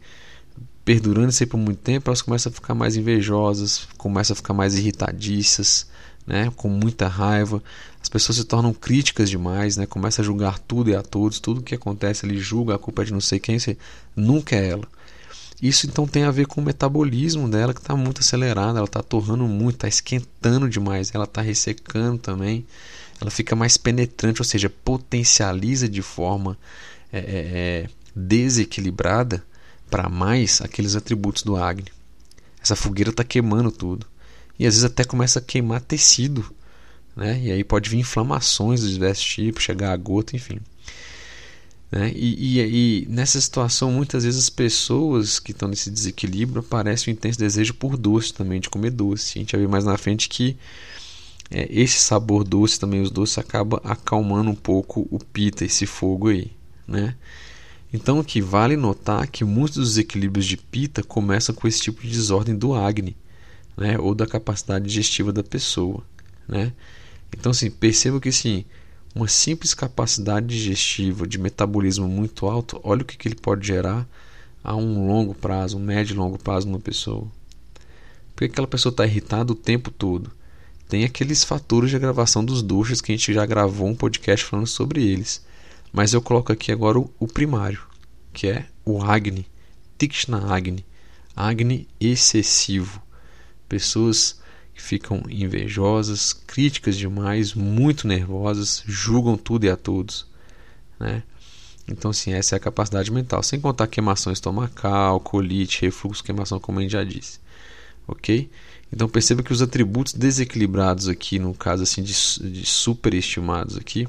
perdurando 0.87 1.29
isso 1.29 1.43
aí 1.43 1.47
por 1.47 1.59
muito 1.59 1.81
tempo, 1.81 2.09
elas 2.09 2.23
começam 2.23 2.51
a 2.51 2.55
ficar 2.55 2.75
mais 2.75 2.97
invejosas, 2.97 3.87
começam 3.99 4.33
a 4.33 4.37
ficar 4.37 4.55
mais 4.55 4.75
irritadiças, 4.75 5.87
né, 6.27 6.53
com 6.57 6.69
muita 6.69 7.09
raiva. 7.09 7.63
As 8.01 8.09
pessoas 8.09 8.39
se 8.39 8.45
tornam 8.45 8.73
críticas 8.73 9.31
demais, 9.31 9.77
né, 9.77 9.87
começa 9.87 10.23
a 10.23 10.25
julgar 10.25 10.59
tudo 10.59 10.91
e 10.91 10.97
a 10.97 11.03
todos, 11.03 11.41
tudo 11.41 11.63
que 11.63 11.75
acontece 11.75 12.27
ele 12.27 12.39
julga, 12.39 12.75
a 12.75 12.79
culpa 12.79 13.03
é 13.03 13.05
de 13.07 13.13
não 13.13 13.21
sei 13.21 13.39
quem, 13.39 13.59
nunca 14.17 14.57
é 14.57 14.71
ela. 14.71 14.89
Isso 15.61 15.87
então 15.87 16.09
tem 16.09 16.25
a 16.25 16.31
ver 16.33 16.47
com 16.47 16.61
o 16.61 16.65
metabolismo 16.65 17.49
dela 17.49 17.73
que 17.73 17.81
está 17.81 17.95
muito 17.95 18.21
acelerado, 18.21 18.77
ela 18.77 18.87
está 18.87 19.01
torrando 19.01 19.45
muito, 19.45 19.77
está 19.77 19.89
esquentando 19.89 20.69
demais, 20.69 21.15
ela 21.15 21.25
está 21.25 21.41
ressecando 21.41 22.19
também, 22.19 22.67
ela 23.21 23.31
fica 23.31 23.55
mais 23.55 23.77
penetrante, 23.77 24.41
ou 24.41 24.45
seja, 24.45 24.69
potencializa 24.69 25.89
de 25.89 26.03
forma 26.03 26.59
é, 27.13 27.19
é, 27.19 27.23
é 27.25 27.89
desequilibrada 28.15 29.45
para 29.89 30.09
mais 30.09 30.61
aqueles 30.61 30.97
atributos 30.97 31.45
do 31.45 31.55
Agni. 31.55 31.87
Essa 32.61 32.75
fogueira 32.75 33.11
está 33.11 33.23
queimando 33.23 33.71
tudo 33.71 34.07
e 34.59 34.67
às 34.67 34.75
vezes 34.75 34.85
até 34.85 35.05
começa 35.05 35.39
a 35.39 35.43
queimar 35.43 35.81
tecido, 35.81 36.55
né? 37.17 37.41
E 37.43 37.51
aí 37.53 37.65
pode 37.65 37.91
vir 37.91 37.99
inflamações 37.99 38.81
dos 38.81 38.93
diversos 38.93 39.25
tipos, 39.25 39.63
chegar 39.63 39.93
a 39.93 39.97
gota, 39.97 40.37
enfim. 40.37 40.59
Né? 41.91 42.11
E, 42.15 42.59
e, 42.59 42.61
e, 42.61 43.07
nessa 43.07 43.39
situação, 43.39 43.93
muitas 43.93 44.25
vezes 44.25 44.45
as 44.45 44.51
pessoas 44.51 45.39
que 45.39 45.53
estão 45.53 45.69
nesse 45.69 45.91
desequilíbrio 45.91 46.61
aparecem 46.61 47.13
um 47.13 47.17
intenso 47.17 47.39
desejo 47.39 47.75
por 47.75 47.99
doce 47.99 48.33
também, 48.33 48.61
de 48.61 48.71
comer 48.71 48.91
doce. 48.91 49.39
A 49.39 49.41
gente 49.41 49.53
vai 49.53 49.61
ver 49.61 49.69
mais 49.69 49.85
na 49.85 49.99
frente 49.99 50.29
que 50.29 50.57
é, 51.51 51.69
esse 51.71 51.99
sabor 51.99 52.45
doce 52.45 52.81
também, 52.81 53.03
os 53.03 53.11
doces, 53.11 53.37
acaba 53.37 53.79
acalmando 53.85 54.51
um 54.51 54.55
pouco 54.55 55.07
o 55.11 55.19
pita, 55.19 55.67
esse 55.67 55.85
fogo 55.85 56.29
aí. 56.29 56.51
Né? 56.89 57.15
Então, 57.93 58.25
que 58.25 58.41
vale 58.41 58.75
notar 58.75 59.27
que 59.27 59.45
muitos 59.45 59.77
dos 59.77 59.89
desequilíbrios 59.91 60.47
de 60.47 60.57
pita 60.57 61.03
começam 61.03 61.55
com 61.55 61.69
esse 61.69 61.83
tipo 61.83 62.01
de 62.01 62.09
desordem 62.09 62.57
do 62.57 62.75
Agni 62.75 63.15
né, 63.77 63.99
ou 63.99 64.15
da 64.15 64.27
capacidade 64.27 64.87
digestiva 64.87 65.33
da 65.33 65.43
pessoa, 65.43 66.03
né? 66.47 66.73
Então, 67.37 67.51
assim, 67.51 67.71
perceba 67.71 68.21
que 68.21 68.31
sim, 68.31 68.65
uma 69.15 69.29
simples 69.29 69.75
capacidade 69.75 70.47
digestiva 70.47 71.27
de 71.27 71.39
metabolismo 71.39 72.07
muito 72.09 72.47
alto, 72.47 72.81
olha 72.83 73.03
o 73.03 73.05
que, 73.05 73.17
que 73.17 73.29
ele 73.29 73.35
pode 73.35 73.67
gerar 73.67 74.07
a 74.63 74.77
um 74.77 75.07
longo 75.07 75.35
prazo, 75.35 75.77
um 75.77 75.81
médio 75.81 76.15
e 76.15 76.17
longo 76.17 76.39
prazo 76.39 76.67
numa 76.67 76.79
pessoa. 76.79 77.27
Porque 78.35 78.47
aquela 78.47 78.67
pessoa 78.67 78.91
está 78.91 79.05
irritada 79.05 79.53
o 79.53 79.57
tempo 79.57 79.91
todo. 79.91 80.31
Tem 80.89 81.05
aqueles 81.05 81.43
fatores 81.43 81.91
de 81.91 81.99
gravação 81.99 82.45
dos 82.45 82.63
duchas 82.63 83.01
que 83.01 83.13
a 83.13 83.17
gente 83.17 83.33
já 83.33 83.45
gravou 83.45 83.89
um 83.89 83.95
podcast 83.95 84.45
falando 84.45 84.67
sobre 84.67 85.03
eles. 85.03 85.45
Mas 85.93 86.13
eu 86.13 86.23
coloco 86.23 86.53
aqui 86.53 86.71
agora 86.71 86.99
o, 86.99 87.11
o 87.19 87.27
primário, 87.27 87.83
que 88.33 88.47
é 88.47 88.67
o 88.85 89.03
Agni, 89.03 89.47
Tikshna 89.99 90.53
Agni, 90.53 90.85
Agni 91.37 91.89
excessivo 92.01 93.01
pessoas 93.73 94.39
que 94.75 94.83
ficam 94.83 95.23
invejosas, 95.31 96.35
críticas 96.35 96.95
demais, 96.95 97.55
muito 97.55 98.07
nervosas, 98.07 98.83
julgam 98.87 99.35
tudo 99.35 99.65
e 99.65 99.71
a 99.71 99.79
todos, 99.79 100.27
né? 101.01 101.23
Então, 101.89 102.11
assim, 102.11 102.35
essa 102.35 102.55
é 102.55 102.59
a 102.59 102.61
capacidade 102.61 103.11
mental, 103.11 103.43
sem 103.43 103.59
contar 103.59 103.87
queimação 103.87 104.31
estomacal, 104.31 105.19
colite, 105.21 105.81
refluxo, 105.81 106.23
queimação, 106.23 106.61
como 106.61 106.81
a 106.81 106.83
gente 106.83 106.91
já 106.91 107.03
disse, 107.03 107.41
ok? 108.07 108.51
Então, 108.93 109.09
perceba 109.09 109.43
que 109.43 109.55
os 109.55 109.63
atributos 109.63 110.13
desequilibrados 110.13 111.09
aqui, 111.09 111.39
no 111.39 111.55
caso 111.55 111.83
assim 111.83 112.03
de, 112.03 112.13
de 112.13 112.67
superestimados 112.67 113.79
aqui, 113.79 114.07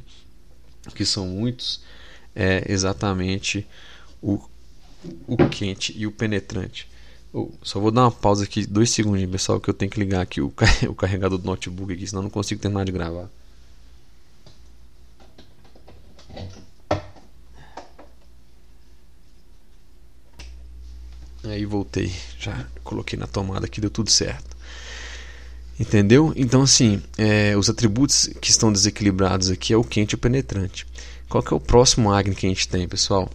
que 0.94 1.06
são 1.06 1.26
muitos, 1.26 1.82
é 2.36 2.66
exatamente 2.70 3.66
o, 4.22 4.42
o 5.26 5.38
quente 5.50 5.98
e 5.98 6.06
o 6.06 6.12
penetrante. 6.12 6.92
Oh, 7.34 7.50
só 7.64 7.80
vou 7.80 7.90
dar 7.90 8.04
uma 8.04 8.12
pausa 8.12 8.44
aqui, 8.44 8.64
dois 8.64 8.92
segundos, 8.92 9.26
pessoal, 9.26 9.60
que 9.60 9.68
eu 9.68 9.74
tenho 9.74 9.90
que 9.90 10.00
ligar 10.00 10.22
aqui 10.22 10.40
o, 10.40 10.54
o 10.88 10.96
carregador 10.96 11.40
do 11.40 11.46
notebook 11.46 11.92
aqui, 11.92 12.06
senão 12.06 12.22
não 12.22 12.30
consigo 12.30 12.62
terminar 12.62 12.86
de 12.86 12.92
gravar. 12.92 13.28
Aí 21.44 21.66
voltei, 21.66 22.14
já 22.40 22.68
coloquei 22.84 23.18
na 23.18 23.28
tomada 23.28 23.66
aqui, 23.66 23.82
deu 23.82 23.90
tudo 23.90 24.12
certo. 24.12 24.56
Entendeu? 25.80 26.32
Então, 26.36 26.62
assim, 26.62 27.02
é, 27.18 27.58
os 27.58 27.68
atributos 27.68 28.30
que 28.40 28.52
estão 28.52 28.72
desequilibrados 28.72 29.50
aqui 29.50 29.74
é 29.74 29.78
o 29.78 29.84
quente 29.84 30.12
e 30.12 30.16
o 30.16 30.20
penetrante. 30.20 30.86
Qual 31.28 31.44
que 31.44 31.52
é 31.52 31.58
o 31.58 31.60
próximo 31.60 32.14
Agni 32.14 32.36
que 32.36 32.46
a 32.46 32.50
gente 32.50 32.68
tem, 32.70 32.88
pessoal? 32.88 33.30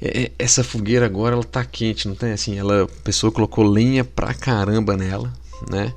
É, 0.00 0.22
é 0.24 0.32
essa 0.38 0.62
fogueira 0.64 1.06
agora 1.06 1.34
ela 1.34 1.44
tá 1.44 1.64
quente, 1.64 2.08
não 2.08 2.14
tem? 2.14 2.32
Assim, 2.32 2.58
ela, 2.58 2.84
a 2.84 2.88
pessoa 3.02 3.32
colocou 3.32 3.64
lenha 3.64 4.04
pra 4.04 4.34
caramba 4.34 4.96
nela, 4.96 5.32
né? 5.70 5.92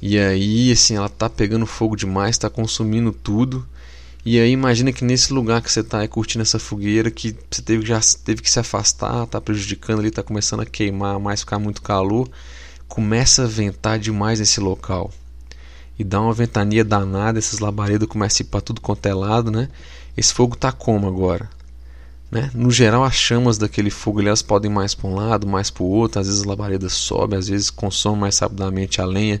E 0.00 0.18
aí, 0.18 0.70
assim, 0.70 0.96
ela 0.96 1.08
tá 1.08 1.30
pegando 1.30 1.66
fogo 1.66 1.96
demais, 1.96 2.36
tá 2.38 2.50
consumindo 2.50 3.12
tudo. 3.12 3.66
E 4.24 4.38
aí 4.38 4.50
imagina 4.50 4.92
que 4.92 5.04
nesse 5.04 5.32
lugar 5.32 5.60
que 5.60 5.70
você 5.70 5.80
está 5.80 6.02
é 6.02 6.08
curtindo 6.08 6.42
essa 6.42 6.58
fogueira, 6.58 7.10
que 7.10 7.36
você 7.50 7.60
teve, 7.60 7.86
já 7.86 8.00
teve 8.24 8.40
que 8.40 8.50
se 8.50 8.58
afastar, 8.58 9.24
está 9.24 9.40
prejudicando 9.40 9.98
ali, 9.98 10.08
está 10.08 10.22
começando 10.22 10.60
a 10.60 10.66
queimar, 10.66 11.18
mais 11.20 11.40
ficar 11.40 11.58
muito 11.58 11.82
calor, 11.82 12.28
começa 12.88 13.44
a 13.44 13.46
ventar 13.46 13.98
demais 13.98 14.40
nesse 14.40 14.60
local. 14.60 15.10
E 15.98 16.02
dá 16.02 16.20
uma 16.20 16.32
ventania 16.32 16.84
danada, 16.84 17.38
esses 17.38 17.58
labaredas 17.58 18.08
começam 18.08 18.44
a 18.44 18.46
ir 18.46 18.50
para 18.50 18.60
tudo 18.62 18.80
quanto 18.80 19.04
é 19.06 19.14
lado, 19.14 19.50
né? 19.50 19.68
Esse 20.16 20.32
fogo 20.32 20.56
tá 20.56 20.72
como 20.72 21.06
agora? 21.06 21.48
Né? 22.34 22.50
No 22.52 22.68
geral, 22.68 23.04
as 23.04 23.14
chamas 23.14 23.58
daquele 23.58 23.90
fogo 23.90 24.20
elas 24.20 24.42
podem 24.42 24.68
mais 24.68 24.92
para 24.92 25.08
um 25.08 25.14
lado, 25.14 25.46
mais 25.46 25.70
para 25.70 25.84
o 25.84 25.86
outro. 25.86 26.20
Às 26.20 26.26
vezes 26.26 26.42
a 26.42 26.48
labareda 26.48 26.88
sobe, 26.88 27.36
às 27.36 27.46
vezes 27.46 27.70
consome 27.70 28.22
mais 28.22 28.36
rapidamente 28.40 29.00
a 29.00 29.04
lenha 29.06 29.40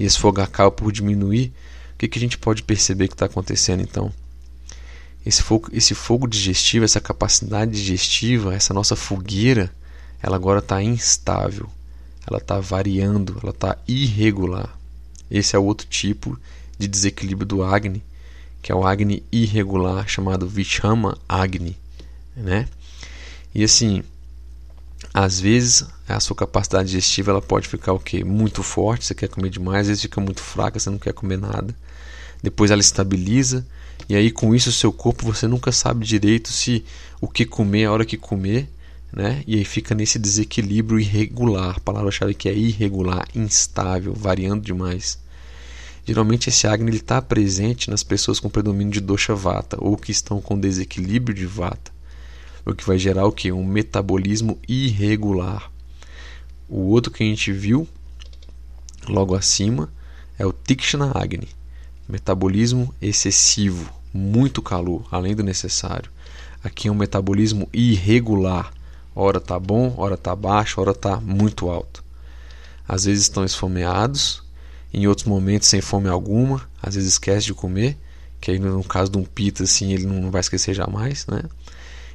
e 0.00 0.04
esse 0.04 0.18
fogo 0.18 0.40
acaba 0.40 0.72
por 0.72 0.90
diminuir. 0.90 1.52
O 1.94 1.98
que, 1.98 2.08
que 2.08 2.18
a 2.18 2.20
gente 2.20 2.36
pode 2.36 2.64
perceber 2.64 3.06
que 3.06 3.14
está 3.14 3.26
acontecendo 3.26 3.82
então? 3.82 4.12
Esse 5.24 5.44
fogo, 5.44 5.68
esse 5.72 5.94
fogo 5.94 6.26
digestivo, 6.26 6.84
essa 6.84 7.00
capacidade 7.00 7.70
digestiva, 7.70 8.52
essa 8.52 8.74
nossa 8.74 8.96
fogueira, 8.96 9.70
ela 10.20 10.34
agora 10.34 10.58
está 10.58 10.82
instável, 10.82 11.68
ela 12.28 12.38
está 12.38 12.58
variando, 12.58 13.38
ela 13.40 13.52
está 13.52 13.78
irregular. 13.86 14.76
Esse 15.30 15.54
é 15.54 15.58
o 15.58 15.64
outro 15.64 15.86
tipo 15.86 16.36
de 16.76 16.88
desequilíbrio 16.88 17.46
do 17.46 17.62
Agni, 17.62 18.02
que 18.60 18.72
é 18.72 18.74
o 18.74 18.84
Agni 18.84 19.22
irregular, 19.30 20.08
chamado 20.08 20.48
Vishama 20.48 21.16
Agni. 21.28 21.83
Né? 22.36 22.66
E 23.54 23.62
assim, 23.62 24.02
às 25.12 25.40
vezes 25.40 25.84
a 26.08 26.20
sua 26.20 26.36
capacidade 26.36 26.88
digestiva 26.88 27.30
ela 27.30 27.42
pode 27.42 27.68
ficar 27.68 27.92
o 27.92 27.98
quê? 27.98 28.24
Muito 28.24 28.62
forte, 28.62 29.06
você 29.06 29.14
quer 29.14 29.28
comer 29.28 29.50
demais, 29.50 29.82
às 29.82 29.86
vezes 29.88 30.02
fica 30.02 30.20
muito 30.20 30.40
fraca, 30.40 30.78
você 30.78 30.90
não 30.90 30.98
quer 30.98 31.12
comer 31.12 31.38
nada. 31.38 31.74
Depois 32.42 32.70
ela 32.70 32.80
estabiliza, 32.80 33.66
e 34.08 34.14
aí 34.14 34.30
com 34.30 34.54
isso 34.54 34.68
o 34.68 34.72
seu 34.72 34.92
corpo 34.92 35.24
você 35.24 35.46
nunca 35.46 35.72
sabe 35.72 36.04
direito 36.04 36.50
se 36.50 36.84
o 37.20 37.28
que 37.28 37.46
comer 37.46 37.86
a 37.86 37.92
hora 37.92 38.04
que 38.04 38.16
comer, 38.16 38.68
né? 39.12 39.42
E 39.46 39.56
aí 39.56 39.64
fica 39.64 39.94
nesse 39.94 40.18
desequilíbrio 40.18 40.98
irregular. 40.98 41.80
Palavra-chave 41.80 42.34
que 42.34 42.48
é 42.48 42.54
irregular, 42.54 43.26
instável, 43.34 44.12
variando 44.12 44.62
demais. 44.62 45.18
Geralmente 46.04 46.48
esse 46.48 46.66
Agni 46.66 46.94
está 46.94 47.22
presente 47.22 47.88
nas 47.88 48.02
pessoas 48.02 48.38
com 48.38 48.50
predomínio 48.50 48.92
de 48.92 49.00
dosha 49.00 49.34
vata 49.34 49.78
ou 49.80 49.96
que 49.96 50.10
estão 50.10 50.40
com 50.40 50.58
desequilíbrio 50.58 51.34
de 51.34 51.46
vata, 51.46 51.90
o 52.64 52.74
que 52.74 52.86
vai 52.86 52.98
gerar 52.98 53.26
o 53.26 53.32
que? 53.32 53.52
Um 53.52 53.64
metabolismo 53.64 54.58
irregular. 54.66 55.70
O 56.68 56.80
outro 56.88 57.12
que 57.12 57.22
a 57.22 57.26
gente 57.26 57.52
viu 57.52 57.86
logo 59.08 59.34
acima 59.34 59.92
é 60.38 60.46
o 60.46 60.52
Tikshna 60.52 61.12
Agni, 61.14 61.48
metabolismo 62.08 62.94
excessivo, 63.00 63.92
muito 64.12 64.62
calor, 64.62 65.06
além 65.10 65.34
do 65.34 65.42
necessário. 65.42 66.10
Aqui 66.62 66.88
é 66.88 66.90
um 66.90 66.94
metabolismo 66.94 67.68
irregular, 67.72 68.72
hora 69.14 69.38
está 69.38 69.58
bom, 69.58 69.94
hora 69.98 70.14
está 70.14 70.34
baixo, 70.34 70.80
hora 70.80 70.92
está 70.92 71.20
muito 71.20 71.68
alto. 71.68 72.02
Às 72.88 73.04
vezes 73.04 73.24
estão 73.24 73.44
esfomeados, 73.44 74.42
em 74.92 75.06
outros 75.06 75.26
momentos 75.26 75.68
sem 75.68 75.80
fome 75.80 76.08
alguma, 76.08 76.66
às 76.82 76.94
vezes 76.94 77.12
esquece 77.12 77.46
de 77.46 77.54
comer, 77.54 77.98
que 78.40 78.50
aí 78.50 78.58
no 78.58 78.84
caso 78.84 79.10
de 79.10 79.18
um 79.18 79.24
pita 79.24 79.64
assim 79.64 79.92
ele 79.92 80.06
não 80.06 80.30
vai 80.30 80.40
esquecer 80.40 80.74
jamais, 80.74 81.26
né? 81.26 81.42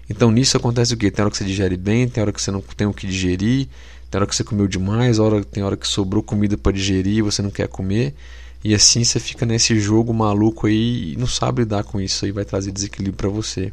Então 0.09 0.31
nisso 0.31 0.57
acontece 0.57 0.93
o 0.93 0.97
que? 0.97 1.11
Tem 1.11 1.23
hora 1.23 1.31
que 1.31 1.37
você 1.37 1.45
digere 1.45 1.77
bem, 1.77 2.07
tem 2.07 2.21
hora 2.21 2.31
que 2.31 2.41
você 2.41 2.51
não 2.51 2.61
tem 2.61 2.87
o 2.87 2.93
que 2.93 3.05
digerir, 3.05 3.67
tem 4.09 4.19
hora 4.19 4.27
que 4.27 4.35
você 4.35 4.43
comeu 4.43 4.67
demais, 4.67 5.19
hora, 5.19 5.43
tem 5.43 5.63
hora 5.63 5.77
que 5.77 5.87
sobrou 5.87 6.23
comida 6.23 6.57
para 6.57 6.71
digerir 6.71 7.17
e 7.17 7.21
você 7.21 7.41
não 7.41 7.51
quer 7.51 7.67
comer. 7.67 8.15
E 8.63 8.73
assim 8.73 9.03
você 9.03 9.19
fica 9.19 9.45
nesse 9.45 9.79
jogo 9.79 10.13
maluco 10.13 10.67
aí 10.67 11.13
e 11.13 11.15
não 11.15 11.27
sabe 11.27 11.61
lidar 11.61 11.83
com 11.83 12.01
isso 12.01 12.25
aí 12.25 12.31
vai 12.31 12.43
trazer 12.43 12.71
desequilíbrio 12.71 13.17
para 13.17 13.29
você. 13.29 13.71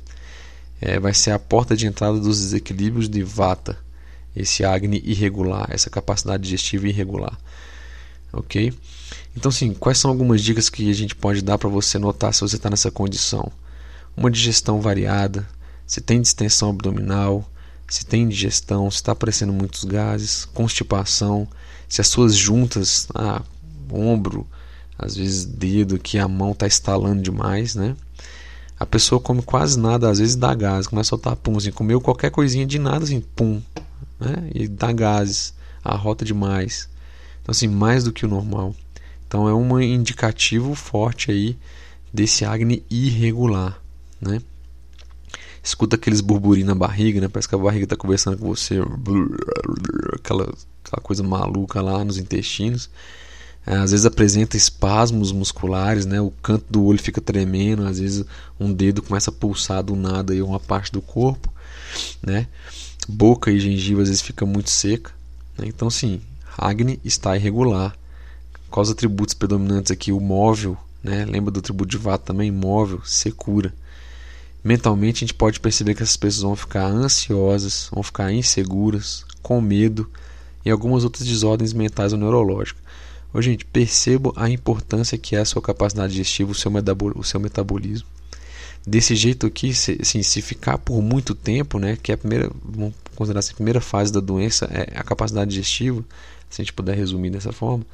É, 0.81 1.01
vai 1.01 1.15
ser 1.15 1.31
a 1.31 1.39
porta 1.39 1.75
de 1.75 1.87
entrada 1.87 2.19
dos 2.21 2.39
desequilíbrios 2.39 3.09
de 3.09 3.23
Vata, 3.23 3.79
esse 4.35 4.63
Agni 4.63 5.03
irregular, 5.05 5.67
essa 5.71 5.89
capacidade 5.89 6.43
digestiva 6.43 6.87
irregular. 6.87 7.37
Ok? 8.31 8.75
Então, 9.35 9.51
sim, 9.51 9.73
quais 9.73 9.97
são 9.99 10.11
algumas 10.11 10.43
dicas 10.43 10.69
que 10.69 10.91
a 10.91 10.95
gente 10.95 11.15
pode 11.15 11.41
dar 11.41 11.57
para 11.57 11.69
você 11.69 11.99
notar 11.99 12.35
se 12.35 12.43
você 12.43 12.57
está 12.57 12.69
nessa 12.69 12.91
condição? 12.91 13.51
Uma 14.15 14.31
digestão 14.31 14.81
variada, 14.81 15.47
se 15.87 16.01
tem 16.01 16.21
distensão 16.21 16.71
abdominal, 16.71 17.49
se 17.89 18.05
tem 18.05 18.23
indigestão, 18.23 18.91
se 18.91 18.97
está 18.97 19.13
aparecendo 19.13 19.53
muitos 19.53 19.85
gases, 19.85 20.45
constipação, 20.45 21.47
se 21.89 22.01
as 22.01 22.09
suas 22.09 22.35
juntas, 22.35 23.07
ah, 23.15 23.43
ombro, 23.91 24.47
às 24.99 25.17
vezes 25.17 25.45
dedo, 25.45 25.99
que 25.99 26.19
a 26.19 26.27
mão 26.27 26.53
está 26.53 26.67
estalando 26.67 27.23
demais, 27.23 27.75
né? 27.75 27.95
A 28.79 28.85
pessoa 28.85 29.21
come 29.21 29.41
quase 29.41 29.79
nada, 29.79 30.11
às 30.11 30.19
vezes 30.19 30.37
dá 30.37 30.55
gás, 30.55 30.87
começa 30.87 31.09
a 31.09 31.11
soltar 31.11 31.37
pum, 31.37 31.57
assim, 31.57 31.71
comeu 31.71 32.01
qualquer 32.01 32.31
coisinha 32.31 32.67
de 32.67 32.79
nada, 32.79 33.05
assim, 33.05 33.21
pum, 33.21 33.63
né? 34.19 34.51
E 34.55 34.67
dá 34.69 34.93
gases, 34.93 35.55
arrota 35.85 36.25
demais. 36.25 36.89
Então, 37.43 37.53
assim, 37.53 37.69
mais 37.69 38.05
do 38.05 38.13
que 38.13 38.27
o 38.27 38.29
normal. 38.29 38.75
Então, 39.27 39.49
é 39.49 39.55
um 39.55 39.81
indicativo 39.81 40.75
forte 40.75 41.31
aí 41.31 41.57
desse 42.13 42.45
acne 42.45 42.83
irregular, 42.91 43.81
né? 44.21 44.41
Escuta 45.67 45.97
aqueles 45.97 46.21
burburinhos 46.21 46.69
na 46.69 46.75
barriga, 46.77 47.21
né? 47.21 47.27
Parece 47.27 47.49
que 47.49 47.55
a 47.55 47.59
barriga 47.59 47.85
está 47.85 47.97
conversando 47.97 48.39
com 48.39 48.47
você, 48.47 48.77
aquela, 50.15 50.45
aquela 50.85 51.03
coisa 51.03 51.25
maluca 51.25 51.83
lá 51.83 52.05
nos 52.05 52.19
intestinos. 52.19 52.89
É, 53.67 53.75
às 53.75 53.91
vezes 53.91 54.07
apresenta 54.07 54.57
espasmos 54.57 55.33
musculares, 55.33 56.07
né? 56.07 56.21
O 56.21 56.31
canto 56.41 56.65
do 56.71 56.85
olho 56.85 57.01
fica 57.01 57.21
tremendo, 57.21 57.85
às 57.85 57.99
vezes 57.99 58.25
um 58.61 58.73
dedo 58.73 59.03
começa 59.03 59.31
a 59.31 59.35
pulsar 59.35 59.83
do 59.83 59.97
nada 59.97 60.33
em 60.33 60.41
uma 60.41 60.61
parte 60.61 60.93
do 60.93 61.03
corpo, 61.03 61.53
né? 62.23 62.47
Boca 63.09 63.51
e 63.51 63.59
gengiva 63.59 64.03
às 64.03 64.09
vezes 64.09 64.23
fica 64.23 64.47
muito 64.47 64.71
seca. 64.71 65.11
Né? 65.59 65.67
Então, 65.67 65.91
sim, 65.91 66.21
Agni 66.57 67.01
está 67.05 67.37
irregular. 67.37 67.97
Quais 68.71 68.89
os 68.89 68.95
atributos 68.95 69.35
predominantes 69.35 69.91
aqui? 69.91 70.13
O 70.13 70.21
móvel, 70.21 70.77
né? 71.03 71.25
Lembra 71.25 71.51
do 71.51 71.59
atributo 71.59 71.91
de 71.91 71.99
Vata 71.99 72.27
também? 72.27 72.53
Móvel, 72.53 73.01
secura 73.05 73.75
mentalmente 74.67 75.19
a 75.19 75.21
gente 75.21 75.35
pode 75.35 75.61
perceber 75.61 75.95
que 75.95 76.03
essas 76.03 76.17
pessoas 76.17 76.43
vão 76.43 76.57
ficar 76.57 76.87
ansiosas, 76.87 77.89
vão 77.93 78.03
ficar 78.03 78.33
inseguras, 78.33 79.25
com 79.41 79.61
medo 79.61 80.11
e 80.65 80.71
algumas 80.71 81.05
outras 81.05 81.25
desordens 81.25 81.73
mentais 81.73 82.13
ou 82.13 82.19
neurológicas. 82.19 82.83
Ô, 83.33 83.41
gente, 83.41 83.65
perceba 83.65 84.33
a 84.35 84.51
importância 84.51 85.17
que 85.17 85.37
é 85.37 85.39
a 85.39 85.45
sua 85.45 85.63
capacidade 85.63 86.13
digestiva, 86.13 86.51
o 86.51 86.55
seu, 86.55 86.73
o 87.15 87.23
seu 87.23 87.39
metabolismo. 87.39 88.09
Desse 88.85 89.15
jeito 89.15 89.47
aqui, 89.47 89.73
se, 89.73 89.99
assim, 90.01 90.23
se 90.25 90.43
ficar 90.43 90.79
por 90.79 91.01
muito 91.01 91.33
tempo, 91.33 91.79
né, 91.79 91.97
que 92.03 92.11
é 92.11 92.17
a 92.17 92.19
primeira, 92.19 92.51
vamos 92.65 92.95
considerar 93.15 93.39
assim, 93.39 93.53
a 93.53 93.57
primeira 93.57 93.81
fase 93.81 94.13
da 94.13 94.21
doença 94.21 94.65
é 94.67 94.99
a 94.99 95.05
capacidade 95.05 95.51
digestiva, 95.51 96.05
se 96.51 96.61
a 96.61 96.65
gente 96.65 96.73
puder 96.73 96.97
resumir 96.97 97.31
dessa 97.31 97.53
forma, 97.53 97.87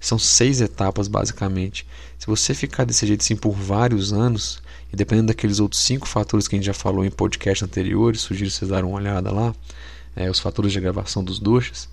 são 0.00 0.18
seis 0.18 0.62
etapas 0.62 1.06
basicamente. 1.06 1.86
Se 2.18 2.26
você 2.26 2.54
ficar 2.54 2.84
desse 2.84 3.06
jeito 3.06 3.20
assim 3.20 3.36
por 3.36 3.52
vários 3.52 4.12
anos, 4.12 4.62
e 4.92 4.96
dependendo 4.96 5.28
daqueles 5.28 5.60
outros 5.60 5.82
cinco 5.82 6.06
fatores 6.06 6.46
que 6.46 6.54
a 6.54 6.58
gente 6.58 6.66
já 6.66 6.74
falou 6.74 7.04
em 7.04 7.10
podcast 7.10 7.64
anteriores, 7.64 8.20
sugiro 8.20 8.50
vocês 8.50 8.70
darem 8.70 8.88
uma 8.88 8.96
olhada 8.96 9.30
lá, 9.30 9.54
é, 10.14 10.30
os 10.30 10.38
fatores 10.38 10.72
de 10.72 10.78
agravação 10.78 11.22
dos 11.22 11.38
doxas, 11.38 11.88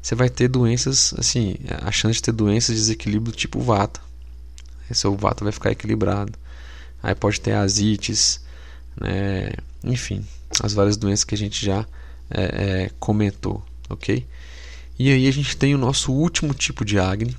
você 0.00 0.14
vai 0.14 0.28
ter 0.28 0.48
doenças, 0.48 1.12
assim, 1.18 1.56
a 1.82 1.90
chance 1.90 2.14
de 2.14 2.22
ter 2.22 2.32
doenças 2.32 2.74
de 2.74 2.80
desequilíbrio 2.80 3.34
tipo 3.34 3.60
vata. 3.60 4.00
Seu 4.92 5.14
vata 5.16 5.44
vai 5.44 5.52
ficar 5.52 5.70
equilibrado. 5.70 6.32
Aí 7.02 7.14
pode 7.14 7.40
ter 7.40 7.52
asites, 7.52 8.40
né? 8.98 9.52
enfim, 9.84 10.24
as 10.62 10.72
várias 10.72 10.96
doenças 10.96 11.24
que 11.24 11.34
a 11.34 11.38
gente 11.38 11.64
já 11.64 11.86
é, 12.30 12.42
é, 12.42 12.90
comentou, 12.98 13.62
ok? 13.88 14.26
E 14.98 15.12
aí 15.12 15.28
a 15.28 15.30
gente 15.30 15.56
tem 15.56 15.74
o 15.74 15.78
nosso 15.78 16.12
último 16.12 16.54
tipo 16.54 16.84
de 16.84 16.98
Agni, 16.98 17.36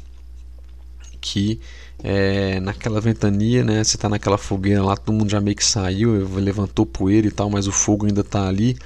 que 1.19 1.59
é, 2.03 2.59
naquela 2.59 3.01
ventania, 3.01 3.63
né? 3.63 3.83
Você 3.83 3.95
está 3.95 4.09
naquela 4.09 4.37
fogueira 4.37 4.83
lá, 4.83 4.95
todo 4.95 5.15
mundo 5.15 5.29
já 5.29 5.39
meio 5.41 5.55
que 5.55 5.65
saiu, 5.65 6.27
levantou 6.35 6.85
poeira 6.85 7.27
e 7.27 7.31
tal, 7.31 7.49
mas 7.49 7.67
o 7.67 7.71
fogo 7.71 8.05
ainda 8.05 8.21
está 8.21 8.47
ali. 8.47 8.77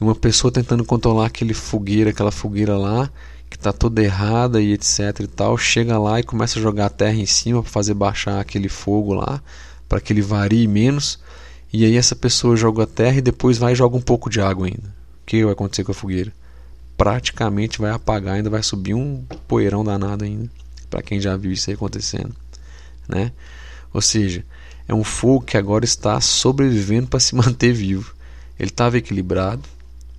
E 0.00 0.04
uma 0.04 0.14
pessoa 0.14 0.52
tentando 0.52 0.84
controlar 0.84 1.26
aquele 1.26 1.54
fogueira, 1.54 2.10
aquela 2.10 2.30
fogueira 2.32 2.76
lá, 2.76 3.10
que 3.48 3.56
está 3.56 3.72
toda 3.72 4.02
errada 4.02 4.60
e 4.60 4.72
etc 4.72 5.20
e 5.20 5.26
tal, 5.26 5.56
chega 5.56 5.98
lá 5.98 6.20
e 6.20 6.22
começa 6.22 6.58
a 6.58 6.62
jogar 6.62 6.86
a 6.86 6.90
terra 6.90 7.14
em 7.14 7.26
cima 7.26 7.62
para 7.62 7.70
fazer 7.70 7.94
baixar 7.94 8.40
aquele 8.40 8.68
fogo 8.68 9.14
lá, 9.14 9.42
para 9.88 10.00
que 10.00 10.12
ele 10.12 10.22
varie 10.22 10.66
menos. 10.66 11.18
E 11.72 11.84
aí 11.84 11.96
essa 11.96 12.14
pessoa 12.14 12.56
joga 12.56 12.84
a 12.84 12.86
terra 12.86 13.18
e 13.18 13.22
depois 13.22 13.58
vai 13.58 13.72
e 13.72 13.76
joga 13.76 13.96
um 13.96 14.00
pouco 14.00 14.28
de 14.28 14.40
água 14.40 14.66
ainda. 14.66 14.94
O 15.22 15.26
que 15.26 15.44
vai 15.44 15.52
acontecer 15.52 15.84
com 15.84 15.92
a 15.92 15.94
fogueira? 15.94 16.32
praticamente 17.02 17.80
vai 17.80 17.90
apagar, 17.90 18.36
ainda 18.36 18.48
vai 18.48 18.62
subir 18.62 18.94
um 18.94 19.24
poeirão 19.48 19.84
danado 19.84 20.24
ainda, 20.24 20.48
para 20.88 21.02
quem 21.02 21.20
já 21.20 21.36
viu 21.36 21.50
isso 21.50 21.68
aí 21.68 21.74
acontecendo, 21.74 22.32
né? 23.08 23.32
Ou 23.92 24.00
seja, 24.00 24.44
é 24.88 24.94
um 24.94 25.04
fogo 25.04 25.44
que 25.44 25.56
agora 25.56 25.84
está 25.84 26.20
sobrevivendo 26.20 27.08
para 27.08 27.20
se 27.20 27.34
manter 27.34 27.72
vivo. 27.72 28.14
Ele 28.58 28.70
estava 28.70 28.98
equilibrado, 28.98 29.62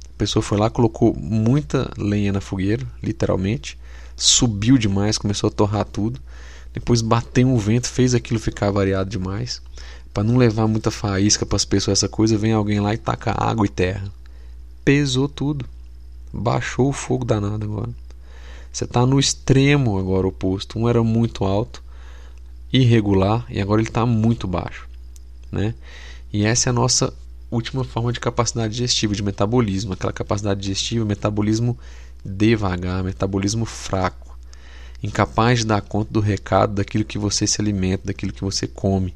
a 0.10 0.18
pessoa 0.18 0.44
foi 0.44 0.58
lá, 0.58 0.70
colocou 0.70 1.16
muita 1.16 1.92
lenha 1.98 2.32
na 2.32 2.42
fogueira, 2.42 2.86
literalmente, 3.02 3.78
subiu 4.16 4.78
demais, 4.78 5.18
começou 5.18 5.48
a 5.48 5.52
torrar 5.52 5.86
tudo, 5.86 6.20
depois 6.74 7.02
bateu 7.02 7.48
um 7.48 7.58
vento, 7.58 7.88
fez 7.88 8.14
aquilo 8.14 8.40
ficar 8.40 8.72
variado 8.72 9.10
demais. 9.10 9.62
Para 10.14 10.24
não 10.24 10.38
levar 10.38 10.68
muita 10.68 10.92
faísca 10.92 11.46
para 11.46 11.56
as 11.56 11.66
pessoas, 11.66 12.00
essa 12.00 12.10
coisa, 12.10 12.38
vem 12.38 12.54
alguém 12.54 12.80
lá 12.80 12.94
e 12.94 12.98
taca 12.98 13.32
água 13.32 13.66
e 13.66 13.70
terra. 13.70 14.12
Pesou 14.84 15.28
tudo. 15.28 15.66
Baixou 16.32 16.90
o 16.90 16.94
fogo 16.94 17.26
danado 17.26 17.66
agora. 17.66 17.90
Você 18.72 18.86
está 18.86 19.06
no 19.06 19.20
extremo 19.20 20.00
agora 20.00 20.28
oposto. 20.28 20.80
Um 20.80 20.90
era 20.90 21.04
muito 21.04 21.46
alto, 21.46 21.83
irregular, 22.74 23.46
e 23.50 23.62
agora 23.62 23.80
ele 23.80 23.90
está 23.90 24.06
muito 24.06 24.48
baixo. 24.48 24.90
Né? 25.52 25.76
E 26.32 26.44
essa 26.44 26.70
é 26.70 26.72
a 26.72 26.74
nossa 26.74 27.14
última 27.52 27.84
forma 27.84 28.12
de 28.12 28.20
capacidade 28.20 28.74
digestiva, 28.74 29.14
de 29.14 29.22
metabolismo. 29.22 29.94
Aquela 29.94 30.12
capacidade 30.12 30.60
digestiva, 30.60 31.06
metabolismo 31.06 31.78
devagar, 32.26 33.04
metabolismo 33.04 33.66
fraco, 33.66 34.38
incapaz 35.04 35.60
de 35.60 35.66
dar 35.66 35.82
conta 35.82 36.12
do 36.12 36.20
recado 36.20 36.74
daquilo 36.74 37.06
que 37.06 37.18
você 37.18 37.46
se 37.46 37.62
alimenta, 37.62 38.08
daquilo 38.08 38.34
que 38.34 38.44
você 38.44 38.66
come. 38.66 39.14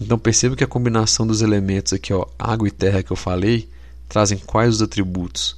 Então 0.00 0.18
perceba 0.18 0.56
que 0.56 0.64
a 0.64 0.68
combinação 0.68 1.26
dos 1.26 1.42
elementos 1.42 1.92
aqui, 1.92 2.12
ó, 2.12 2.26
água 2.38 2.66
e 2.66 2.70
terra 2.70 3.02
que 3.02 3.12
eu 3.12 3.16
falei, 3.16 3.68
trazem 4.08 4.38
quais 4.38 4.74
os 4.76 4.82
atributos? 4.82 5.56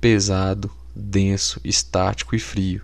Pesado, 0.00 0.70
denso, 0.94 1.60
estático 1.62 2.34
e 2.34 2.38
frio. 2.38 2.82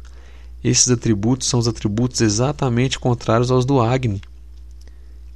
Esses 0.67 0.91
atributos 0.91 1.47
são 1.47 1.61
os 1.61 1.69
atributos 1.69 2.21
exatamente 2.21 2.99
contrários 2.99 3.53
aos 3.53 3.65
do 3.65 3.81
Agni, 3.81 4.21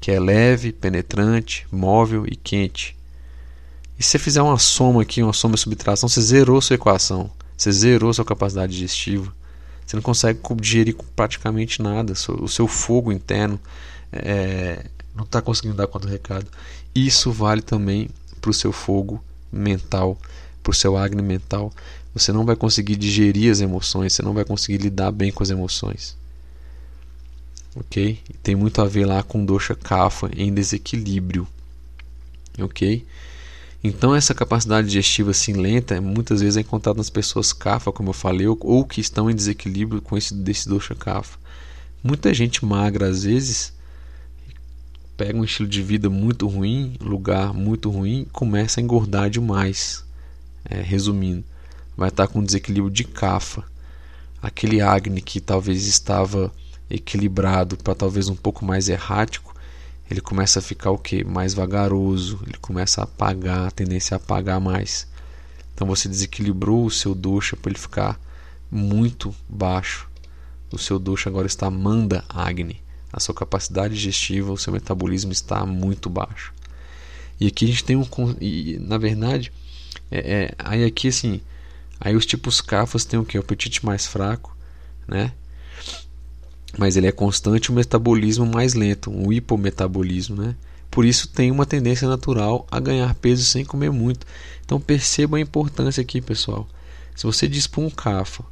que 0.01 0.11
é 0.11 0.19
leve, 0.19 0.73
penetrante, 0.73 1.69
móvel 1.71 2.27
e 2.27 2.35
quente. 2.35 2.97
E 3.97 4.03
se 4.03 4.11
você 4.11 4.19
fizer 4.19 4.43
uma 4.43 4.59
soma 4.59 5.03
aqui, 5.03 5.23
uma 5.23 5.33
soma 5.33 5.55
e 5.55 5.59
subtração, 5.59 6.09
você 6.09 6.21
zerou 6.21 6.61
sua 6.61 6.75
equação, 6.75 7.31
você 7.57 7.71
zerou 7.71 8.13
sua 8.13 8.25
capacidade 8.25 8.73
digestiva. 8.73 9.33
Você 9.87 9.95
não 9.95 10.03
consegue 10.03 10.41
digerir 10.57 10.97
praticamente 11.15 11.81
nada. 11.81 12.13
O 12.41 12.49
seu 12.49 12.67
fogo 12.67 13.13
interno 13.13 13.61
é, 14.13 14.85
não 15.15 15.23
está 15.23 15.41
conseguindo 15.41 15.77
dar 15.77 15.87
conta 15.87 16.09
do 16.09 16.11
recado. 16.11 16.47
Isso 16.93 17.31
vale 17.31 17.63
também 17.63 18.11
para 18.41 18.51
o 18.51 18.55
seu 18.55 18.73
fogo 18.73 19.23
mental, 19.53 20.19
para 20.61 20.71
o 20.73 20.75
seu 20.75 20.97
acne 20.97 21.23
mental. 21.23 21.73
Você 22.15 22.33
não 22.33 22.45
vai 22.45 22.57
conseguir 22.57 22.97
digerir 22.97 23.51
as 23.51 23.61
emoções, 23.61 24.13
você 24.13 24.23
não 24.23 24.35
vai 24.35 24.45
conseguir 24.45 24.79
lidar 24.79 25.13
bem 25.13 25.31
com 25.31 25.43
as 25.43 25.51
emoções. 25.51 26.17
Ok? 27.75 28.19
Tem 28.43 28.57
muito 28.57 28.81
a 28.83 28.85
ver 28.85 29.07
lá 29.07 29.23
com 29.23 29.45
dosha 29.45 29.75
kapha 29.75 30.31
em 30.37 30.53
desequilíbrio. 30.53 31.47
Ok? 32.61 33.07
Então 33.83 34.15
essa 34.15 34.35
capacidade 34.35 34.89
digestiva 34.89 35.31
assim 35.31 35.55
lenta 35.55 36.01
muitas 36.01 36.41
vezes 36.41 36.57
é 36.57 36.61
encontrada 36.61 36.99
nas 36.99 37.09
pessoas 37.09 37.53
kapha, 37.53 37.93
como 37.93 38.11
eu 38.11 38.15
falei, 38.15 38.47
ou, 38.47 38.59
ou 38.61 38.85
que 38.85 39.01
estão 39.01 39.31
em 39.31 39.35
desequilíbrio 39.35 40.03
com 40.03 40.19
esse 40.19 40.35
desse 40.35 40.69
dosha 40.69 40.95
kapha. 40.95 41.39
Muita 42.03 42.35
gente 42.35 42.65
magra 42.65 43.09
às 43.09 43.23
vezes 43.23 43.73
pega 45.17 45.39
um 45.39 45.45
estilo 45.45 45.69
de 45.69 45.83
vida 45.83 46.09
muito 46.09 46.49
ruim, 46.49 46.97
lugar 47.01 47.53
muito 47.53 47.91
ruim, 47.91 48.27
começa 48.33 48.81
a 48.81 48.83
engordar 48.83 49.31
demais. 49.31 50.03
É, 50.65 50.81
resumindo, 50.83 51.45
vai 52.01 52.09
estar 52.09 52.27
com 52.27 52.41
um 52.41 52.45
desequilíbrio 52.45 52.91
de 52.91 53.05
cafa. 53.05 53.63
Aquele 54.43 54.81
acne 54.81 55.21
que 55.21 55.41
talvez 55.41 55.87
estava 55.87 56.53
equilibrado 56.89 57.77
para 57.77 57.95
talvez 57.95 58.29
um 58.29 58.35
pouco 58.35 58.65
mais 58.65 58.89
errático, 58.89 59.55
ele 60.11 60.21
começa 60.21 60.59
a 60.59 60.63
ficar 60.63 60.91
o 60.91 60.99
que? 60.99 61.23
Mais 61.23 61.55
vagaroso, 61.55 62.41
ele 62.47 62.57
começa 62.59 63.03
a 63.03 63.05
apagar, 63.05 63.69
a 63.69 63.71
tendência 63.71 64.15
a 64.15 64.17
apagar 64.17 64.61
mais. 64.61 65.07
Então 65.75 65.87
você 65.87 66.09
desequilibrou 66.09 66.85
o 66.87 66.91
seu 66.91 67.15
dosha 67.15 67.55
para 67.55 67.71
ele 67.71 67.79
ficar 67.79 68.19
muito 68.71 69.35
baixo. 69.49 70.09
O 70.73 70.79
seu 70.79 70.99
dosha 70.99 71.29
agora 71.29 71.47
está 71.47 71.71
manda 71.71 72.25
agni 72.29 72.83
a 73.13 73.19
sua 73.19 73.35
capacidade 73.35 73.95
digestiva, 73.95 74.53
o 74.53 74.59
seu 74.59 74.73
metabolismo 74.73 75.33
está 75.33 75.67
muito 75.67 76.09
baixo. 76.09 76.53
E 77.39 77.47
aqui 77.47 77.65
a 77.65 77.69
gente 77.69 77.85
tem 77.85 77.97
um. 77.97 78.07
E, 78.41 78.79
na 78.81 78.99
verdade, 78.99 79.53
é, 80.11 80.19
é, 80.19 80.55
aí 80.59 80.85
aqui 80.85 81.09
assim. 81.09 81.41
Aí 82.01 82.17
os 82.17 82.25
tipos 82.25 82.61
CAFAs 82.61 83.05
tem 83.05 83.21
o 83.21 83.25
que? 83.25 83.37
O 83.37 83.43
apetite 83.43 83.85
mais 83.85 84.07
fraco, 84.07 84.57
né? 85.07 85.33
Mas 86.79 86.97
ele 86.97 87.07
é 87.07 87.13
constante, 87.13 87.71
o 87.71 87.75
metabolismo 87.75 88.47
mais 88.47 88.75
lento, 88.75 89.11
um 89.11 89.33
hipometabolismo, 89.33 90.37
né? 90.37 90.57
Por 90.91 91.05
isso 91.05 91.29
tem 91.29 91.51
uma 91.51 91.67
tendência 91.67 92.09
natural 92.09 92.67
a 92.71 92.81
ganhar 92.81 93.15
peso 93.15 93.45
sem 93.45 93.65
comer 93.65 93.91
muito. 93.91 94.27
Então 94.65 94.81
perceba 94.81 95.37
a 95.37 95.41
importância 95.41 96.01
aqui, 96.01 96.21
pessoal. 96.21 96.67
Se 97.15 97.25
você 97.25 97.47
dispõe 97.47 97.85
um 97.85 97.91
CAFA 97.91 98.45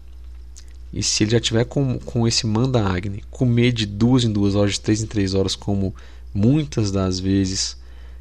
e 0.93 1.03
se 1.03 1.25
ele 1.25 1.33
já 1.33 1.41
tiver 1.41 1.65
com, 1.65 1.99
com 1.99 2.29
esse 2.29 2.47
manda 2.47 2.87
Agni, 2.87 3.25
comer 3.31 3.73
de 3.73 3.87
duas 3.87 4.25
em 4.25 4.33
duas 4.33 4.55
horas, 4.55 4.75
de 4.75 4.81
três 4.81 5.03
em 5.03 5.07
três 5.07 5.35
horas, 5.35 5.57
como 5.57 5.95
muitas 6.33 6.91
das 6.91 7.19
vezes 7.19 7.77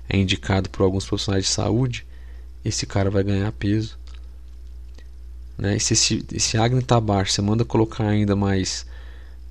é 0.10 0.18
indicado 0.18 0.70
por 0.70 0.84
alguns 0.84 1.06
profissionais 1.06 1.46
de 1.46 1.52
saúde, 1.52 2.06
esse 2.64 2.86
cara 2.86 3.10
vai 3.10 3.24
ganhar 3.24 3.52
peso. 3.52 3.98
Né? 5.58 5.78
E 5.78 5.80
se 5.80 5.94
esse, 5.94 6.26
esse 6.34 6.58
Agni 6.58 6.80
está 6.80 7.00
baixo, 7.00 7.32
você 7.32 7.42
manda 7.42 7.66
colocar 7.66 8.08
ainda 8.08 8.36
mais 8.36 8.86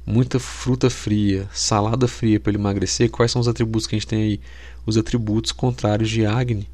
muita 0.04 0.38
fruta 0.38 0.88
fria, 0.88 1.48
salada 1.52 2.06
fria 2.06 2.38
para 2.38 2.50
ele 2.50 2.58
emagrecer, 2.58 3.10
quais 3.10 3.32
são 3.32 3.40
os 3.40 3.48
atributos 3.48 3.86
que 3.86 3.96
a 3.96 3.98
gente 3.98 4.08
tem 4.08 4.22
aí? 4.22 4.40
Os 4.84 4.96
atributos 4.96 5.52
contrários 5.52 6.08
de 6.08 6.24
Agni. 6.24 6.68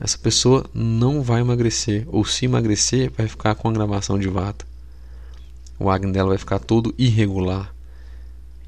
Essa 0.00 0.18
pessoa 0.18 0.64
não 0.72 1.22
vai 1.22 1.40
emagrecer, 1.40 2.06
ou 2.08 2.24
se 2.24 2.46
emagrecer, 2.46 3.12
vai 3.16 3.28
ficar 3.28 3.54
com 3.54 3.68
agravação 3.68 4.18
de 4.18 4.28
vata 4.28 4.64
o 5.78 5.90
acne 5.90 6.12
dela 6.12 6.30
vai 6.30 6.38
ficar 6.38 6.58
todo 6.58 6.94
irregular. 6.96 7.74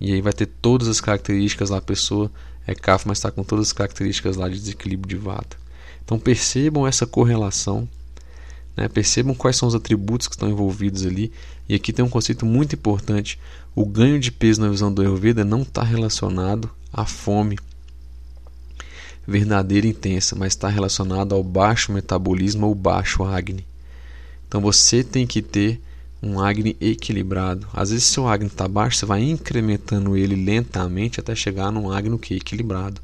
E 0.01 0.13
aí 0.13 0.21
vai 0.21 0.33
ter 0.33 0.47
todas 0.47 0.89
as 0.89 1.01
características 1.01 1.71
lá, 1.71 1.79
a 1.79 1.83
pessoa 1.83 2.31
é 2.67 2.75
CAF, 2.75 3.07
mas 3.07 3.19
está 3.19 3.31
com 3.31 3.43
todas 3.43 3.69
as 3.69 3.73
características 3.73 4.37
lá 4.37 4.49
de 4.49 4.57
desequilíbrio 4.57 5.09
de 5.09 5.25
vata. 5.25 5.57
Então 6.05 6.19
percebam 6.19 6.87
essa 6.87 7.07
correlação, 7.07 7.89
né? 8.77 8.89
percebam 8.89 9.35
quais 9.35 9.57
são 9.57 9.69
os 9.69 9.75
atributos 9.75 10.29
que 10.29 10.35
estão 10.35 10.51
envolvidos 10.51 11.07
ali. 11.07 11.33
E 11.69 11.75
aqui 11.75 11.93
tem 11.93 12.05
um 12.05 12.09
conceito 12.09 12.45
muito 12.45 12.75
importante: 12.75 13.39
o 13.75 13.85
ganho 13.85 14.21
de 14.21 14.31
peso 14.31 14.61
na 14.61 14.69
visão 14.69 14.93
do 14.93 15.03
Ayurveda 15.03 15.45
não 15.45 15.63
está 15.63 15.83
relacionado 15.83 16.71
à 16.93 17.05
fome 17.07 17.59
verdadeira 19.27 19.87
e 19.87 19.91
intensa, 19.91 20.37
mas 20.37 20.53
está 20.53 20.69
relacionado 20.69 21.35
ao 21.35 21.43
baixo 21.43 21.93
metabolismo 21.93 22.67
ou 22.67 22.75
baixo 22.75 23.25
Agni. 23.25 23.67
Então 24.47 24.61
você 24.61 25.03
tem 25.03 25.27
que 25.27 25.43
ter 25.43 25.81
um 26.23 26.41
Agni 26.41 26.77
equilibrado. 26.81 27.67
Às 27.73 27.91
vezes, 27.91 28.05
se 28.05 28.21
o 28.21 28.29
Agni 28.29 28.47
está 28.47 28.69
baixo, 28.69 28.99
você 28.99 29.07
vai 29.07 29.23
incrementando 29.23 30.17
ele 30.17 30.37
lentamente 30.37 31.21
até 31.21 31.35
chegar 31.35 31.71
num 31.71 31.91
Agni 31.91 32.17
que 32.19 32.35
é 32.35 32.37
equilibrado, 32.37 33.01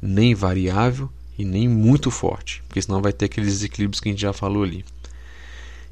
nem 0.00 0.34
variável 0.34 1.10
e 1.38 1.44
nem 1.44 1.68
muito 1.68 2.10
forte, 2.10 2.62
porque 2.66 2.80
senão 2.80 3.02
vai 3.02 3.12
ter 3.12 3.26
aqueles 3.26 3.52
desequilíbrios 3.52 4.00
que 4.00 4.08
a 4.08 4.12
gente 4.12 4.22
já 4.22 4.32
falou 4.32 4.62
ali. 4.62 4.84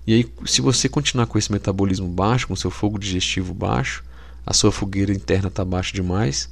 E 0.07 0.13
aí, 0.13 0.33
se 0.45 0.61
você 0.61 0.89
continuar 0.89 1.27
com 1.27 1.39
esse 1.39 1.51
metabolismo 1.51 2.07
baixo, 2.07 2.49
com 2.49 2.57
seu 2.57 2.71
fogo 2.71 2.99
digestivo 2.99 3.55
baixo, 3.55 4.05
a 4.45 4.53
sua 4.53 4.71
fogueira 4.71 5.13
interna 5.13 5.49
está 5.49 5.65
baixa 5.65 5.95
demais, 5.95 6.51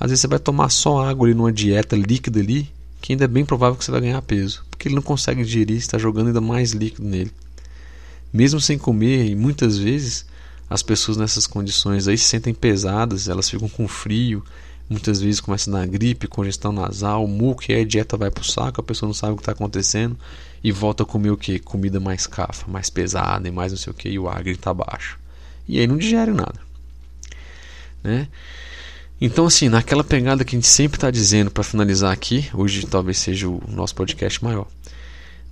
às 0.00 0.10
vezes 0.10 0.20
você 0.22 0.26
vai 0.26 0.38
tomar 0.38 0.70
só 0.70 1.06
água 1.06 1.26
ali 1.26 1.34
numa 1.34 1.52
dieta 1.52 1.94
líquida 1.94 2.40
ali, 2.40 2.70
que 3.00 3.12
ainda 3.12 3.24
é 3.24 3.28
bem 3.28 3.44
provável 3.44 3.76
que 3.76 3.84
você 3.84 3.90
vai 3.90 4.00
ganhar 4.00 4.20
peso, 4.22 4.64
porque 4.70 4.88
ele 4.88 4.94
não 4.94 5.02
consegue 5.02 5.44
digerir, 5.44 5.76
está 5.76 5.98
jogando 5.98 6.28
ainda 6.28 6.40
mais 6.40 6.72
líquido 6.72 7.06
nele. 7.06 7.30
Mesmo 8.32 8.60
sem 8.60 8.78
comer, 8.78 9.26
e 9.26 9.34
muitas 9.34 9.76
vezes 9.76 10.24
as 10.68 10.82
pessoas 10.82 11.16
nessas 11.16 11.46
condições 11.46 12.08
aí 12.08 12.16
se 12.16 12.24
sentem 12.24 12.54
pesadas, 12.54 13.28
elas 13.28 13.48
ficam 13.48 13.68
com 13.68 13.86
frio, 13.86 14.42
muitas 14.88 15.20
vezes 15.20 15.40
começa 15.40 15.70
a 15.70 15.74
dar 15.74 15.86
gripe, 15.86 16.26
congestão 16.26 16.72
nasal, 16.72 17.26
muco, 17.26 17.62
e 17.68 17.74
aí 17.74 17.82
a 17.82 17.86
dieta 17.86 18.16
vai 18.16 18.30
pro 18.30 18.44
saco, 18.44 18.80
a 18.80 18.84
pessoa 18.84 19.06
não 19.06 19.14
sabe 19.14 19.34
o 19.34 19.36
que 19.36 19.42
está 19.42 19.52
acontecendo 19.52 20.16
e 20.66 20.72
volta 20.72 21.04
a 21.04 21.06
comer 21.06 21.30
o 21.30 21.36
que? 21.36 21.58
Comida 21.58 22.00
mais 22.00 22.26
cafa, 22.26 22.68
mais 22.68 22.90
pesada 22.90 23.46
e 23.46 23.50
mais 23.52 23.70
não 23.70 23.78
sei 23.78 23.92
o 23.92 23.94
que, 23.94 24.08
e 24.08 24.18
o 24.18 24.28
agri 24.28 24.52
está 24.52 24.74
baixo. 24.74 25.16
E 25.68 25.78
aí 25.78 25.86
não 25.86 25.96
digere 25.96 26.32
nada. 26.32 26.58
Né? 28.02 28.26
Então, 29.20 29.46
assim, 29.46 29.68
naquela 29.68 30.02
pegada 30.02 30.44
que 30.44 30.56
a 30.56 30.58
gente 30.58 30.66
sempre 30.66 30.96
está 30.96 31.10
dizendo 31.10 31.50
para 31.52 31.62
finalizar 31.62 32.12
aqui, 32.12 32.48
hoje 32.52 32.84
talvez 32.84 33.18
seja 33.18 33.48
o 33.48 33.62
nosso 33.68 33.94
podcast 33.94 34.42
maior 34.42 34.66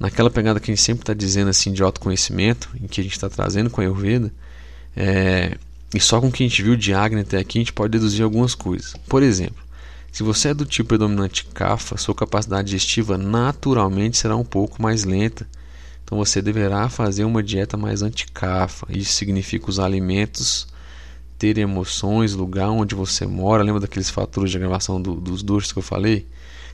naquela 0.00 0.28
pegada 0.28 0.58
que 0.58 0.70
a 0.70 0.74
gente 0.74 0.84
sempre 0.84 1.02
está 1.02 1.14
dizendo 1.14 1.48
assim 1.48 1.72
de 1.72 1.80
autoconhecimento, 1.80 2.68
em 2.80 2.88
que 2.88 3.00
a 3.00 3.04
gente 3.04 3.12
está 3.12 3.28
trazendo 3.28 3.70
com 3.70 3.80
a 3.80 3.84
Ayurveda, 3.84 4.32
é, 4.96 5.56
e 5.94 6.00
só 6.00 6.20
com 6.20 6.26
o 6.26 6.32
que 6.32 6.42
a 6.42 6.48
gente 6.48 6.60
viu 6.60 6.76
de 6.76 6.92
Agni 6.92 7.20
até 7.20 7.38
aqui, 7.38 7.58
a 7.58 7.60
gente 7.60 7.72
pode 7.72 7.92
deduzir 7.92 8.24
algumas 8.24 8.54
coisas. 8.54 8.94
Por 9.08 9.22
exemplo, 9.22 9.63
se 10.14 10.22
você 10.22 10.50
é 10.50 10.54
do 10.54 10.64
tipo 10.64 10.90
predominante 10.90 11.44
Kapha, 11.44 11.96
sua 11.96 12.14
capacidade 12.14 12.66
digestiva 12.66 13.18
naturalmente 13.18 14.16
será 14.16 14.36
um 14.36 14.44
pouco 14.44 14.80
mais 14.80 15.02
lenta 15.02 15.44
Então 16.04 16.16
você 16.16 16.40
deverá 16.40 16.88
fazer 16.88 17.24
uma 17.24 17.42
dieta 17.42 17.76
mais 17.76 18.00
anticafa. 18.00 18.86
Isso 18.90 19.12
significa 19.12 19.68
os 19.68 19.80
alimentos 19.80 20.68
ter 21.36 21.58
emoções, 21.58 22.32
lugar 22.32 22.70
onde 22.70 22.94
você 22.94 23.26
mora. 23.26 23.64
Lembra 23.64 23.80
daqueles 23.80 24.08
fatores 24.08 24.52
de 24.52 24.58
gravação 24.60 25.02
do, 25.02 25.16
dos 25.16 25.42
doshas 25.42 25.72
que 25.72 25.80
eu 25.80 25.82
falei? 25.82 26.28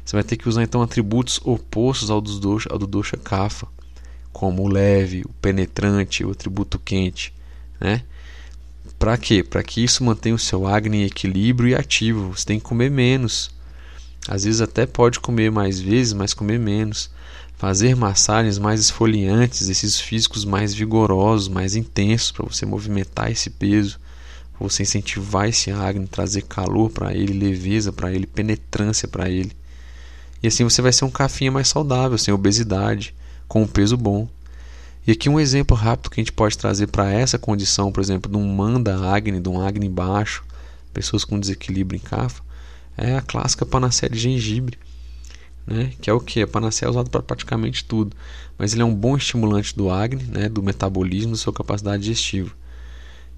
Você 0.04 0.14
vai 0.14 0.22
ter 0.22 0.36
que 0.36 0.46
usar 0.46 0.62
então 0.62 0.82
atributos 0.82 1.40
opostos 1.42 2.10
ao, 2.10 2.20
dos 2.20 2.38
dosha, 2.38 2.68
ao 2.70 2.78
do 2.78 2.86
dosha 2.86 3.16
kapha, 3.16 3.66
como 4.34 4.64
o 4.64 4.68
leve, 4.68 5.22
o 5.22 5.32
penetrante, 5.40 6.26
o 6.26 6.32
atributo 6.32 6.78
quente, 6.78 7.32
né? 7.80 8.02
Para 9.00 9.18
quê? 9.18 9.42
Para 9.42 9.64
que 9.64 9.82
isso 9.82 10.04
mantenha 10.04 10.36
o 10.36 10.38
seu 10.38 10.64
Agni 10.64 10.98
em 10.98 11.04
equilíbrio 11.04 11.70
e 11.70 11.74
ativo. 11.74 12.36
Você 12.36 12.46
tem 12.46 12.60
que 12.60 12.64
comer 12.64 12.88
menos. 12.88 13.50
Às 14.28 14.44
vezes 14.44 14.60
até 14.60 14.86
pode 14.86 15.18
comer 15.18 15.50
mais 15.50 15.80
vezes, 15.80 16.12
mas 16.12 16.32
comer 16.32 16.60
menos. 16.60 17.10
Fazer 17.58 17.96
massagens 17.96 18.58
mais 18.58 18.80
esfoliantes, 18.80 19.62
exercícios 19.62 20.00
físicos 20.00 20.44
mais 20.44 20.72
vigorosos, 20.72 21.48
mais 21.48 21.74
intensos 21.74 22.30
para 22.30 22.46
você 22.46 22.64
movimentar 22.64 23.28
esse 23.32 23.50
peso 23.50 23.98
você 24.60 24.82
incentivar 24.82 25.48
esse 25.48 25.70
Agni, 25.70 26.06
trazer 26.06 26.42
calor 26.42 26.90
para 26.90 27.14
ele, 27.14 27.32
leveza 27.32 27.92
para 27.92 28.12
ele, 28.12 28.26
penetrância 28.26 29.08
para 29.08 29.28
ele. 29.28 29.52
E 30.42 30.48
assim 30.48 30.64
você 30.64 30.82
vai 30.82 30.92
ser 30.92 31.04
um 31.04 31.10
cafinha 31.10 31.50
mais 31.50 31.68
saudável, 31.68 32.18
sem 32.18 32.32
obesidade, 32.32 33.14
com 33.48 33.62
um 33.62 33.66
peso 33.66 33.96
bom. 33.96 34.28
E 35.06 35.12
aqui 35.12 35.28
um 35.28 35.40
exemplo 35.40 35.76
rápido 35.76 36.10
que 36.10 36.20
a 36.20 36.22
gente 36.22 36.32
pode 36.32 36.58
trazer 36.58 36.86
para 36.88 37.10
essa 37.10 37.38
condição, 37.38 37.90
por 37.90 38.00
exemplo, 38.00 38.30
de 38.30 38.36
um 38.36 38.46
manda 38.46 38.96
Agni, 39.10 39.40
de 39.40 39.48
um 39.48 39.60
Agni 39.60 39.88
baixo, 39.88 40.44
pessoas 40.92 41.24
com 41.24 41.40
desequilíbrio 41.40 41.96
em 41.96 42.00
cafa, 42.00 42.42
é 42.96 43.16
a 43.16 43.22
clássica 43.22 43.64
panaceia 43.64 44.10
de 44.10 44.18
gengibre. 44.18 44.78
Né? 45.66 45.92
que 46.00 46.10
é 46.10 46.12
o 46.12 46.20
que? 46.20 46.42
A 46.42 46.46
panaceia 46.48 46.88
é 46.88 46.90
usada 46.90 47.08
para 47.08 47.22
praticamente 47.22 47.84
tudo, 47.84 48.16
mas 48.58 48.72
ele 48.72 48.82
é 48.82 48.84
um 48.84 48.94
bom 48.94 49.16
estimulante 49.16 49.76
do 49.76 49.90
Agni, 49.90 50.24
né? 50.24 50.48
do 50.48 50.62
metabolismo, 50.62 51.32
da 51.32 51.38
sua 51.38 51.52
capacidade 51.52 52.02
digestiva. 52.02 52.50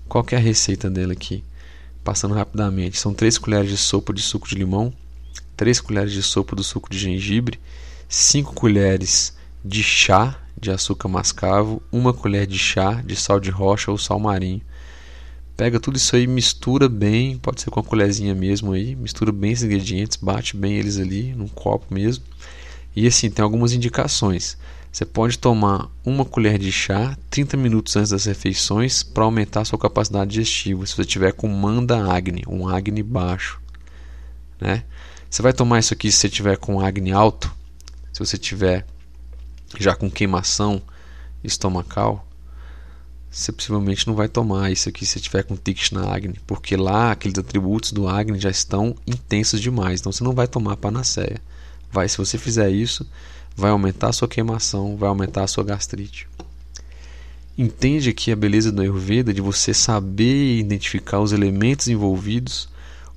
Qual 0.09 0.25
é 0.31 0.37
a 0.37 0.41
receita 0.41 0.91
dela 0.91 1.13
aqui? 1.13 1.45
Passando 2.03 2.35
rapidamente, 2.35 2.99
são 2.99 3.15
3 3.15 3.39
colheres 3.39 3.71
de 3.71 3.77
sopa 3.77 4.13
de 4.13 4.21
suco 4.21 4.49
de 4.49 4.57
limão, 4.57 4.93
3 5.57 5.81
colheres 5.81 6.13
de 6.13 6.23
sopa 6.23 6.57
do 6.57 6.65
suco 6.65 6.91
de 6.91 6.99
gengibre, 6.99 7.61
5 8.09 8.53
colheres 8.55 9.37
de 9.65 9.83
chá 9.83 10.42
de 10.61 10.71
açúcar 10.71 11.09
mascavo, 11.09 11.83
1 11.93 12.13
colher 12.13 12.47
de 12.47 12.59
chá 12.59 13.03
de 13.05 13.17
sal 13.17 13.41
de 13.41 13.51
rocha 13.51 13.91
ou 13.91 13.99
sal 13.99 14.19
marinho. 14.19 14.61
Pega 15.57 15.79
tudo 15.79 15.97
isso 15.97 16.17
aí, 16.17 16.27
mistura 16.27 16.89
bem, 16.89 17.39
pode 17.39 17.61
ser 17.61 17.71
com 17.71 17.81
a 17.81 17.85
colherzinha 17.85 18.35
mesmo 18.35 18.73
aí, 18.73 18.97
mistura 18.97 19.31
bem 19.31 19.53
esses 19.53 19.65
ingredientes, 19.65 20.17
bate 20.17 20.57
bem 20.57 20.75
eles 20.75 20.99
ali 20.99 21.35
num 21.35 21.49
copo 21.49 21.93
mesmo. 21.93 22.25
E 22.97 23.07
assim, 23.07 23.31
tem 23.31 23.43
algumas 23.43 23.73
indicações. 23.73 24.57
Você 24.91 25.07
pode 25.07 25.39
tomar 25.39 25.91
uma 26.05 26.25
colher 26.25 26.59
de 26.59 26.71
chá 26.71 27.17
30 27.31 27.57
minutos 27.57 27.97
antes 27.97 28.11
das 28.11 28.27
refeições 28.27 29.03
para 29.03 29.25
aumentar 29.25 29.63
a 29.63 29.65
sua 29.65 29.79
capacidade 29.79 30.33
digestiva. 30.33 30.85
Se 30.85 30.95
você 30.95 31.05
tiver 31.05 31.33
com 31.33 31.49
manda 31.49 32.13
agni, 32.13 32.43
um 32.47 32.69
agni 32.69 33.03
baixo, 33.03 33.59
né? 34.61 34.85
Você 35.31 35.41
vai 35.41 35.55
tomar 35.55 35.79
isso 35.79 35.95
aqui 35.95 36.13
se 36.13 36.19
você 36.19 36.29
tiver 36.29 36.59
com 36.59 36.79
agni 36.79 37.11
alto, 37.11 37.51
se 38.13 38.19
você 38.19 38.37
tiver 38.37 38.87
já 39.79 39.95
com 39.95 40.11
queimação 40.11 40.83
estomacal, 41.43 42.27
você 43.31 43.51
possivelmente 43.51 44.07
não 44.07 44.15
vai 44.15 44.29
tomar 44.29 44.71
isso 44.71 44.91
aqui 44.91 45.07
se 45.07 45.19
tiver 45.19 45.43
com 45.43 45.57
Tikshna 45.57 46.07
Agni, 46.07 46.39
porque 46.47 46.77
lá 46.77 47.13
aqueles 47.13 47.39
atributos 47.39 47.91
do 47.93 48.07
Agni 48.07 48.39
já 48.39 48.51
estão 48.51 48.95
intensos 49.07 49.61
demais, 49.61 50.01
então 50.01 50.13
você 50.13 50.23
não 50.23 50.33
vai 50.33 50.47
tomar 50.47 50.77
panaceia. 50.77 51.41
Vai, 51.91 52.09
se 52.09 52.19
você 52.19 52.37
fizer 52.37 52.71
isso, 52.71 53.09
vai 53.57 53.71
aumentar 53.71 54.09
a 54.09 54.13
sua 54.13 54.29
queimação, 54.29 54.97
vai 54.97 55.09
aumentar 55.09 55.45
a 55.45 55.47
sua 55.47 55.65
gastrite. 55.65 56.29
Entende 57.57 58.11
aqui 58.11 58.33
a 58.33 58.37
beleza 58.37 58.73
do 58.73 58.83
Ayurveda 58.83 59.33
de 59.33 59.41
você 59.41 59.75
saber 59.75 60.59
identificar 60.59 61.21
os 61.21 61.33
elementos 61.33 61.89
envolvidos, 61.89 62.69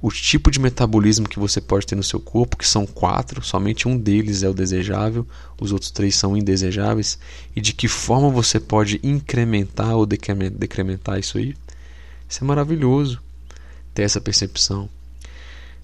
o 0.06 0.12
tipo 0.12 0.52
de 0.52 0.60
metabolismo 0.60 1.28
que 1.28 1.40
você 1.40 1.60
pode 1.60 1.88
ter 1.88 1.96
no 1.96 2.04
seu 2.04 2.20
corpo, 2.20 2.58
que 2.58 2.68
são 2.68 2.86
quatro, 2.86 3.44
somente 3.44 3.88
um 3.88 3.98
deles 3.98 4.44
é 4.44 4.48
o 4.48 4.54
desejável, 4.54 5.26
os 5.60 5.72
outros 5.72 5.90
três 5.90 6.16
são 6.16 6.38
indesejáveis, 6.38 7.18
e 7.56 7.60
de 7.60 7.74
que 7.74 7.88
forma 7.88 8.30
você 8.30 8.60
pode 8.60 9.00
incrementar 9.02 9.96
ou 9.96 10.06
decrementar 10.06 11.18
isso 11.18 11.40
aí. 11.40 11.56
Isso 12.30 12.44
é 12.44 12.46
maravilhoso 12.46 13.20
ter 13.96 14.04
essa 14.04 14.22
percepção. 14.22 14.88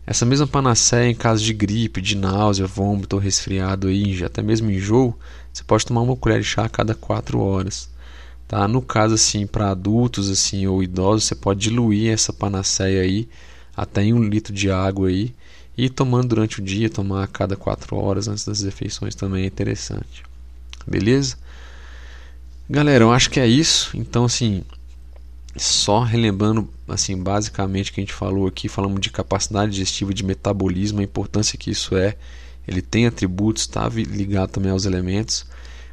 Essa 0.06 0.24
mesma 0.24 0.46
panaceia 0.46 1.10
em 1.10 1.16
caso 1.16 1.44
de 1.44 1.52
gripe, 1.52 2.00
de 2.00 2.16
náusea, 2.16 2.68
vômito 2.68 3.18
resfriado, 3.18 3.88
aí, 3.88 4.24
até 4.24 4.44
mesmo 4.44 4.70
enjoo, 4.70 5.18
você 5.52 5.64
pode 5.64 5.84
tomar 5.84 6.02
uma 6.02 6.16
colher 6.16 6.42
de 6.42 6.46
chá 6.46 6.66
a 6.66 6.70
cada 6.70 6.94
4 6.94 7.40
horas. 7.40 7.90
Tá? 8.48 8.68
No 8.68 8.84
caso 8.84 9.16
assim, 9.16 9.48
para 9.48 9.72
adultos 9.72 10.30
assim 10.30 10.68
ou 10.68 10.84
idosos, 10.84 11.24
você 11.24 11.34
pode 11.34 11.62
diluir 11.62 12.14
essa 12.14 12.32
panaceia 12.32 13.02
aí 13.02 13.28
até 13.76 14.04
em 14.04 14.14
um 14.14 14.24
litro 14.24 14.54
de 14.54 14.70
água 14.70 15.10
aí 15.10 15.34
e 15.78 15.90
tomando 15.90 16.30
durante 16.30 16.60
o 16.60 16.64
dia, 16.64 16.90
tomar 16.90 17.24
a 17.24 17.28
cada 17.28 17.56
4 17.56 17.96
horas 17.96 18.28
antes 18.28 18.46
das 18.46 18.62
refeições 18.62 19.16
também 19.16 19.44
é 19.44 19.48
interessante. 19.48 20.24
Beleza? 20.86 21.38
Galera, 22.70 23.04
eu 23.04 23.12
acho 23.12 23.30
que 23.30 23.40
é 23.40 23.48
isso. 23.48 23.92
Então 23.96 24.26
assim, 24.26 24.64
só 25.56 26.02
relembrando 26.04 26.70
assim 26.88 27.22
basicamente 27.22 27.92
o 27.92 27.94
que 27.94 28.02
a 28.02 28.04
gente 28.04 28.14
falou 28.14 28.48
aqui, 28.48 28.68
falamos 28.68 29.00
de 29.02 29.10
capacidade 29.10 29.72
digestiva, 29.72 30.14
de 30.14 30.24
metabolismo, 30.24 31.00
a 31.00 31.04
importância 31.04 31.58
que 31.58 31.72
isso 31.72 31.96
é. 31.96 32.16
Ele 32.68 32.82
tem 32.82 33.08
atributos, 33.08 33.64
está 33.64 33.88
ligado 33.90 34.52
também 34.52 34.72
aos 34.72 34.86
elementos. 34.86 35.46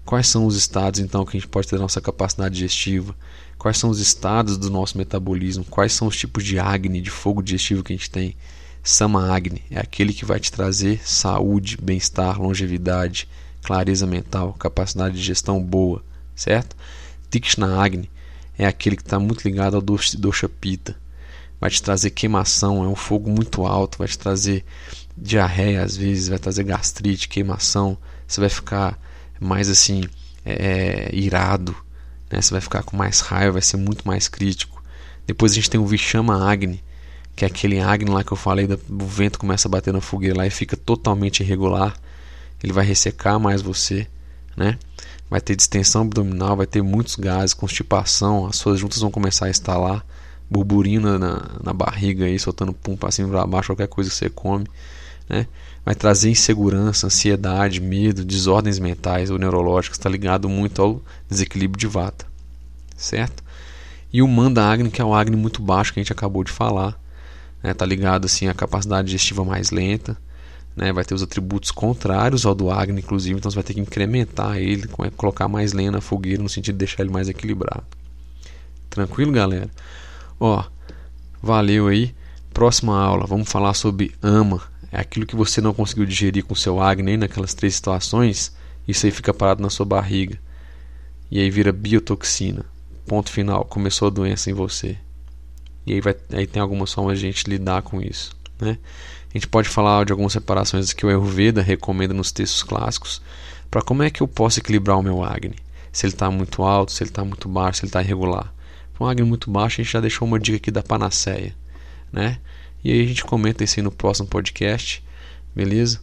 Quais 0.05 0.27
são 0.29 0.47
os 0.47 0.57
estados 0.57 1.01
então 1.01 1.25
que 1.25 1.37
a 1.37 1.41
gente 1.41 1.49
pode 1.49 1.69
ter 1.69 1.77
da 1.77 1.83
nossa 1.83 2.01
capacidade 2.01 2.55
digestiva? 2.55 3.15
Quais 3.59 3.77
são 3.77 3.91
os 3.91 3.99
estados 3.99 4.57
do 4.57 4.71
nosso 4.71 4.97
metabolismo? 4.97 5.65
Quais 5.65 5.93
são 5.93 6.07
os 6.07 6.17
tipos 6.17 6.45
de 6.45 6.61
Agni, 6.61 7.01
de 7.01 7.11
fogo 7.11 7.43
digestivo 7.43 7.83
que 7.83 7.93
a 7.93 7.97
gente 7.97 8.11
tem? 8.11 8.37
Sama 8.85 9.35
Agni 9.35 9.63
é 9.71 9.81
aquele 9.81 10.15
que 10.15 10.25
vai 10.25 10.39
te 10.39 10.53
trazer 10.53 11.01
saúde, 11.05 11.77
bem-estar, 11.77 12.41
longevidade, 12.41 13.29
clareza 13.63 14.07
mental, 14.07 14.55
capacidade 14.55 15.17
de 15.17 15.23
gestão 15.23 15.61
boa, 15.61 16.03
certo? 16.37 16.77
Tikshna 17.31 17.83
Agni 17.83 18.09
é 18.57 18.65
aquele 18.65 18.97
que 18.97 19.03
está 19.03 19.19
muito 19.19 19.45
ligado 19.45 19.75
ao 19.75 19.83
dosha 19.83 20.49
pita. 20.49 20.97
Vai 21.61 21.69
te 21.69 21.83
trazer 21.83 22.11
queimação, 22.11 22.85
é 22.85 22.89
um 22.89 22.95
fogo 22.95 23.29
muito 23.29 23.67
alto, 23.67 23.99
vai 23.99 24.07
te 24.07 24.17
trazer 24.17 24.65
diarreia 25.17 25.83
às 25.83 25.97
vezes, 25.97 26.29
vai 26.29 26.39
trazer 26.39 26.63
gastrite, 26.63 27.29
queimação. 27.29 27.99
Você 28.27 28.41
vai 28.41 28.49
ficar 28.49 28.97
mais 29.41 29.69
assim, 29.69 30.05
é, 30.45 31.11
irado, 31.13 31.75
né? 32.31 32.41
você 32.41 32.51
vai 32.51 32.61
ficar 32.61 32.83
com 32.83 32.97
mais 32.97 33.21
raiva, 33.21 33.53
vai 33.53 33.63
ser 33.63 33.77
muito 33.77 34.07
mais 34.07 34.29
crítico. 34.29 34.83
Depois 35.27 35.53
a 35.53 35.55
gente 35.57 35.71
tem 35.71 35.81
o 35.81 35.87
Vishama 35.87 36.51
Agni, 36.51 36.83
que 37.37 37.45
é 37.45 37.49
aquele 37.49 37.81
Agni 37.81 38.11
lá 38.11 38.25
que 38.25 38.33
eu 38.33 38.37
falei, 38.37 38.67
o 38.67 39.07
vento 39.07 39.39
começa 39.39 39.69
a 39.69 39.71
bater 39.71 39.93
na 39.93 40.01
fogueira 40.01 40.39
lá 40.39 40.47
e 40.47 40.51
fica 40.51 40.77
totalmente 40.77 41.41
irregular. 41.41 41.95
Ele 42.63 42.73
vai 42.73 42.85
ressecar 42.85 43.39
mais 43.39 43.63
você, 43.63 44.07
né? 44.57 44.79
vai 45.31 45.41
ter 45.41 45.55
distensão 45.55 46.03
abdominal, 46.03 46.57
vai 46.57 46.67
ter 46.67 46.83
muitos 46.83 47.17
gases, 47.17 47.55
constipação, 47.55 48.47
as 48.47 48.57
suas 48.57 48.81
juntas 48.81 49.01
vão 49.01 49.11
começar 49.11 49.47
a 49.47 49.51
estalar, 49.51 50.05
burburina 50.51 51.19
na, 51.19 51.51
na 51.63 51.73
barriga 51.73 52.25
aí, 52.25 52.39
soltando 52.39 52.73
pum 52.73 52.97
para 52.97 53.11
cima 53.11 53.29
para 53.29 53.47
baixo, 53.47 53.69
qualquer 53.69 53.89
coisa 53.89 54.09
que 54.09 54.17
você 54.17 54.31
come, 54.31 54.67
né? 55.29 55.47
Vai 55.89 55.95
trazer 55.95 56.29
insegurança, 56.29 57.07
ansiedade, 57.07 57.81
medo, 57.81 58.23
desordens 58.23 58.79
mentais 58.79 59.31
ou 59.31 59.39
neurológicas, 59.39 59.97
está 59.97 60.07
ligado 60.07 60.47
muito 60.47 60.83
ao 60.83 61.01
desequilíbrio 61.31 61.81
de 61.81 61.87
vata, 61.87 62.27
certo? 62.95 63.43
E 64.13 64.21
o 64.21 64.29
manda 64.29 64.63
agni, 64.63 64.91
que 64.91 65.01
é 65.01 65.05
o 65.07 65.15
agni 65.15 65.35
muito 65.35 65.63
baixo 65.63 65.95
que 65.95 65.99
a 65.99 66.03
gente 66.03 66.13
acabou 66.13 66.45
de 66.45 66.53
falar, 66.53 66.89
está 66.89 67.69
né? 67.69 67.73
Tá 67.73 67.87
ligado 67.87 68.27
assim 68.27 68.49
à 68.49 68.53
capacidade 68.53 69.07
digestiva 69.07 69.47
mais 69.47 69.71
lenta, 69.71 70.15
né, 70.77 70.93
vai 70.93 71.07
ter 71.07 71.15
os 71.15 71.23
atributos 71.23 71.71
contrários 71.71 72.45
ao 72.45 72.55
do 72.55 72.71
Agni, 72.71 73.01
inclusive, 73.01 73.39
então 73.39 73.51
você 73.51 73.55
vai 73.55 73.65
ter 73.65 73.73
que 73.73 73.81
incrementar 73.81 74.59
ele, 74.59 74.87
colocar 75.17 75.49
mais 75.49 75.73
lenha 75.73 75.91
na 75.91 76.03
fogueira 76.03 76.43
no 76.43 76.51
sentido 76.51 76.75
de 76.75 76.81
deixar 76.81 77.03
ele 77.03 77.11
mais 77.11 77.31
equilibrado. 77.31 77.85
Tranquilo, 78.91 79.33
galera? 79.33 79.71
Ó, 80.39 80.63
valeu 81.43 81.89
aí. 81.89 82.15
Próxima 82.53 82.95
aula, 82.95 83.25
vamos 83.27 83.51
falar 83.51 83.73
sobre 83.73 84.15
ama. 84.23 84.61
É 84.91 85.01
aquilo 85.01 85.27
que 85.27 85.37
você 85.37 85.61
não 85.61 85.75
conseguiu 85.75 86.07
digerir 86.07 86.45
com 86.45 86.55
seu 86.55 86.81
Agni 86.81 87.17
naquelas 87.17 87.55
três 87.55 87.75
situações, 87.75 88.57
isso 88.87 89.05
aí 89.05 89.13
fica 89.13 89.35
parado 89.35 89.63
na 89.63 89.69
sua 89.69 89.85
barriga. 89.85 90.39
E 91.31 91.39
aí 91.39 91.51
vira 91.51 91.73
biotoxina. 91.73 92.65
Ponto 93.07 93.31
final, 93.31 93.65
começou 93.65 94.09
a 94.09 94.11
doença 94.11 94.51
em 94.51 94.55
você. 94.55 94.97
E 95.87 95.95
aí, 95.95 96.01
vai, 96.01 96.15
aí 96.33 96.47
tem 96.47 96.61
algumas 96.61 96.93
formas 96.93 97.19
de 97.19 97.27
a 97.27 97.31
gente 97.31 97.49
lidar 97.49 97.83
com 97.83 98.01
isso, 98.03 98.37
né? 98.61 98.79
A 99.31 99.33
gente 99.33 99.47
pode 99.47 99.69
falar 99.69 100.05
de 100.05 100.13
algumas 100.13 100.33
separações 100.33 100.93
que 100.93 101.05
o 101.05 101.09
Ayurveda 101.09 101.61
recomenda 101.61 102.15
nos 102.15 102.33
textos 102.33 102.63
clássicos 102.63 103.21
para 103.71 103.83
como 103.83 104.03
é 104.03 104.11
que 104.11 104.23
eu 104.23 104.29
posso 104.29 104.59
equilibrar 104.59 104.99
o 104.99 105.03
meu 105.03 105.23
Agni. 105.23 105.57
Se 105.93 106.07
ele 106.07 106.15
está 106.15 106.31
muito 106.31 106.63
alto, 106.63 106.93
se 106.93 107.03
ele 107.03 107.11
está 107.11 107.25
muito 107.25 107.49
baixo, 107.49 107.81
se 107.81 107.85
ele 107.85 107.91
está 107.91 108.03
irregular. 108.03 108.53
Para 108.95 109.07
um 109.07 109.09
Agni 109.09 109.27
muito 109.27 109.51
baixo, 109.51 109.81
a 109.81 109.85
gente 109.85 109.93
já 109.93 110.01
deixou 110.01 110.27
uma 110.27 110.39
dica 110.39 110.57
aqui 110.57 110.71
da 110.71 110.83
panaceia. 110.83 111.55
Né? 112.11 112.39
E 112.83 112.93
aí 112.93 113.03
a 113.03 113.07
gente 113.07 113.25
comenta 113.25 113.65
isso 113.65 113.79
aí 113.79 113.83
no 113.83 113.91
próximo 113.91 114.29
podcast. 114.29 115.03
Beleza? 115.55 116.01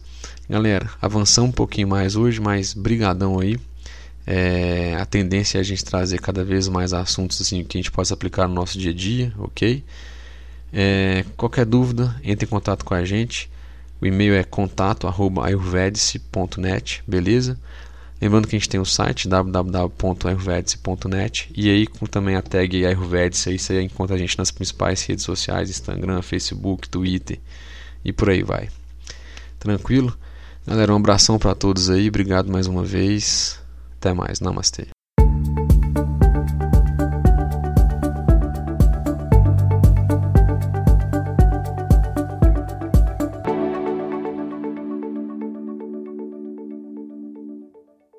Galera, 0.48 0.88
avançamos 1.00 1.50
um 1.50 1.52
pouquinho 1.52 1.88
mais 1.88 2.14
hoje, 2.16 2.40
mas 2.40 2.74
brigadão 2.74 3.40
aí. 3.40 3.58
É, 4.26 4.96
a 4.96 5.06
tendência 5.06 5.58
é 5.58 5.60
a 5.60 5.64
gente 5.64 5.84
trazer 5.84 6.20
cada 6.20 6.44
vez 6.44 6.68
mais 6.68 6.92
assuntos 6.92 7.40
assim, 7.40 7.62
que 7.62 7.78
a 7.78 7.80
gente 7.80 7.92
possa 7.92 8.14
aplicar 8.14 8.48
no 8.48 8.54
nosso 8.54 8.76
dia 8.78 8.90
a 8.90 8.94
dia, 8.94 9.32
ok? 9.38 9.84
É, 10.72 11.24
qualquer 11.36 11.64
dúvida, 11.64 12.16
entre 12.24 12.44
em 12.44 12.48
contato 12.48 12.84
com 12.84 12.94
a 12.94 13.04
gente. 13.04 13.48
O 14.00 14.06
e-mail 14.06 14.34
é 14.34 14.44
contato@ayurvedice.net, 14.44 17.02
beleza? 17.06 17.58
Lembrando 18.20 18.48
que 18.48 18.56
a 18.56 18.58
gente 18.58 18.68
tem 18.68 18.80
o 18.80 18.84
site 18.84 19.28
www.ayurvedice.net 19.28 21.48
e 21.54 21.68
aí 21.68 21.86
com 21.86 22.06
também 22.06 22.34
a 22.34 22.42
tag 22.42 22.86
Ayurvedice, 22.86 23.50
aí 23.50 23.58
você 23.58 23.82
encontra 23.82 24.16
a 24.16 24.18
gente 24.18 24.38
nas 24.38 24.50
principais 24.50 25.04
redes 25.04 25.24
sociais, 25.24 25.68
Instagram, 25.68 26.22
Facebook, 26.22 26.88
Twitter 26.88 27.38
e 28.04 28.12
por 28.12 28.30
aí 28.30 28.42
vai. 28.42 28.68
Tranquilo? 29.58 30.16
Galera, 30.66 30.92
um 30.92 30.96
abração 30.96 31.38
para 31.38 31.54
todos 31.54 31.90
aí, 31.90 32.08
obrigado 32.08 32.50
mais 32.50 32.66
uma 32.66 32.82
vez. 32.82 33.60
Até 33.98 34.14
mais, 34.14 34.40
namastê. 34.40 34.95